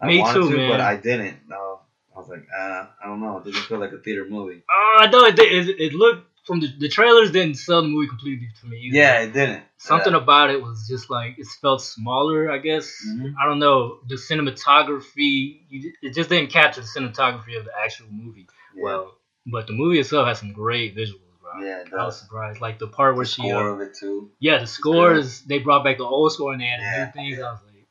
I 0.00 0.06
Me 0.06 0.20
wanted 0.20 0.40
too, 0.40 0.50
to, 0.52 0.56
man. 0.56 0.70
but 0.70 0.80
I 0.80 0.96
didn't. 0.96 1.48
No, 1.48 1.80
I 2.14 2.18
was 2.18 2.28
like, 2.28 2.46
uh, 2.56 2.86
I 3.02 3.06
don't 3.06 3.20
know. 3.20 3.38
It 3.38 3.44
didn't 3.44 3.60
feel 3.64 3.78
like 3.78 3.92
a 3.92 3.98
theater 3.98 4.24
movie. 4.24 4.62
Oh, 4.70 4.96
I 5.00 5.10
know 5.10 5.24
it, 5.24 5.36
did. 5.36 5.68
it. 5.68 5.80
It 5.80 5.92
looked 5.92 6.29
from 6.50 6.58
the, 6.58 6.66
the 6.78 6.88
trailers 6.88 7.30
didn't 7.30 7.54
sell 7.58 7.80
the 7.80 7.86
movie 7.86 8.08
completely 8.08 8.48
to 8.60 8.66
me. 8.66 8.78
Either. 8.78 8.96
Yeah, 8.96 9.20
it 9.20 9.32
didn't. 9.32 9.62
Something 9.76 10.14
Yeah. 10.14 10.18
about 10.18 10.50
it 10.50 10.60
was 10.60 10.88
just 10.88 11.08
like 11.08 11.38
it 11.38 11.46
felt 11.60 11.80
smaller. 11.80 12.50
I 12.50 12.58
guess 12.58 12.86
Mhm. 13.06 13.34
I 13.40 13.46
don't 13.46 13.60
know 13.60 13.98
the 14.08 14.16
cinematography. 14.16 15.60
You, 15.68 15.92
it 16.02 16.12
just 16.12 16.28
didn't 16.28 16.50
capture 16.50 16.80
the 16.80 16.88
cinematography 16.88 17.56
of 17.56 17.64
the 17.66 17.70
actual 17.78 18.08
movie 18.10 18.48
Yeah. 18.74 18.82
well. 18.82 19.14
But 19.46 19.68
the 19.68 19.74
movie 19.74 20.00
itself 20.00 20.26
has 20.26 20.40
some 20.40 20.52
great 20.52 20.96
visuals, 20.96 21.38
bro. 21.40 21.60
Yeah, 21.62 21.80
it 21.82 21.92
I 21.92 22.04
was 22.04 22.18
surprised. 22.18 22.60
Like 22.60 22.80
the 22.80 22.88
part 22.88 23.14
where 23.14 23.24
the 23.24 23.30
she, 23.30 23.42
score 23.42 23.70
uh, 23.70 23.74
of 23.74 23.80
it 23.80 23.94
too. 23.94 24.30
yeah, 24.40 24.58
the 24.58 24.66
scores 24.66 25.42
they 25.42 25.58
brought 25.60 25.84
back 25.84 25.98
the 25.98 26.04
old 26.04 26.32
score 26.32 26.52
and 26.52 26.60
they 26.60 26.66
had 26.66 26.80
Yeah, 26.80 27.04
new 27.04 27.12
things. 27.12 27.38
yeah. 27.38 27.46
I 27.46 27.50
was 27.52 27.60
like, 27.64 27.86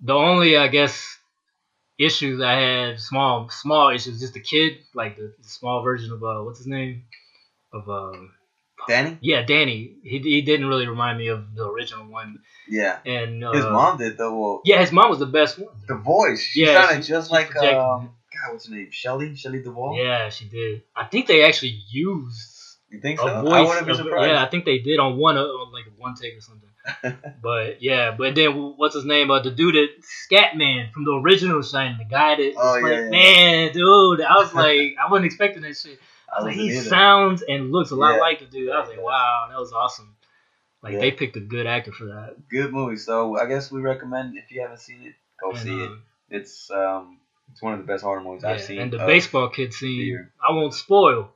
the 0.00 0.14
only 0.14 0.56
I 0.56 0.68
guess 0.68 1.18
issues 1.98 2.40
I 2.40 2.52
had 2.52 3.00
small 3.00 3.48
small 3.50 3.90
issues 3.90 4.20
just 4.20 4.34
the 4.34 4.40
kid 4.40 4.78
like 4.94 5.16
the, 5.16 5.32
the 5.42 5.48
small 5.48 5.82
version 5.82 6.12
of 6.12 6.22
uh 6.22 6.42
what's 6.42 6.58
his 6.58 6.66
name 6.66 7.04
of 7.76 7.88
um 7.88 8.32
Danny. 8.88 9.18
yeah 9.20 9.42
Danny 9.42 9.96
he, 10.02 10.18
he 10.20 10.42
didn't 10.42 10.66
really 10.66 10.86
remind 10.86 11.18
me 11.18 11.28
of 11.28 11.54
the 11.54 11.64
original 11.66 12.06
one 12.06 12.38
Yeah, 12.68 12.98
and 13.04 13.42
uh, 13.44 13.52
his 13.52 13.64
mom 13.64 13.98
did 13.98 14.16
though. 14.18 14.34
Well, 14.40 14.60
yeah 14.64 14.80
his 14.80 14.92
mom 14.92 15.10
was 15.10 15.18
the 15.18 15.26
best 15.26 15.58
one 15.58 15.74
the 15.88 15.96
voice. 15.96 16.40
She 16.40 16.64
Yeah, 16.64 16.86
sounded 16.86 17.04
she- 17.04 17.08
just 17.12 17.28
she 17.28 17.34
like 17.34 17.50
projected 17.50 17.78
um. 17.78 18.10
God, 18.36 18.52
what's 18.52 18.68
her 18.68 18.74
name? 18.74 18.90
Shelley. 18.90 19.34
Shelley 19.34 19.62
Duvall. 19.62 19.96
yeah 19.96 20.28
she 20.28 20.44
did 20.48 20.82
I 20.94 21.04
think 21.06 21.26
they 21.26 21.42
actually 21.42 21.80
used 21.90 22.76
You 22.90 23.00
think 23.00 23.18
a 23.18 23.22
so? 23.22 23.48
I 23.50 23.62
wouldn't 23.62 23.86
be 23.86 23.94
surprised. 23.94 24.28
yeah 24.30 24.42
I 24.44 24.48
think 24.50 24.64
they 24.64 24.78
did 24.78 24.98
on 25.00 25.16
one 25.16 25.36
uh, 25.38 25.42
on 25.42 25.72
like 25.72 25.84
one 25.96 26.14
take 26.14 26.34
or 26.36 26.40
something 26.40 26.68
but 27.42 27.82
yeah 27.82 28.14
but 28.16 28.34
then 28.36 28.50
what's 28.76 28.94
his 28.94 29.04
name 29.04 29.30
uh 29.30 29.40
the 29.40 29.50
dude 29.50 29.74
that 29.74 29.88
Scatman 30.30 30.92
from 30.92 31.04
the 31.04 31.12
original 31.12 31.62
Shining 31.62 31.98
the 31.98 32.04
guy 32.04 32.36
that 32.36 32.52
was 32.54 32.56
Oh, 32.58 32.80
like 32.80 32.92
yeah, 32.92 33.00
yeah. 33.04 33.10
man 33.10 33.72
dude 33.72 34.20
I 34.20 34.34
was 34.36 34.54
like 34.54 34.94
I 35.02 35.10
wasn't 35.10 35.26
expecting 35.26 35.62
that 35.62 35.76
shit 35.76 35.92
I 35.92 35.94
Like, 35.94 36.00
wasn't 36.00 36.15
he 36.50 36.74
sounds 36.74 37.42
and 37.42 37.72
looks 37.72 37.90
a 37.90 37.96
lot 37.96 38.14
Yeah. 38.14 38.20
like 38.20 38.40
the 38.40 38.46
dude. 38.46 38.70
I 38.70 38.80
was 38.80 38.88
like, 38.88 39.02
wow, 39.02 39.46
that 39.50 39.58
was 39.58 39.72
awesome. 39.72 40.14
Like 40.82 40.94
Yeah. 40.94 40.98
they 41.00 41.10
picked 41.12 41.36
a 41.36 41.40
good 41.40 41.66
actor 41.66 41.92
for 41.92 42.06
that. 42.06 42.48
Good 42.48 42.72
movie. 42.72 42.96
So 42.96 43.38
I 43.38 43.46
guess 43.46 43.70
we 43.70 43.80
recommend 43.80 44.36
if 44.36 44.50
you 44.50 44.60
haven't 44.60 44.80
seen 44.80 45.02
it, 45.02 45.14
go 45.40 45.50
And, 45.50 45.58
see 45.58 45.80
it. 45.82 45.86
um, 45.90 46.02
It's 46.30 46.70
um, 46.70 47.18
it's 47.52 47.62
one 47.62 47.74
of 47.74 47.78
the 47.80 47.86
best 47.86 48.02
horror 48.04 48.20
movies 48.20 48.44
I've 48.44 48.60
seen. 48.62 48.80
And 48.80 48.92
the 48.92 48.98
baseball 48.98 49.48
kid 49.48 49.72
scene. 49.72 50.28
I 50.46 50.52
won't 50.52 50.74
spoil, 50.74 51.30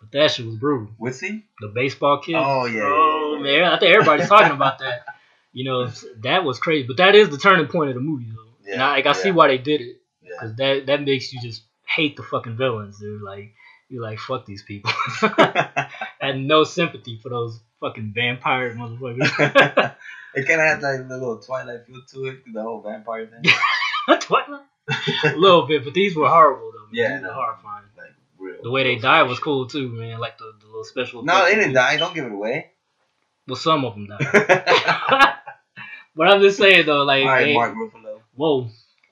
but 0.00 0.12
that 0.12 0.30
shit 0.30 0.46
was 0.46 0.56
brutal. 0.56 0.88
What's 0.98 1.20
he? 1.20 1.44
The 1.60 1.68
baseball 1.68 2.20
kid. 2.20 2.34
Oh 2.36 2.66
yeah. 2.66 2.82
Oh 2.84 3.38
yeah, 3.42 3.50
yeah. 3.52 3.60
man, 3.62 3.72
I 3.72 3.78
think 3.78 3.94
everybody's 3.94 4.28
talking 4.28 4.52
about 4.52 4.78
that. 4.80 5.04
You 5.52 5.64
know, 5.64 5.86
that 6.22 6.44
was 6.44 6.58
crazy. 6.58 6.86
But 6.86 6.98
that 6.98 7.14
is 7.14 7.30
the 7.30 7.38
turning 7.38 7.66
point 7.66 7.88
of 7.90 7.94
the 7.94 8.02
movie, 8.02 8.26
though. 8.30 8.72
and 8.72 8.82
I, 8.82 8.90
like, 8.96 9.06
I 9.06 9.12
see 9.14 9.30
why 9.30 9.48
they 9.48 9.58
did 9.58 9.80
it, 9.80 9.96
Yeah. 10.22 10.30
because 10.34 10.54
that 10.56 10.86
that 10.86 11.02
makes 11.02 11.32
you 11.32 11.40
just 11.40 11.62
hate 11.88 12.16
the 12.16 12.22
fucking 12.22 12.56
villains, 12.56 12.98
dude. 13.00 13.22
Like 13.22 13.54
you're 13.88 14.02
like, 14.02 14.18
fuck 14.18 14.46
these 14.46 14.62
people. 14.62 14.90
and 16.20 16.48
no 16.48 16.64
sympathy 16.64 17.18
for 17.22 17.28
those 17.28 17.60
fucking 17.80 18.12
vampire 18.14 18.74
motherfuckers. 18.74 19.94
it 20.34 20.46
kind 20.46 20.60
of 20.60 20.66
had 20.66 20.82
like 20.82 21.00
a 21.00 21.04
little 21.08 21.38
Twilight 21.38 21.86
feel 21.86 22.02
to 22.12 22.26
it, 22.26 22.38
the 22.52 22.62
whole 22.62 22.80
vampire 22.82 23.26
thing. 23.26 23.52
Twilight? 24.20 24.62
a 25.24 25.36
little 25.36 25.66
bit, 25.66 25.84
but 25.84 25.94
these 25.94 26.14
were 26.14 26.28
horrible 26.28 26.72
though. 26.72 26.86
Man. 26.86 26.90
Yeah, 26.92 27.16
these 27.16 27.26
were 27.26 27.32
horrifying. 27.32 27.84
like 27.96 28.14
real. 28.38 28.62
The 28.62 28.70
way 28.70 28.84
they 28.84 28.96
died 29.00 29.24
was 29.24 29.38
cool 29.40 29.66
too, 29.66 29.88
man. 29.88 30.18
Like 30.18 30.38
the, 30.38 30.52
the 30.60 30.66
little 30.66 30.84
special. 30.84 31.24
No, 31.24 31.44
they 31.44 31.54
didn't 31.54 31.74
die. 31.74 31.96
Don't 31.96 32.14
give 32.14 32.24
it 32.24 32.32
away. 32.32 32.70
Well, 33.46 33.56
some 33.56 33.84
of 33.84 33.94
them 33.94 34.06
died. 34.06 34.18
but 36.16 36.28
I'm 36.28 36.40
just 36.40 36.58
saying 36.58 36.86
though, 36.86 37.04
like, 37.04 37.22
All 37.22 37.28
right, 37.28 37.44
they- 37.44 37.54
Mark 37.54 37.74
Ruffalo. 37.74 38.20
whoa, 38.34 38.68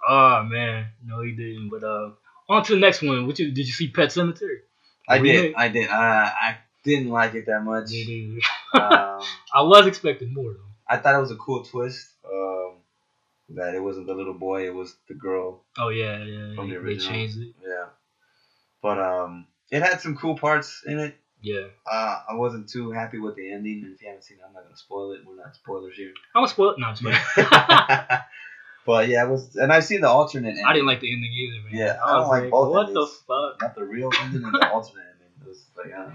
oh 0.09 0.43
man, 0.45 0.87
no, 1.05 1.23
he 1.23 1.33
didn't. 1.33 1.71
But 1.71 1.85
uh, 1.85 2.11
on 2.49 2.63
to 2.65 2.75
the 2.75 2.81
next 2.81 3.03
one. 3.03 3.27
What 3.27 3.39
you 3.39 3.51
did 3.51 3.67
you 3.67 3.73
see 3.73 3.89
Pet 3.89 4.09
Sematary? 4.11 4.59
I 5.09 5.19
did. 5.19 5.55
I 5.55 5.69
did. 5.69 5.89
Uh, 5.89 5.93
I 5.93 6.57
didn't 6.85 7.11
like 7.11 7.35
it 7.35 7.47
that 7.47 7.63
much. 7.63 7.91
Um, 8.75 9.21
I 9.55 9.63
was 9.63 9.87
expecting 9.87 10.33
more 10.35 10.53
though. 10.53 10.61
I 10.89 10.97
thought 10.99 11.15
it 11.15 11.21
was 11.21 11.31
a 11.31 11.37
cool 11.37 11.65
twist. 11.65 12.09
Um, 12.31 12.73
that 13.51 13.75
it 13.75 13.81
wasn't 13.83 14.07
the 14.07 14.15
little 14.15 14.35
boy, 14.35 14.67
it 14.67 14.75
was 14.75 14.97
the 15.09 15.15
girl. 15.15 15.63
Oh 15.79 15.91
yeah, 15.91 16.23
yeah, 16.25 16.55
From 16.55 16.69
the 16.69 16.75
yeah. 16.77 16.81
They 16.81 16.87
original. 16.87 17.13
changed 17.13 17.39
it. 17.39 17.55
Yeah. 17.63 17.87
But 18.83 18.99
um, 18.99 19.47
it 19.71 19.83
had 19.83 20.01
some 20.01 20.17
cool 20.17 20.37
parts 20.37 20.83
in 20.87 20.99
it. 20.99 21.15
Yeah, 21.43 21.67
Uh, 21.87 22.21
I 22.31 22.35
wasn't 22.37 22.71
too 22.71 22.91
happy 22.91 23.19
with 23.19 23.37
the 23.37 23.53
ending, 23.53 23.83
and 23.85 23.95
if 23.95 24.01
you 24.01 24.09
haven't 24.09 24.23
seen 24.25 24.39
it, 24.39 24.45
I'm 24.47 24.55
not 24.55 24.63
gonna 24.65 24.77
spoil 24.79 25.13
it. 25.13 25.21
We're 25.27 25.37
not 25.37 25.55
spoilers 25.55 25.95
here. 25.95 26.13
I 26.35 26.41
was 26.41 26.53
spoiled. 26.53 26.77
No, 26.79 26.87
I'm. 26.87 26.97
but 28.87 29.09
yeah, 29.09 29.25
it 29.27 29.31
was, 29.31 29.57
and 29.57 29.73
I've 29.73 29.85
seen 29.85 30.01
the 30.03 30.09
alternate. 30.09 30.51
Ending. 30.51 30.65
I 30.67 30.73
didn't 30.73 30.87
like 30.87 31.01
the 31.01 31.13
ending 31.13 31.33
either, 31.33 31.63
man. 31.65 31.73
Yeah, 31.73 31.99
I 32.05 32.11
I 32.13 32.15
was 32.19 32.23
don't 32.25 32.29
like 32.31 32.43
like, 32.43 32.51
both 32.51 32.71
what 32.71 32.87
the 32.95 33.07
fuck? 33.27 33.61
not 33.63 33.75
the 33.75 33.85
real 33.85 34.11
ending 34.23 34.45
and 34.45 34.55
the 34.55 34.71
alternate 34.73 35.05
ending. 35.15 35.33
It 35.43 35.49
was 35.49 35.65
like, 35.77 35.93
uh, 35.93 36.11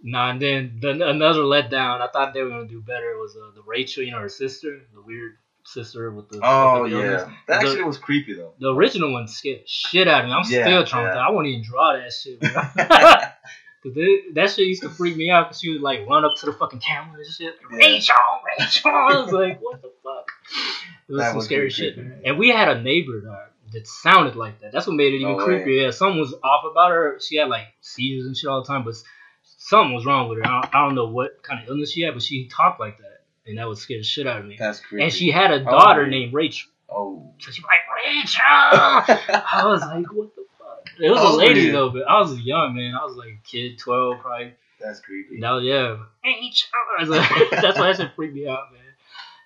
Nah, 0.00 0.30
and 0.30 0.40
then 0.40 0.78
the, 0.80 0.90
another 1.08 1.40
letdown. 1.40 2.00
I 2.00 2.06
thought 2.12 2.32
they 2.32 2.42
were 2.42 2.50
gonna 2.50 2.66
do 2.68 2.80
better. 2.80 3.16
Was 3.18 3.36
uh, 3.36 3.50
the 3.54 3.62
Rachel, 3.66 4.04
you 4.04 4.12
know, 4.12 4.20
her 4.20 4.28
sister, 4.28 4.80
the 4.94 5.02
weird 5.02 5.32
sister 5.64 6.10
with 6.12 6.28
the. 6.28 6.38
oh 6.42 6.82
with 6.84 6.92
the 6.92 6.98
illness. 6.98 7.22
yeah, 7.26 7.34
that 7.48 7.60
The- 7.62 7.68
actually 7.68 7.84
was 7.84 7.98
creepy 7.98 8.34
though. 8.34 8.54
The 8.60 8.72
original 8.72 9.12
one 9.12 9.26
scared 9.26 9.68
shit 9.68 10.06
out 10.06 10.20
of 10.22 10.26
me. 10.28 10.32
I'm 10.34 10.44
Yeah, 10.48 10.62
still 10.64 10.84
traumatized. 10.84 11.14
yeah. 11.16 11.26
I 11.26 11.30
won't 11.30 11.46
even 11.48 11.62
draw 11.64 11.94
that 11.94 12.12
shit. 12.12 12.40
Cause 12.40 13.94
that 14.34 14.50
shit 14.50 14.66
used 14.68 14.82
to 14.82 14.88
freak 14.88 15.16
me 15.16 15.30
out. 15.30 15.48
Cause 15.48 15.60
she 15.60 15.70
would 15.72 15.82
like 15.82 16.06
run 16.08 16.24
up 16.24 16.36
to 16.36 16.46
the 16.46 16.52
fucking 16.52 16.78
camera 16.80 17.16
and 17.18 17.26
shit. 17.26 17.54
Rachel, 17.70 18.14
Rachel. 18.58 18.90
I 18.92 19.20
was 19.20 19.32
like, 19.32 19.60
what 19.60 19.82
the 19.82 19.90
fuck? 20.04 20.27
It 21.08 21.12
was 21.12 21.20
That 21.20 21.28
some 21.28 21.36
was 21.36 21.44
scary 21.46 21.70
shit. 21.70 21.94
creepy. 21.94 22.10
And 22.24 22.38
we 22.38 22.48
had 22.50 22.68
a 22.68 22.80
neighbor 22.82 23.20
that, 23.22 23.50
that 23.72 23.86
sounded 23.86 24.36
like 24.36 24.60
that. 24.60 24.72
That's 24.72 24.86
what 24.86 24.96
made 24.96 25.14
it 25.14 25.16
even 25.20 25.36
No 25.36 25.46
creepier. 25.46 25.84
Yeah, 25.84 25.90
something 25.90 26.20
was 26.20 26.34
off 26.42 26.64
about 26.70 26.90
her. 26.90 27.18
She 27.20 27.36
had 27.36 27.48
like 27.48 27.66
seizures 27.80 28.26
and 28.26 28.36
shit 28.36 28.48
all 28.50 28.62
the 28.62 28.68
time, 28.68 28.84
but 28.84 28.94
something 29.42 29.94
was 29.94 30.04
wrong 30.06 30.28
with 30.28 30.38
her. 30.38 30.46
I 30.46 30.60
don't, 30.60 30.74
I 30.74 30.84
don't 30.86 30.94
know 30.94 31.06
what 31.08 31.42
kind 31.42 31.62
of 31.62 31.68
illness 31.68 31.92
she 31.92 32.02
had, 32.02 32.14
but 32.14 32.22
she 32.22 32.48
talked 32.48 32.78
like 32.80 32.98
that, 32.98 33.22
and 33.46 33.58
that 33.58 33.66
would 33.68 33.78
scare 33.78 33.98
the 33.98 34.02
shit 34.04 34.26
out 34.26 34.40
of 34.40 34.46
me. 34.46 34.56
That's 34.58 34.80
creepy. 34.80 35.04
And 35.04 35.12
she 35.12 35.30
had 35.30 35.50
a 35.50 35.60
Oh, 35.60 35.64
daughter 35.64 36.02
man. 36.02 36.10
named 36.10 36.34
Rachel. 36.34 36.70
Oh. 36.90 37.32
So 37.38 37.50
she's 37.50 37.64
like, 37.64 37.80
Rachel! 38.06 38.42
I 38.44 39.62
was 39.64 39.80
like, 39.82 40.12
what 40.12 40.34
the 40.34 40.44
fuck? 40.58 40.88
It 41.00 41.10
was 41.10 41.18
How 41.20 41.34
a 41.34 41.36
lady 41.36 41.60
you? 41.62 41.72
though, 41.72 41.90
but 41.90 42.02
I 42.08 42.20
was 42.20 42.38
young, 42.40 42.74
man. 42.74 42.94
I 42.94 43.04
was 43.04 43.16
like 43.16 43.28
a 43.28 43.40
kid, 43.48 43.78
12 43.78 44.20
probably. 44.20 44.54
That's 44.80 45.00
creepy. 45.00 45.40
Was, 45.40 45.64
yeah. 45.64 45.96
Rachel! 46.24 47.10
Like, 47.16 47.50
That's 47.50 47.78
why 47.78 47.88
that 47.88 47.96
shit 47.96 48.14
freaked 48.14 48.34
me 48.34 48.46
out, 48.46 48.72
man. 48.72 48.82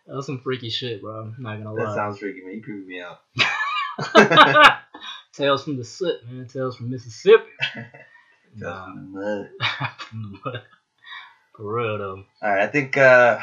That 0.06 0.16
was 0.16 0.26
some 0.26 0.40
freaky 0.40 0.70
shit, 0.70 1.00
bro. 1.00 1.20
I'm 1.20 1.36
not 1.38 1.58
gonna 1.58 1.74
lie. 1.74 1.84
That 1.84 1.94
sounds 1.94 2.18
freaky, 2.18 2.42
man. 2.42 2.54
You 2.56 2.62
creeped 2.62 2.86
me 2.86 3.00
out. 3.00 3.20
Tales 5.32 5.64
from 5.64 5.76
the 5.76 5.84
soot, 5.84 6.16
man. 6.28 6.46
Tales 6.46 6.76
from 6.76 6.90
Mississippi. 6.90 7.44
Nah. 8.54 8.92
Nah. 8.94 9.44
For 11.56 11.74
real 11.74 11.98
though. 11.98 12.24
All 12.42 12.50
right, 12.50 12.62
I 12.62 12.66
think 12.66 12.96
uh, 12.98 13.38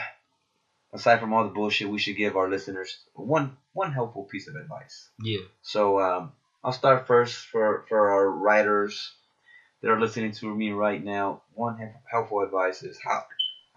aside 0.93 1.19
from 1.19 1.33
all 1.33 1.43
the 1.43 1.49
bullshit, 1.49 1.89
we 1.89 1.99
should 1.99 2.15
give 2.17 2.37
our 2.37 2.49
listeners 2.49 2.99
one 3.13 3.57
one 3.73 3.91
helpful 3.91 4.23
piece 4.25 4.47
of 4.47 4.55
advice. 4.55 5.09
Yeah. 5.19 5.41
So 5.61 5.99
um, 5.99 6.33
I'll 6.63 6.71
start 6.73 7.07
first 7.07 7.47
for 7.47 7.85
for 7.89 8.11
our 8.11 8.29
writers 8.29 9.13
that 9.81 9.89
are 9.89 9.99
listening 9.99 10.33
to 10.33 10.55
me 10.55 10.71
right 10.71 11.03
now. 11.03 11.41
One 11.53 11.93
helpful 12.11 12.41
advice 12.41 12.83
is 12.83 12.99
how. 13.03 13.23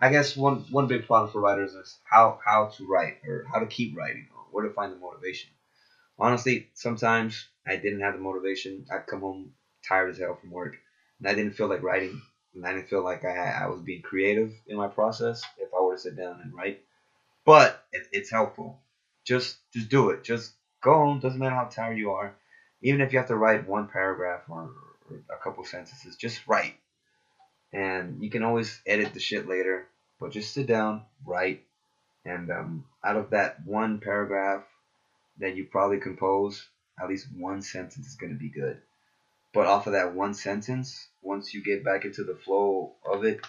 I 0.03 0.11
guess 0.11 0.37
one 0.37 0.67
one 0.71 0.87
big 0.87 1.07
problem 1.07 1.31
for 1.33 1.41
writers 1.41 1.75
is 1.75 1.99
how 2.05 2.39
how 2.45 2.67
to 2.77 2.87
write 2.87 3.19
or 3.27 3.47
how 3.51 3.61
to 3.61 3.67
keep 3.67 3.97
writing 3.97 4.29
or 4.37 4.43
where 4.51 4.65
to 4.65 4.75
find 4.75 4.93
the 4.93 4.97
motivation. 4.99 5.51
Honestly, 6.19 6.69
sometimes 6.75 7.49
I 7.67 7.77
didn't 7.77 8.01
have 8.01 8.15
the 8.15 8.21
motivation. 8.21 8.87
I'd 8.93 9.07
come 9.07 9.21
home 9.21 9.53
tired 9.89 10.11
as 10.11 10.19
hell 10.19 10.35
from 10.35 10.51
work, 10.51 10.77
and 11.19 11.29
I 11.29 11.35
didn't 11.35 11.55
feel 11.55 11.69
like 11.69 11.83
writing. 11.83 12.21
And 12.55 12.67
I 12.67 12.73
didn't 12.75 12.89
feel 12.89 13.03
like 13.03 13.25
I 13.25 13.37
I 13.65 13.67
was 13.69 13.81
being 13.81 14.03
creative 14.03 14.53
in 14.67 14.77
my 14.77 14.89
process 14.89 15.43
if 15.59 15.73
I 15.75 15.81
were 15.81 15.95
to 15.95 16.01
sit 16.01 16.17
down 16.17 16.41
and 16.43 16.55
write. 16.55 16.81
But 17.45 17.85
it, 17.93 18.09
it's 18.13 18.31
helpful. 18.31 18.81
Just 19.25 19.59
just 19.73 19.89
do 19.89 20.11
it. 20.11 20.25
Just 20.25 20.53
go 20.83 20.95
home. 20.97 21.21
Doesn't 21.21 21.39
matter 21.41 21.55
how 21.55 21.67
tired 21.67 21.99
you 21.99 22.11
are. 22.13 22.35
Even 22.83 23.01
if 23.01 23.13
you 23.13 23.19
have 23.19 23.29
to 23.29 23.37
write 23.37 23.67
one 23.69 23.87
paragraph 23.87 24.43
or, 24.49 24.73
or 25.11 25.23
a 25.31 25.37
couple 25.39 25.65
sentences, 25.65 26.17
just 26.17 26.47
write. 26.49 26.75
And 27.73 28.23
you 28.23 28.31
can 28.31 28.43
always 28.43 28.81
edit 28.87 29.15
the 29.15 29.21
shit 29.21 29.49
later. 29.49 29.87
But 30.21 30.33
just 30.33 30.55
sit 30.55 30.67
down, 30.67 31.03
write, 31.25 31.65
and 32.25 32.51
um, 32.51 32.85
out 33.03 33.17
of 33.17 33.31
that 33.31 33.65
one 33.65 33.99
paragraph 33.99 34.63
that 35.39 35.57
you 35.57 35.65
probably 35.65 35.99
compose, 35.99 36.65
at 37.01 37.09
least 37.09 37.27
one 37.37 37.63
sentence 37.63 38.07
is 38.07 38.15
going 38.15 38.33
to 38.33 38.39
be 38.39 38.49
good. 38.49 38.81
But 39.53 39.67
off 39.67 39.87
of 39.87 39.95
that 39.95 40.15
one 40.15 40.35
sentence, 40.35 41.09
once 41.21 41.53
you 41.53 41.63
get 41.63 41.85
back 41.85 42.05
into 42.05 42.25
the 42.25 42.37
flow 42.37 42.93
of 43.05 43.25
it, 43.25 43.41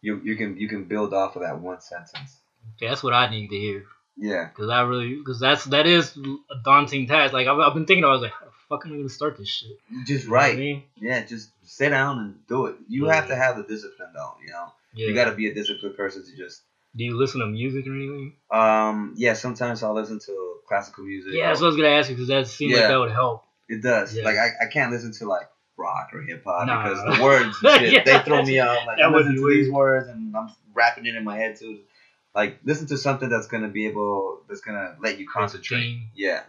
you 0.00 0.20
you 0.24 0.36
can 0.36 0.56
you 0.56 0.68
can 0.68 0.84
build 0.84 1.12
off 1.14 1.36
of 1.36 1.42
that 1.42 1.60
one 1.60 1.80
sentence. 1.80 2.40
That's 2.80 3.02
what 3.02 3.12
I 3.12 3.30
need 3.30 3.48
to 3.48 3.56
hear. 3.56 3.84
Yeah. 4.16 4.48
Cause 4.56 4.68
I 4.70 4.80
really, 4.82 5.22
cause 5.24 5.38
that's 5.40 5.64
that 5.66 5.86
is 5.86 6.16
a 6.16 6.56
daunting 6.64 7.06
task. 7.06 7.32
Like 7.32 7.46
I've, 7.46 7.58
I've 7.58 7.74
been 7.74 7.86
thinking, 7.86 8.04
I 8.04 8.10
was 8.12 8.22
like, 8.22 8.32
how 8.32 8.46
the 8.46 8.52
fuck 8.68 8.86
am 8.86 8.92
I 8.92 8.96
gonna 8.96 9.08
start 9.08 9.36
this 9.36 9.48
shit? 9.48 9.78
Just 10.06 10.24
You 10.24 10.30
know 10.30 10.36
I 10.36 10.38
write. 10.40 10.58
mean? 10.58 10.82
Yeah, 10.96 11.22
just 11.24 11.50
sit 11.64 11.90
down 11.90 12.18
and 12.20 12.46
do 12.48 12.66
it. 12.66 12.76
You 12.88 13.06
Yeah. 13.06 13.14
have 13.14 13.28
to 13.28 13.36
have 13.36 13.56
the 13.56 13.62
discipline 13.64 14.10
though, 14.14 14.34
you 14.44 14.50
know. 14.52 14.72
Yeah. 14.94 15.08
You 15.08 15.14
gotta 15.14 15.34
be 15.34 15.48
a 15.50 15.54
disciplined 15.54 15.96
person 15.96 16.24
to 16.24 16.36
just 16.36 16.62
Do 16.96 17.04
you 17.04 17.16
listen 17.16 17.40
to 17.40 17.46
music 17.46 17.86
or 17.86 17.94
anything? 17.94 18.32
um 18.50 19.12
yeah, 19.16 19.34
sometimes 19.34 19.82
I'll 19.82 19.94
listen 19.94 20.18
to 20.20 20.54
classical 20.66 21.04
music. 21.04 21.32
Yeah, 21.34 21.48
that's 21.48 21.60
what 21.60 21.66
I 21.66 21.68
was 21.68 21.76
gonna 21.76 21.88
ask 21.88 22.08
you, 22.10 22.16
cause 22.16 22.28
that 22.28 22.46
seems 22.46 22.72
Yeah. 22.72 22.78
like 22.80 22.88
that 22.88 22.98
would 23.00 23.12
help. 23.12 23.44
It 23.68 23.82
does. 23.82 24.16
Yeah. 24.16 24.24
Like 24.24 24.36
I, 24.36 24.48
I 24.64 24.66
can't 24.72 24.90
listen 24.92 25.12
to 25.12 25.26
like 25.26 25.48
rock 25.76 26.08
or 26.14 26.22
hip 26.22 26.42
hop 26.42 26.66
Nah. 26.66 26.82
because 26.88 27.18
the 27.18 27.22
words 27.22 27.54
shit, 27.60 27.92
Yeah. 27.92 28.02
they 28.04 28.18
throw 28.24 28.42
me 28.42 28.60
off. 28.60 28.86
Like 28.86 28.96
would 28.98 29.12
listening 29.26 29.36
to 29.36 29.48
these 29.50 29.70
words 29.70 30.08
and 30.08 30.34
I'm 30.34 30.48
rapping 30.72 31.04
it 31.04 31.14
in 31.14 31.22
my 31.24 31.36
head 31.36 31.56
too. 31.56 31.80
Like 32.36 32.58
listen 32.64 32.86
to 32.88 32.98
something 32.98 33.28
that's 33.30 33.46
gonna 33.46 33.68
be 33.68 33.86
able 33.86 34.42
that's 34.48 34.60
gonna 34.60 34.94
let 35.02 35.18
you 35.18 35.26
concentrate. 35.26 35.96
Yeah. 36.14 36.42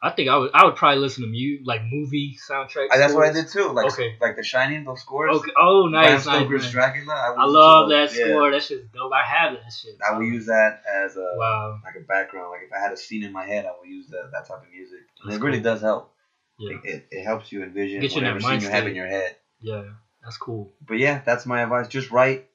I 0.00 0.10
think 0.10 0.28
I 0.30 0.36
would 0.38 0.50
I 0.54 0.64
would 0.64 0.76
probably 0.76 1.00
listen 1.00 1.24
to 1.24 1.28
mu 1.28 1.58
like 1.64 1.82
movie 1.84 2.38
soundtracks. 2.48 2.86
I, 2.92 2.98
that's 2.98 3.12
what 3.12 3.26
I 3.26 3.32
did 3.32 3.48
too. 3.48 3.68
Like 3.72 3.92
Okay. 3.92 4.14
like 4.20 4.36
The 4.36 4.42
Shining, 4.44 4.84
those 4.84 5.00
scores. 5.00 5.36
Okay. 5.36 5.50
Oh, 5.60 5.86
nice. 5.90 6.10
nice, 6.10 6.22
Stoker's 6.22 6.62
nice. 6.62 6.70
Dracula. 6.72 7.12
I, 7.14 7.34
I 7.42 7.44
love 7.46 7.90
that 7.90 8.10
Yeah. 8.16 8.26
score. 8.28 8.50
That 8.52 8.62
shit's 8.62 8.88
dope. 8.94 9.12
I 9.12 9.22
have 9.22 9.52
that 9.54 9.70
shit. 9.72 9.98
I 10.08 10.16
would 10.16 10.24
use 10.26 10.46
that 10.46 10.82
as 10.90 11.16
a 11.16 11.28
Wow. 11.36 11.80
like 11.84 11.96
a 11.96 12.00
background. 12.06 12.50
Like 12.52 12.62
if 12.66 12.72
I 12.72 12.78
had 12.80 12.92
a 12.92 12.96
scene 12.96 13.22
in 13.24 13.32
my 13.32 13.44
head, 13.44 13.66
I 13.66 13.72
would 13.78 13.88
use 13.90 14.06
that 14.08 14.30
that 14.32 14.46
type 14.48 14.62
of 14.62 14.70
music. 14.72 15.00
And 15.22 15.30
That's 15.32 15.42
it 15.42 15.44
really 15.44 15.58
cool. 15.58 15.64
does 15.72 15.80
help. 15.82 16.14
Yeah. 16.58 16.76
It, 16.76 16.84
it, 16.84 17.06
it 17.10 17.24
helps 17.24 17.52
you 17.52 17.62
envision 17.64 18.00
Get 18.00 18.12
you 18.12 18.18
in 18.18 18.24
that 18.24 18.34
whatever 18.34 18.60
scene 18.60 18.66
you 18.66 18.74
have 18.74 18.86
in 18.86 18.94
your 18.96 19.08
head. 19.08 19.36
Yeah. 19.60 19.82
That's 20.22 20.38
cool. 20.38 20.72
But 20.86 20.98
yeah, 20.98 21.20
that's 21.26 21.44
my 21.44 21.62
advice. 21.62 21.88
Just 21.88 22.10
write 22.10 22.48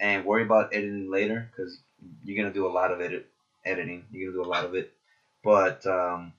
and 0.00 0.24
worry 0.24 0.42
about 0.42 0.74
editing 0.74 1.10
later 1.10 1.50
because 1.50 1.78
you're 2.24 2.36
gonna 2.36 2.54
do 2.54 2.66
a 2.66 2.68
lot 2.70 2.90
of 2.92 3.00
edit 3.00 3.28
editing. 3.64 4.04
You're 4.10 4.30
gonna 4.30 4.44
do 4.44 4.48
a 4.48 4.52
lot 4.52 4.64
of 4.64 4.74
it. 4.74 4.92
But 5.42 5.86
um, 5.86 6.32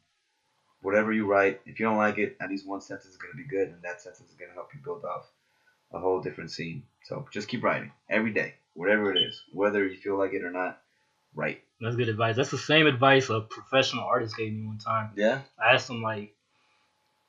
whatever 0.82 1.13
you 1.13 1.25
write, 1.25 1.62
if 1.65 1.80
you 1.80 1.86
don't 1.86 1.97
like 1.97 2.17
it, 2.17 2.38
at 2.39 2.49
least 2.49 2.67
one 2.67 2.82
sentence 2.82 3.10
is 3.12 3.17
gonna 3.17 3.36
be 3.36 3.43
good, 3.43 3.69
and 3.69 3.82
that 3.82 4.01
sentence 4.01 4.30
is 4.30 4.36
gonna 4.36 4.53
help 4.53 4.73
you 4.73 4.80
build 4.84 5.06
off 5.06 5.27
a 5.93 5.99
whole 5.99 6.19
different 6.21 6.51
scene. 6.51 6.84
So 7.03 7.25
just 7.32 7.47
keep 7.47 7.63
writing 7.63 7.91
every 8.10 8.32
day, 8.32 8.56
whatever 8.73 9.12
it 9.13 9.17
is, 9.21 9.41
whether 9.53 9.88
you 9.88 9.97
feel 9.97 10.17
like 10.17 10.34
it 10.34 10.43
or 10.43 10.51
not. 10.51 10.82
Write. 11.36 11.62
That's 11.80 11.95
good 11.95 12.10
advice. 12.10 12.36
That's 12.36 12.49
the 12.49 12.58
same 12.58 12.88
advice 12.88 13.30
a 13.30 13.41
professional 13.41 14.03
artist 14.06 14.36
gave 14.36 14.51
me 14.51 14.65
one 14.65 14.80
time. 14.80 15.12
Yeah. 15.15 15.41
I 15.63 15.73
asked 15.73 15.89
him 15.89 16.01
like, 16.01 16.34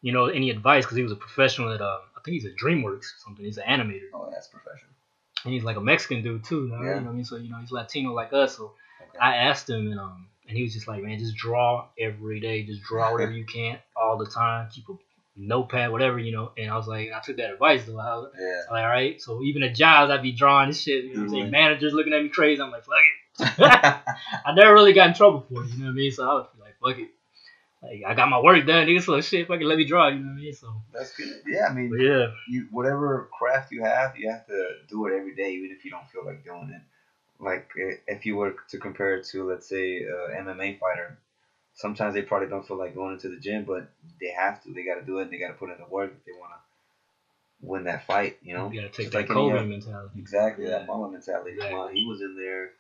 you 0.01 0.13
know, 0.13 0.27
any 0.27 0.49
advice 0.51 0.85
because 0.85 0.97
he 0.97 1.03
was 1.03 1.13
a 1.13 1.17
professional 1.17 1.73
at 1.73 1.83
uh, 1.83 1.99
I 2.17 2.21
think 2.25 2.35
he's 2.35 2.47
at 2.47 2.57
DreamWorks 2.57 3.01
or 3.01 3.19
something. 3.25 3.45
He's 3.45 3.59
an 3.59 3.65
animator, 3.69 4.09
Oh, 4.15 4.29
that's 4.33 4.47
professional. 4.49 4.91
And 5.45 5.53
he's 5.53 5.65
like 5.65 5.77
a 5.77 5.81
Mexican 5.81 6.23
dude 6.23 6.45
too. 6.45 6.65
You 6.67 6.69
know, 6.71 6.83
Yeah. 6.83 6.95
you 6.95 7.01
know 7.01 7.07
what 7.07 7.13
I 7.13 7.15
mean? 7.17 7.25
So 7.25 7.37
you 7.37 7.51
know, 7.51 7.59
he's 7.59 7.71
Latino 7.73 8.13
like 8.13 8.33
us. 8.33 8.57
So 8.57 8.73
Okay. 9.01 9.19
I 9.21 9.37
asked 9.37 9.69
him, 9.71 9.91
and 9.93 10.01
um, 10.01 10.27
and 10.49 10.57
he 10.57 10.63
was 10.65 10.73
just 10.75 10.89
like, 10.89 11.03
man, 11.03 11.19
just 11.19 11.37
draw 11.37 11.87
every 11.99 12.41
day. 12.41 12.63
Just 12.65 12.83
draw 12.83 13.13
whatever 13.13 13.33
you 13.33 13.45
can 13.45 13.79
all 13.97 14.17
the 14.19 14.27
time. 14.27 14.69
Keep 14.73 14.89
a 14.89 14.93
notepad, 15.37 15.93
whatever 15.93 16.19
you 16.19 16.33
know. 16.33 16.51
And 16.59 16.71
I 16.71 16.77
was 16.77 16.89
like, 16.89 17.11
I 17.15 17.21
took 17.21 17.37
that 17.37 17.53
advice 17.53 17.85
though. 17.85 17.99
I 17.99 18.17
was, 18.17 18.33
yeah. 18.39 18.45
I 18.45 18.49
was 18.57 18.67
like, 18.73 18.83
all 18.85 18.89
right. 18.91 19.21
So 19.23 19.43
even 19.43 19.63
at 19.63 19.75
jobs, 19.75 20.11
I'd 20.11 20.23
be 20.23 20.33
drawing 20.33 20.71
this 20.71 20.81
shit. 20.81 21.05
You 21.05 21.15
know 21.15 21.21
what 21.21 21.25
I'm 21.27 21.31
saying? 21.31 21.51
Managers 21.51 21.93
looking 21.93 22.13
at 22.13 22.23
me 22.23 22.29
crazy. 22.29 22.61
I'm 22.61 22.71
like, 22.73 22.85
fuck 22.85 22.95
it. 22.97 23.59
I 24.47 24.55
never 24.55 24.75
really 24.75 24.93
got 24.93 25.09
in 25.09 25.15
trouble 25.15 25.47
for 25.49 25.63
it. 25.63 25.69
You 25.71 25.79
know 25.79 25.85
what 25.85 25.91
I 25.91 25.95
mean? 25.95 26.11
So 26.13 26.29
I 26.29 26.35
was 26.35 26.47
like, 26.61 26.75
fuck 26.83 26.99
it. 27.01 27.11
Like 27.83 28.03
I 28.07 28.15
got 28.15 28.29
my 28.29 28.41
work 28.41 28.67
done, 28.67 28.87
nigga. 28.87 29.03
So 29.03 29.21
shit, 29.21 29.47
fucking 29.47 29.67
let 29.67 29.79
me 29.79 29.85
draw. 29.85 30.09
You 30.09 30.19
know 30.19 30.27
what 30.27 30.33
I 30.33 30.43
mean? 30.43 30.53
So 30.53 30.83
that's 30.93 31.13
good. 31.17 31.43
Yeah, 31.47 31.67
I 31.69 31.73
mean, 31.73 31.95
yeah, 31.99 32.27
you 32.49 32.67
whatever 32.71 33.29
craft 33.37 33.71
you 33.71 33.83
have, 33.85 34.17
you 34.17 34.31
have 34.31 34.45
to 34.47 34.71
do 34.89 35.07
it 35.07 35.17
every 35.17 35.35
day, 35.35 35.53
even 35.53 35.71
if 35.71 35.85
you 35.85 35.91
don't 35.91 36.09
feel 36.09 36.25
like 36.25 36.45
doing 36.45 36.71
it. 36.75 36.83
Like 37.41 37.71
if 38.07 38.27
you 38.27 38.37
were 38.37 38.57
to 38.71 38.79
compare 38.79 39.15
it 39.17 39.27
to, 39.27 39.49
let's 39.49 39.69
say, 39.69 40.03
a 40.03 40.41
MMA 40.43 40.79
fighter, 40.81 41.17
sometimes 41.75 42.15
they 42.15 42.23
probably 42.23 42.49
don't 42.49 42.67
feel 42.67 42.77
like 42.77 42.95
going 42.95 43.13
into 43.13 43.29
the 43.29 43.37
gym, 43.37 43.65
but 43.65 43.89
they 44.21 44.31
have 44.37 44.61
to. 44.65 44.73
They 44.73 44.85
got 44.85 44.97
to 44.97 45.03
do 45.03 45.19
it. 45.19 45.31
They 45.31 45.39
got 45.39 45.49
to 45.49 45.55
put 45.55 45.71
in 45.71 45.79
the 45.79 45.87
work 45.87 46.13
if 46.13 46.25
they 46.25 46.33
want 46.33 46.51
to 46.53 46.59
win 47.61 47.85
that 47.85 48.05
fight. 48.07 48.37
You 48.43 48.55
know, 48.55 48.71
you 48.71 48.81
gotta 48.81 48.89
take 48.89 49.07
Just 49.07 49.13
that 49.13 49.19
like 49.19 49.29
Kobe 49.29 49.65
mentality. 49.65 50.19
exactly 50.19 50.65
Yeah. 50.65 50.71
that 50.79 50.87
Mamba 50.87 51.11
mentality. 51.11 51.53
Come 51.53 51.67
Exactly. 51.67 51.79
on, 51.79 51.95
he 51.95 52.05
was 52.05 52.21
in 52.21 52.35
there. 52.37 52.71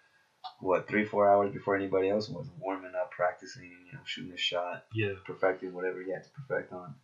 What 0.60 0.88
three, 0.88 1.04
four 1.04 1.30
hours 1.30 1.52
before 1.52 1.76
anybody 1.76 2.08
else 2.10 2.28
was 2.28 2.46
warming 2.58 2.92
up, 3.00 3.10
practicing, 3.10 3.64
you 3.64 3.92
know, 3.92 4.00
shooting 4.04 4.32
his 4.32 4.40
shot, 4.40 4.84
Yeah. 4.92 5.12
perfecting 5.24 5.72
whatever 5.72 6.02
he 6.02 6.10
had 6.10 6.24
to 6.24 6.30
perfect 6.46 6.72
on. 6.72 6.94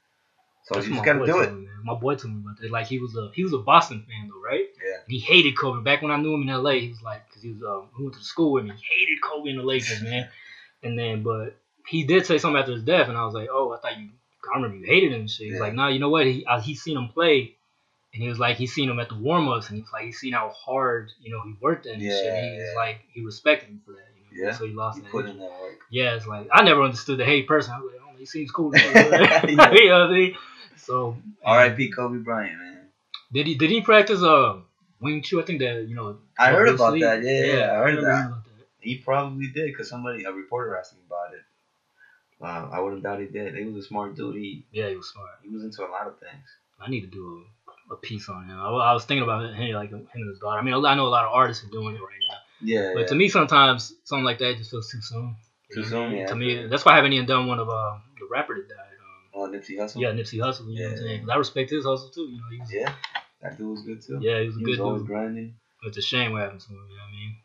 So 0.65 0.75
That's 0.75 0.87
you 0.87 0.95
just 0.95 1.05
got 1.05 1.15
to 1.15 1.27
do 1.27 1.41
it. 1.41 1.53
me. 1.53 1.69
My 1.83 1.95
boy 1.95 2.15
told 2.15 2.35
me 2.35 2.41
about 2.41 2.57
that. 2.59 2.71
Like 2.71 2.87
he 2.87 2.99
was 2.99 3.15
a 3.17 3.31
he 3.35 3.45
was 3.45 3.53
a 3.53 3.59
Boston 3.59 4.05
fan 4.09 4.29
though, 4.29 4.41
right? 4.43 4.65
Yeah. 4.83 4.95
And 5.05 5.13
he 5.13 5.19
hated 5.19 5.59
Kobe. 5.59 5.83
Back 5.85 6.01
when 6.01 6.11
I 6.11 6.17
knew 6.17 6.33
him 6.35 6.43
in 6.43 6.49
L.A., 6.49 6.81
he 6.81 6.89
was 6.89 7.03
like, 7.03 7.27
because 7.29 7.43
he 7.43 7.53
was 7.53 7.63
um, 7.63 7.91
he 7.97 8.03
went 8.03 8.15
to 8.17 8.23
school 8.25 8.53
with 8.53 8.65
me. 8.65 8.71
He 8.71 9.01
hated 9.05 9.21
Kobe 9.23 9.51
and 9.51 9.59
the 9.59 9.63
Lakers, 9.65 10.03
man. 10.03 10.29
And 10.83 10.99
then, 10.99 11.23
but 11.23 11.57
he 11.89 12.05
did 12.05 12.27
say 12.27 12.37
something 12.37 12.61
after 12.61 12.73
his 12.73 12.83
death, 12.83 13.09
and 13.09 13.17
I 13.17 13.25
was 13.25 13.33
like, 13.33 13.49
oh, 13.51 13.73
I 13.73 13.79
thought 13.79 13.99
you. 13.99 14.11
I 14.53 14.57
remember 14.57 14.77
you 14.77 14.85
hated 14.85 15.13
him 15.13 15.21
and 15.21 15.31
shit. 15.31 15.47
He's 15.47 15.55
Yeah. 15.55 15.61
like, 15.61 15.73
nah, 15.73 15.89
you 15.89 15.99
know 15.99 16.11
what? 16.11 16.27
He 16.27 16.45
uh, 16.45 16.61
he 16.61 16.75
seen 16.75 16.99
him 16.99 17.09
play, 17.09 17.57
and 18.15 18.23
he 18.23 18.29
was 18.29 18.39
like, 18.39 18.57
he 18.57 18.67
seen 18.67 18.89
him 18.89 18.99
at 19.01 19.09
the 19.11 19.17
warm 19.17 19.49
ups, 19.49 19.69
and 19.69 19.77
he's 19.79 19.93
like, 19.93 20.05
he 20.05 20.13
seen 20.13 20.33
how 20.33 20.51
hard 20.51 21.11
you 21.21 21.31
know 21.33 21.43
he 21.45 21.55
worked 21.61 21.85
and 21.87 22.01
shit. 22.01 22.25
And 22.27 22.45
he 22.47 22.57
was 22.59 22.69
Yeah. 22.71 22.75
like, 22.77 23.01
he 23.13 23.21
respected 23.23 23.69
him 23.69 23.81
for 23.85 23.93
that. 23.93 24.07
You 24.17 24.23
know? 24.43 24.47
Yeah. 24.49 24.57
So 24.57 24.65
he 24.67 24.73
lost 24.73 24.97
You 24.99 25.03
that. 25.03 25.11
put 25.11 25.27
in 25.27 25.39
that 25.39 25.51
work. 25.61 25.81
Yeah, 25.91 26.15
it's 26.15 26.27
like 26.27 26.49
I 26.53 26.63
never 26.63 26.83
understood 26.83 27.19
the 27.19 27.25
hate 27.25 27.47
person. 27.47 27.75
I 27.75 27.81
was 27.81 27.93
like, 27.93 28.01
oh, 28.03 28.17
he 28.17 28.25
seems 28.27 28.51
cool. 28.51 28.73
you 28.75 28.81
know 28.87 30.01
what 30.01 30.11
I 30.11 30.13
mean? 30.13 30.37
So 30.77 31.17
R.I.P. 31.45 31.91
Kobe 31.91 32.19
Bryant, 32.19 32.59
man. 32.59 32.89
did 33.33 33.47
he 33.47 33.55
did 33.57 33.71
he 33.71 33.81
practice 33.81 34.23
uh 34.23 34.59
Wing 35.01 35.23
Chun? 35.23 35.41
I 35.43 35.45
think 35.45 35.59
that 35.61 35.87
you 35.89 35.95
know. 35.95 36.19
I 36.39 36.51
heard 36.51 36.69
about 36.69 36.99
that. 37.01 37.23
Yeah, 37.23 37.43
yeah, 37.45 37.73
I 37.73 37.77
heard 37.77 37.97
remember 37.97 38.01
that. 38.11 38.27
about 38.27 38.45
that. 38.45 38.67
He 38.81 38.99
probably 38.99 39.47
did 39.49 39.67
because 39.67 39.89
somebody, 39.89 40.25
a 40.25 40.33
reporter, 40.33 40.77
asked 40.77 40.93
him 40.93 41.01
about 41.07 41.33
it. 41.35 41.41
Wow, 42.39 42.71
I 42.73 42.81
wouldn't 42.81 43.03
doubt 43.03 43.21
he 43.21 43.27
did. 43.27 43.55
He 43.57 43.65
was 43.65 43.85
a 43.85 43.89
smart 43.89 44.15
dude. 44.17 44.37
He 44.37 44.65
Yeah, 44.73 44.89
he 44.91 44.97
was 44.97 45.09
smart. 45.09 45.31
he 45.43 45.49
was 45.49 45.65
into 45.65 45.83
a 45.83 45.91
lot 45.91 46.07
of 46.07 46.19
things. 46.19 46.45
I 46.81 46.91
need 46.91 47.01
to 47.03 47.07
do 47.07 47.45
a, 47.64 47.64
a 47.91 47.97
piece 47.97 48.29
on 48.29 48.45
him. 48.47 48.59
I, 48.59 48.69
I 48.69 48.93
was 48.93 49.05
thinking 49.05 49.23
about 49.23 49.55
him, 49.55 49.75
like 49.75 49.91
him 49.91 50.07
and 50.13 50.29
his 50.29 50.39
daughter. 50.39 50.59
I 50.59 50.63
mean, 50.63 50.75
I 50.75 50.95
know 50.95 51.07
a 51.07 51.09
lot 51.09 51.25
of 51.25 51.33
artists 51.33 51.65
are 51.65 51.69
doing 51.71 51.95
it 51.95 52.01
right 52.01 52.21
now, 52.31 52.37
Yeah, 52.61 52.93
but 52.95 53.09
to 53.09 53.15
me, 53.15 53.29
sometimes 53.29 53.93
something 54.05 54.25
like 54.25 54.39
that 54.39 54.57
just 54.57 54.71
feels 54.71 54.91
too 54.91 55.01
soon. 55.01 55.37
Too 55.73 55.85
soon, 55.85 56.13
yeah. 56.13 56.27
To 56.27 56.35
me, 56.37 56.67
that's 56.67 56.85
why 56.85 56.93
I 56.93 56.97
haven't 56.97 57.13
even 57.13 57.27
done 57.27 57.47
one 57.47 57.59
of 57.59 57.69
uh, 57.69 57.97
the 58.19 58.27
rapper 58.31 58.55
that 58.55 58.69
died. 58.69 58.77
Um, 59.37 59.53
oh, 59.53 59.57
Nipsey 59.57 59.77
Hussle. 59.79 60.01
yeah, 60.01 60.13
Nipsey 60.13 60.39
Hussle. 60.39 60.67
You 60.73 60.81
know 60.81 60.85
what 60.85 60.91
I'm 60.91 60.93
Yeah. 60.93 60.97
saying? 61.03 61.21
'Cause 61.21 61.29
I 61.31 61.37
respect 61.37 61.71
his 61.71 61.85
hustle 61.85 62.11
too. 62.11 62.29
You 62.29 62.37
know, 62.39 62.49
he 62.51 62.61
was, 62.61 62.73
yeah. 62.73 62.81
yeah, 62.81 62.95
that 63.43 63.59
dude 63.59 63.71
was 63.71 63.83
good 63.83 64.01
too. 64.03 64.19
Yeah, 64.21 64.41
he 64.41 64.47
was 64.47 64.57
a 64.57 64.59
he 64.59 64.65
good 64.65 64.71
was 64.73 64.81
always 64.81 65.01
dude. 65.03 65.09
grinding. 65.09 65.55
It's 65.83 65.97
a 65.97 66.03
shame 66.03 66.33
what 66.33 66.43
happened 66.43 66.61
to 66.61 66.69
him. 66.69 66.75
You 66.89 66.97
know 66.97 67.03
what 67.03 67.09
I 67.09 67.11
mean? 67.13 67.37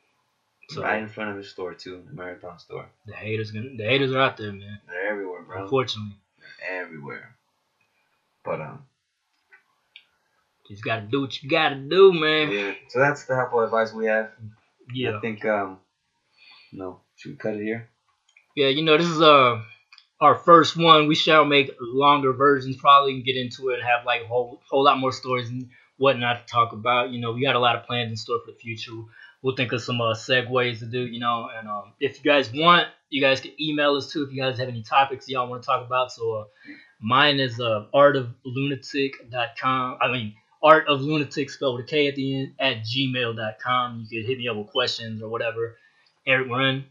So 0.70 0.84
right 0.84 1.02
in 1.02 1.10
front 1.10 1.32
of 1.32 1.38
his 1.38 1.50
store 1.50 1.74
too, 1.74 2.04
the 2.08 2.14
marathon 2.14 2.60
store. 2.60 2.88
the 3.08 3.14
haters, 3.16 3.50
gonna, 3.52 3.70
the 3.76 3.84
haters 3.84 4.12
are 4.12 4.20
out 4.20 4.38
there, 4.38 4.52
man. 4.52 4.80
They're 4.88 5.10
everywhere, 5.10 5.42
bro. 5.42 5.64
Unfortunately, 5.64 6.16
They're 6.60 6.82
everywhere. 6.84 7.36
But 8.44 8.62
um, 8.62 8.86
just 10.70 10.84
gotta 10.84 11.02
do 11.02 11.22
what 11.22 11.42
you 11.42 11.50
gotta 11.50 11.76
do, 11.76 12.14
man. 12.14 12.52
yeah. 12.52 12.74
So 12.90 13.00
that's 13.00 13.26
the 13.26 13.36
helpful 13.36 13.62
advice 13.62 13.92
we 13.92 14.06
have. 14.06 14.30
Yeah. 14.94 15.18
I 15.18 15.20
think 15.20 15.44
um, 15.46 15.80
no, 16.72 17.02
should 17.16 17.32
we 17.32 17.38
cut 17.38 17.56
it 17.56 17.64
here? 17.64 17.90
Yeah, 18.56 18.68
you 18.68 18.84
know, 18.84 18.98
this 18.98 19.08
is 19.08 19.22
uh 19.22 19.62
our 20.22 20.36
first 20.36 20.78
one. 20.78 21.08
We 21.08 21.16
shall 21.16 21.46
make 21.46 21.72
longer 21.80 22.34
versions, 22.34 22.76
probably 22.78 23.14
and 23.14 23.24
get 23.24 23.38
into 23.38 23.70
it 23.70 23.80
and 23.80 23.84
have 23.84 24.06
like 24.06 24.24
a 24.24 24.28
whole 24.28 24.62
whole 24.70 24.84
lot 24.84 25.00
more 25.00 25.12
stories 25.12 25.50
and 25.50 25.70
whatnot 25.98 26.46
to 26.46 26.52
talk 26.52 26.74
about. 26.74 27.12
You 27.12 27.20
know, 27.20 27.32
we 27.32 27.44
got 27.44 27.56
a 27.56 27.60
lot 27.60 27.76
of 27.76 27.86
plans 27.86 28.12
in 28.12 28.18
store 28.18 28.40
for 28.46 28.52
the 28.52 28.58
future. 28.58 28.92
We'll 29.42 29.56
think 29.56 29.72
of 29.72 29.82
some 29.82 30.02
uh, 30.02 30.16
segues 30.16 30.80
to 30.80 30.86
do, 30.86 31.06
you 31.06 31.22
know, 31.22 31.48
and 31.58 31.70
um, 31.70 31.94
if 32.00 32.18
you 32.18 32.24
guys 32.30 32.52
want, 32.54 32.88
you 33.10 33.22
guys 33.22 33.40
can 33.40 33.52
email 33.60 33.96
us 33.96 34.12
too 34.12 34.24
if 34.24 34.34
you 34.34 34.42
guys 34.42 34.60
have 34.60 34.68
any 34.68 34.84
topics 34.84 35.30
y'all 35.30 35.50
want 35.50 35.64
to 35.64 35.66
talk 35.66 35.86
about. 35.86 36.12
So 36.12 36.34
uh, 36.34 36.44
mine 37.00 37.40
is 37.40 37.58
uh, 37.60 37.86
artoflunatik.com. 37.94 39.98
I 40.02 40.12
mean, 40.12 40.34
art 40.62 40.88
of 40.88 41.02
lunatic 41.02 41.50
spelled 41.50 41.78
with 41.78 41.86
a 41.86 41.90
K 41.90 42.08
at 42.08 42.16
the 42.16 42.36
end 42.36 42.54
at 42.60 42.78
gmail.com. 42.84 44.08
You 44.10 44.22
can 44.22 44.30
hit 44.30 44.38
me 44.38 44.48
up 44.48 44.58
with 44.58 44.68
questions 44.68 45.22
or 45.22 45.30
whatever. 45.30 45.78
Eric 46.26 46.50
Run. 46.50 46.86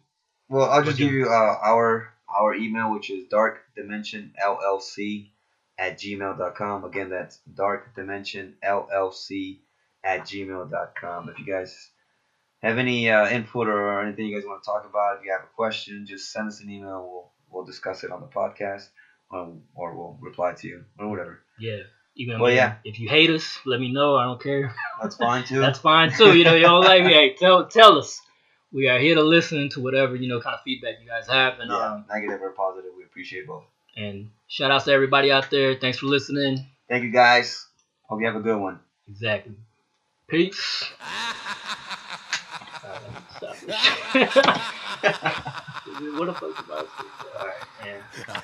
Well, 0.48 0.68
I'll 0.70 0.82
just 0.82 0.98
give 0.98 1.12
you 1.12 1.26
uh, 1.26 1.58
our 1.62 2.12
our 2.28 2.54
email, 2.54 2.92
which 2.92 3.10
is 3.10 3.28
dark 3.28 3.60
dimension 3.76 4.32
llc 4.42 5.30
at 5.78 5.98
gmail.com. 5.98 6.84
Again, 6.84 7.10
that's 7.10 7.38
dark 7.54 7.94
dimension 7.94 8.56
llc 8.64 9.58
at 10.02 10.20
gmail.com. 10.20 11.28
If 11.28 11.38
you 11.38 11.44
guys 11.44 11.90
have 12.62 12.78
any 12.78 13.10
uh, 13.10 13.28
input 13.28 13.68
or 13.68 14.02
anything 14.02 14.26
you 14.26 14.34
guys 14.34 14.46
want 14.46 14.62
to 14.62 14.66
talk 14.66 14.86
about, 14.88 15.18
if 15.18 15.24
you 15.24 15.32
have 15.32 15.42
a 15.42 15.54
question, 15.54 16.06
just 16.06 16.32
send 16.32 16.48
us 16.48 16.60
an 16.60 16.70
email. 16.70 17.08
We'll 17.10 17.32
we'll 17.50 17.64
discuss 17.64 18.04
it 18.04 18.10
on 18.10 18.20
the 18.20 18.26
podcast, 18.26 18.88
or, 19.30 19.56
or 19.74 19.96
we'll 19.96 20.18
reply 20.20 20.54
to 20.54 20.68
you 20.68 20.84
or 20.98 21.08
whatever. 21.08 21.40
Yeah. 21.58 21.82
Even 22.18 22.40
Well, 22.40 22.52
yeah. 22.52 22.74
if 22.84 22.98
you 22.98 23.08
hate 23.08 23.30
us, 23.30 23.58
let 23.64 23.78
me 23.80 23.92
know. 23.92 24.16
I 24.16 24.24
don't 24.24 24.42
care. 24.42 24.74
That's 25.00 25.16
fine 25.16 25.44
too. 25.48 25.60
That's 25.60 25.78
fine 25.78 26.12
too. 26.12 26.36
You 26.36 26.44
know, 26.44 26.54
you 26.54 26.62
don't 26.64 26.84
like 26.84 27.04
me. 27.04 27.12
Hey, 27.18 27.34
tell 27.34 27.66
tell 27.66 27.96
us. 27.98 28.20
We 28.72 28.88
are 28.88 28.98
here 28.98 29.14
to 29.14 29.22
listen 29.22 29.70
to 29.70 29.80
whatever 29.80 30.14
you 30.16 30.28
know 30.28 30.40
kind 30.40 30.54
of 30.54 30.60
feedback 30.62 30.96
you 31.00 31.08
guys 31.08 31.26
have, 31.28 31.58
and 31.60 31.70
yeah, 31.70 31.92
um, 31.92 32.04
negative 32.12 32.42
or 32.42 32.50
positive, 32.50 32.90
we 32.96 33.04
appreciate 33.04 33.46
both. 33.46 33.64
and 33.96 34.28
shout 34.48 34.70
outs 34.70 34.84
to 34.86 34.92
everybody 34.92 35.30
out 35.32 35.48
there. 35.50 35.76
Thanks 35.76 35.98
for 35.98 36.06
listening. 36.06 36.66
Thank 36.88 37.04
you 37.04 37.10
guys. 37.10 37.66
Hope 38.08 38.20
you 38.20 38.26
have 38.26 38.36
a 38.36 38.40
good 38.40 38.58
one. 38.60 38.80
Exactly. 39.08 39.54
Peace. 40.28 40.84
What 46.16 46.26
the 46.26 46.32
fuck 46.34 46.50
I 46.70 46.84
saying? 46.98 47.10
All 47.38 47.46
right, 47.46 47.64
man. 47.84 48.42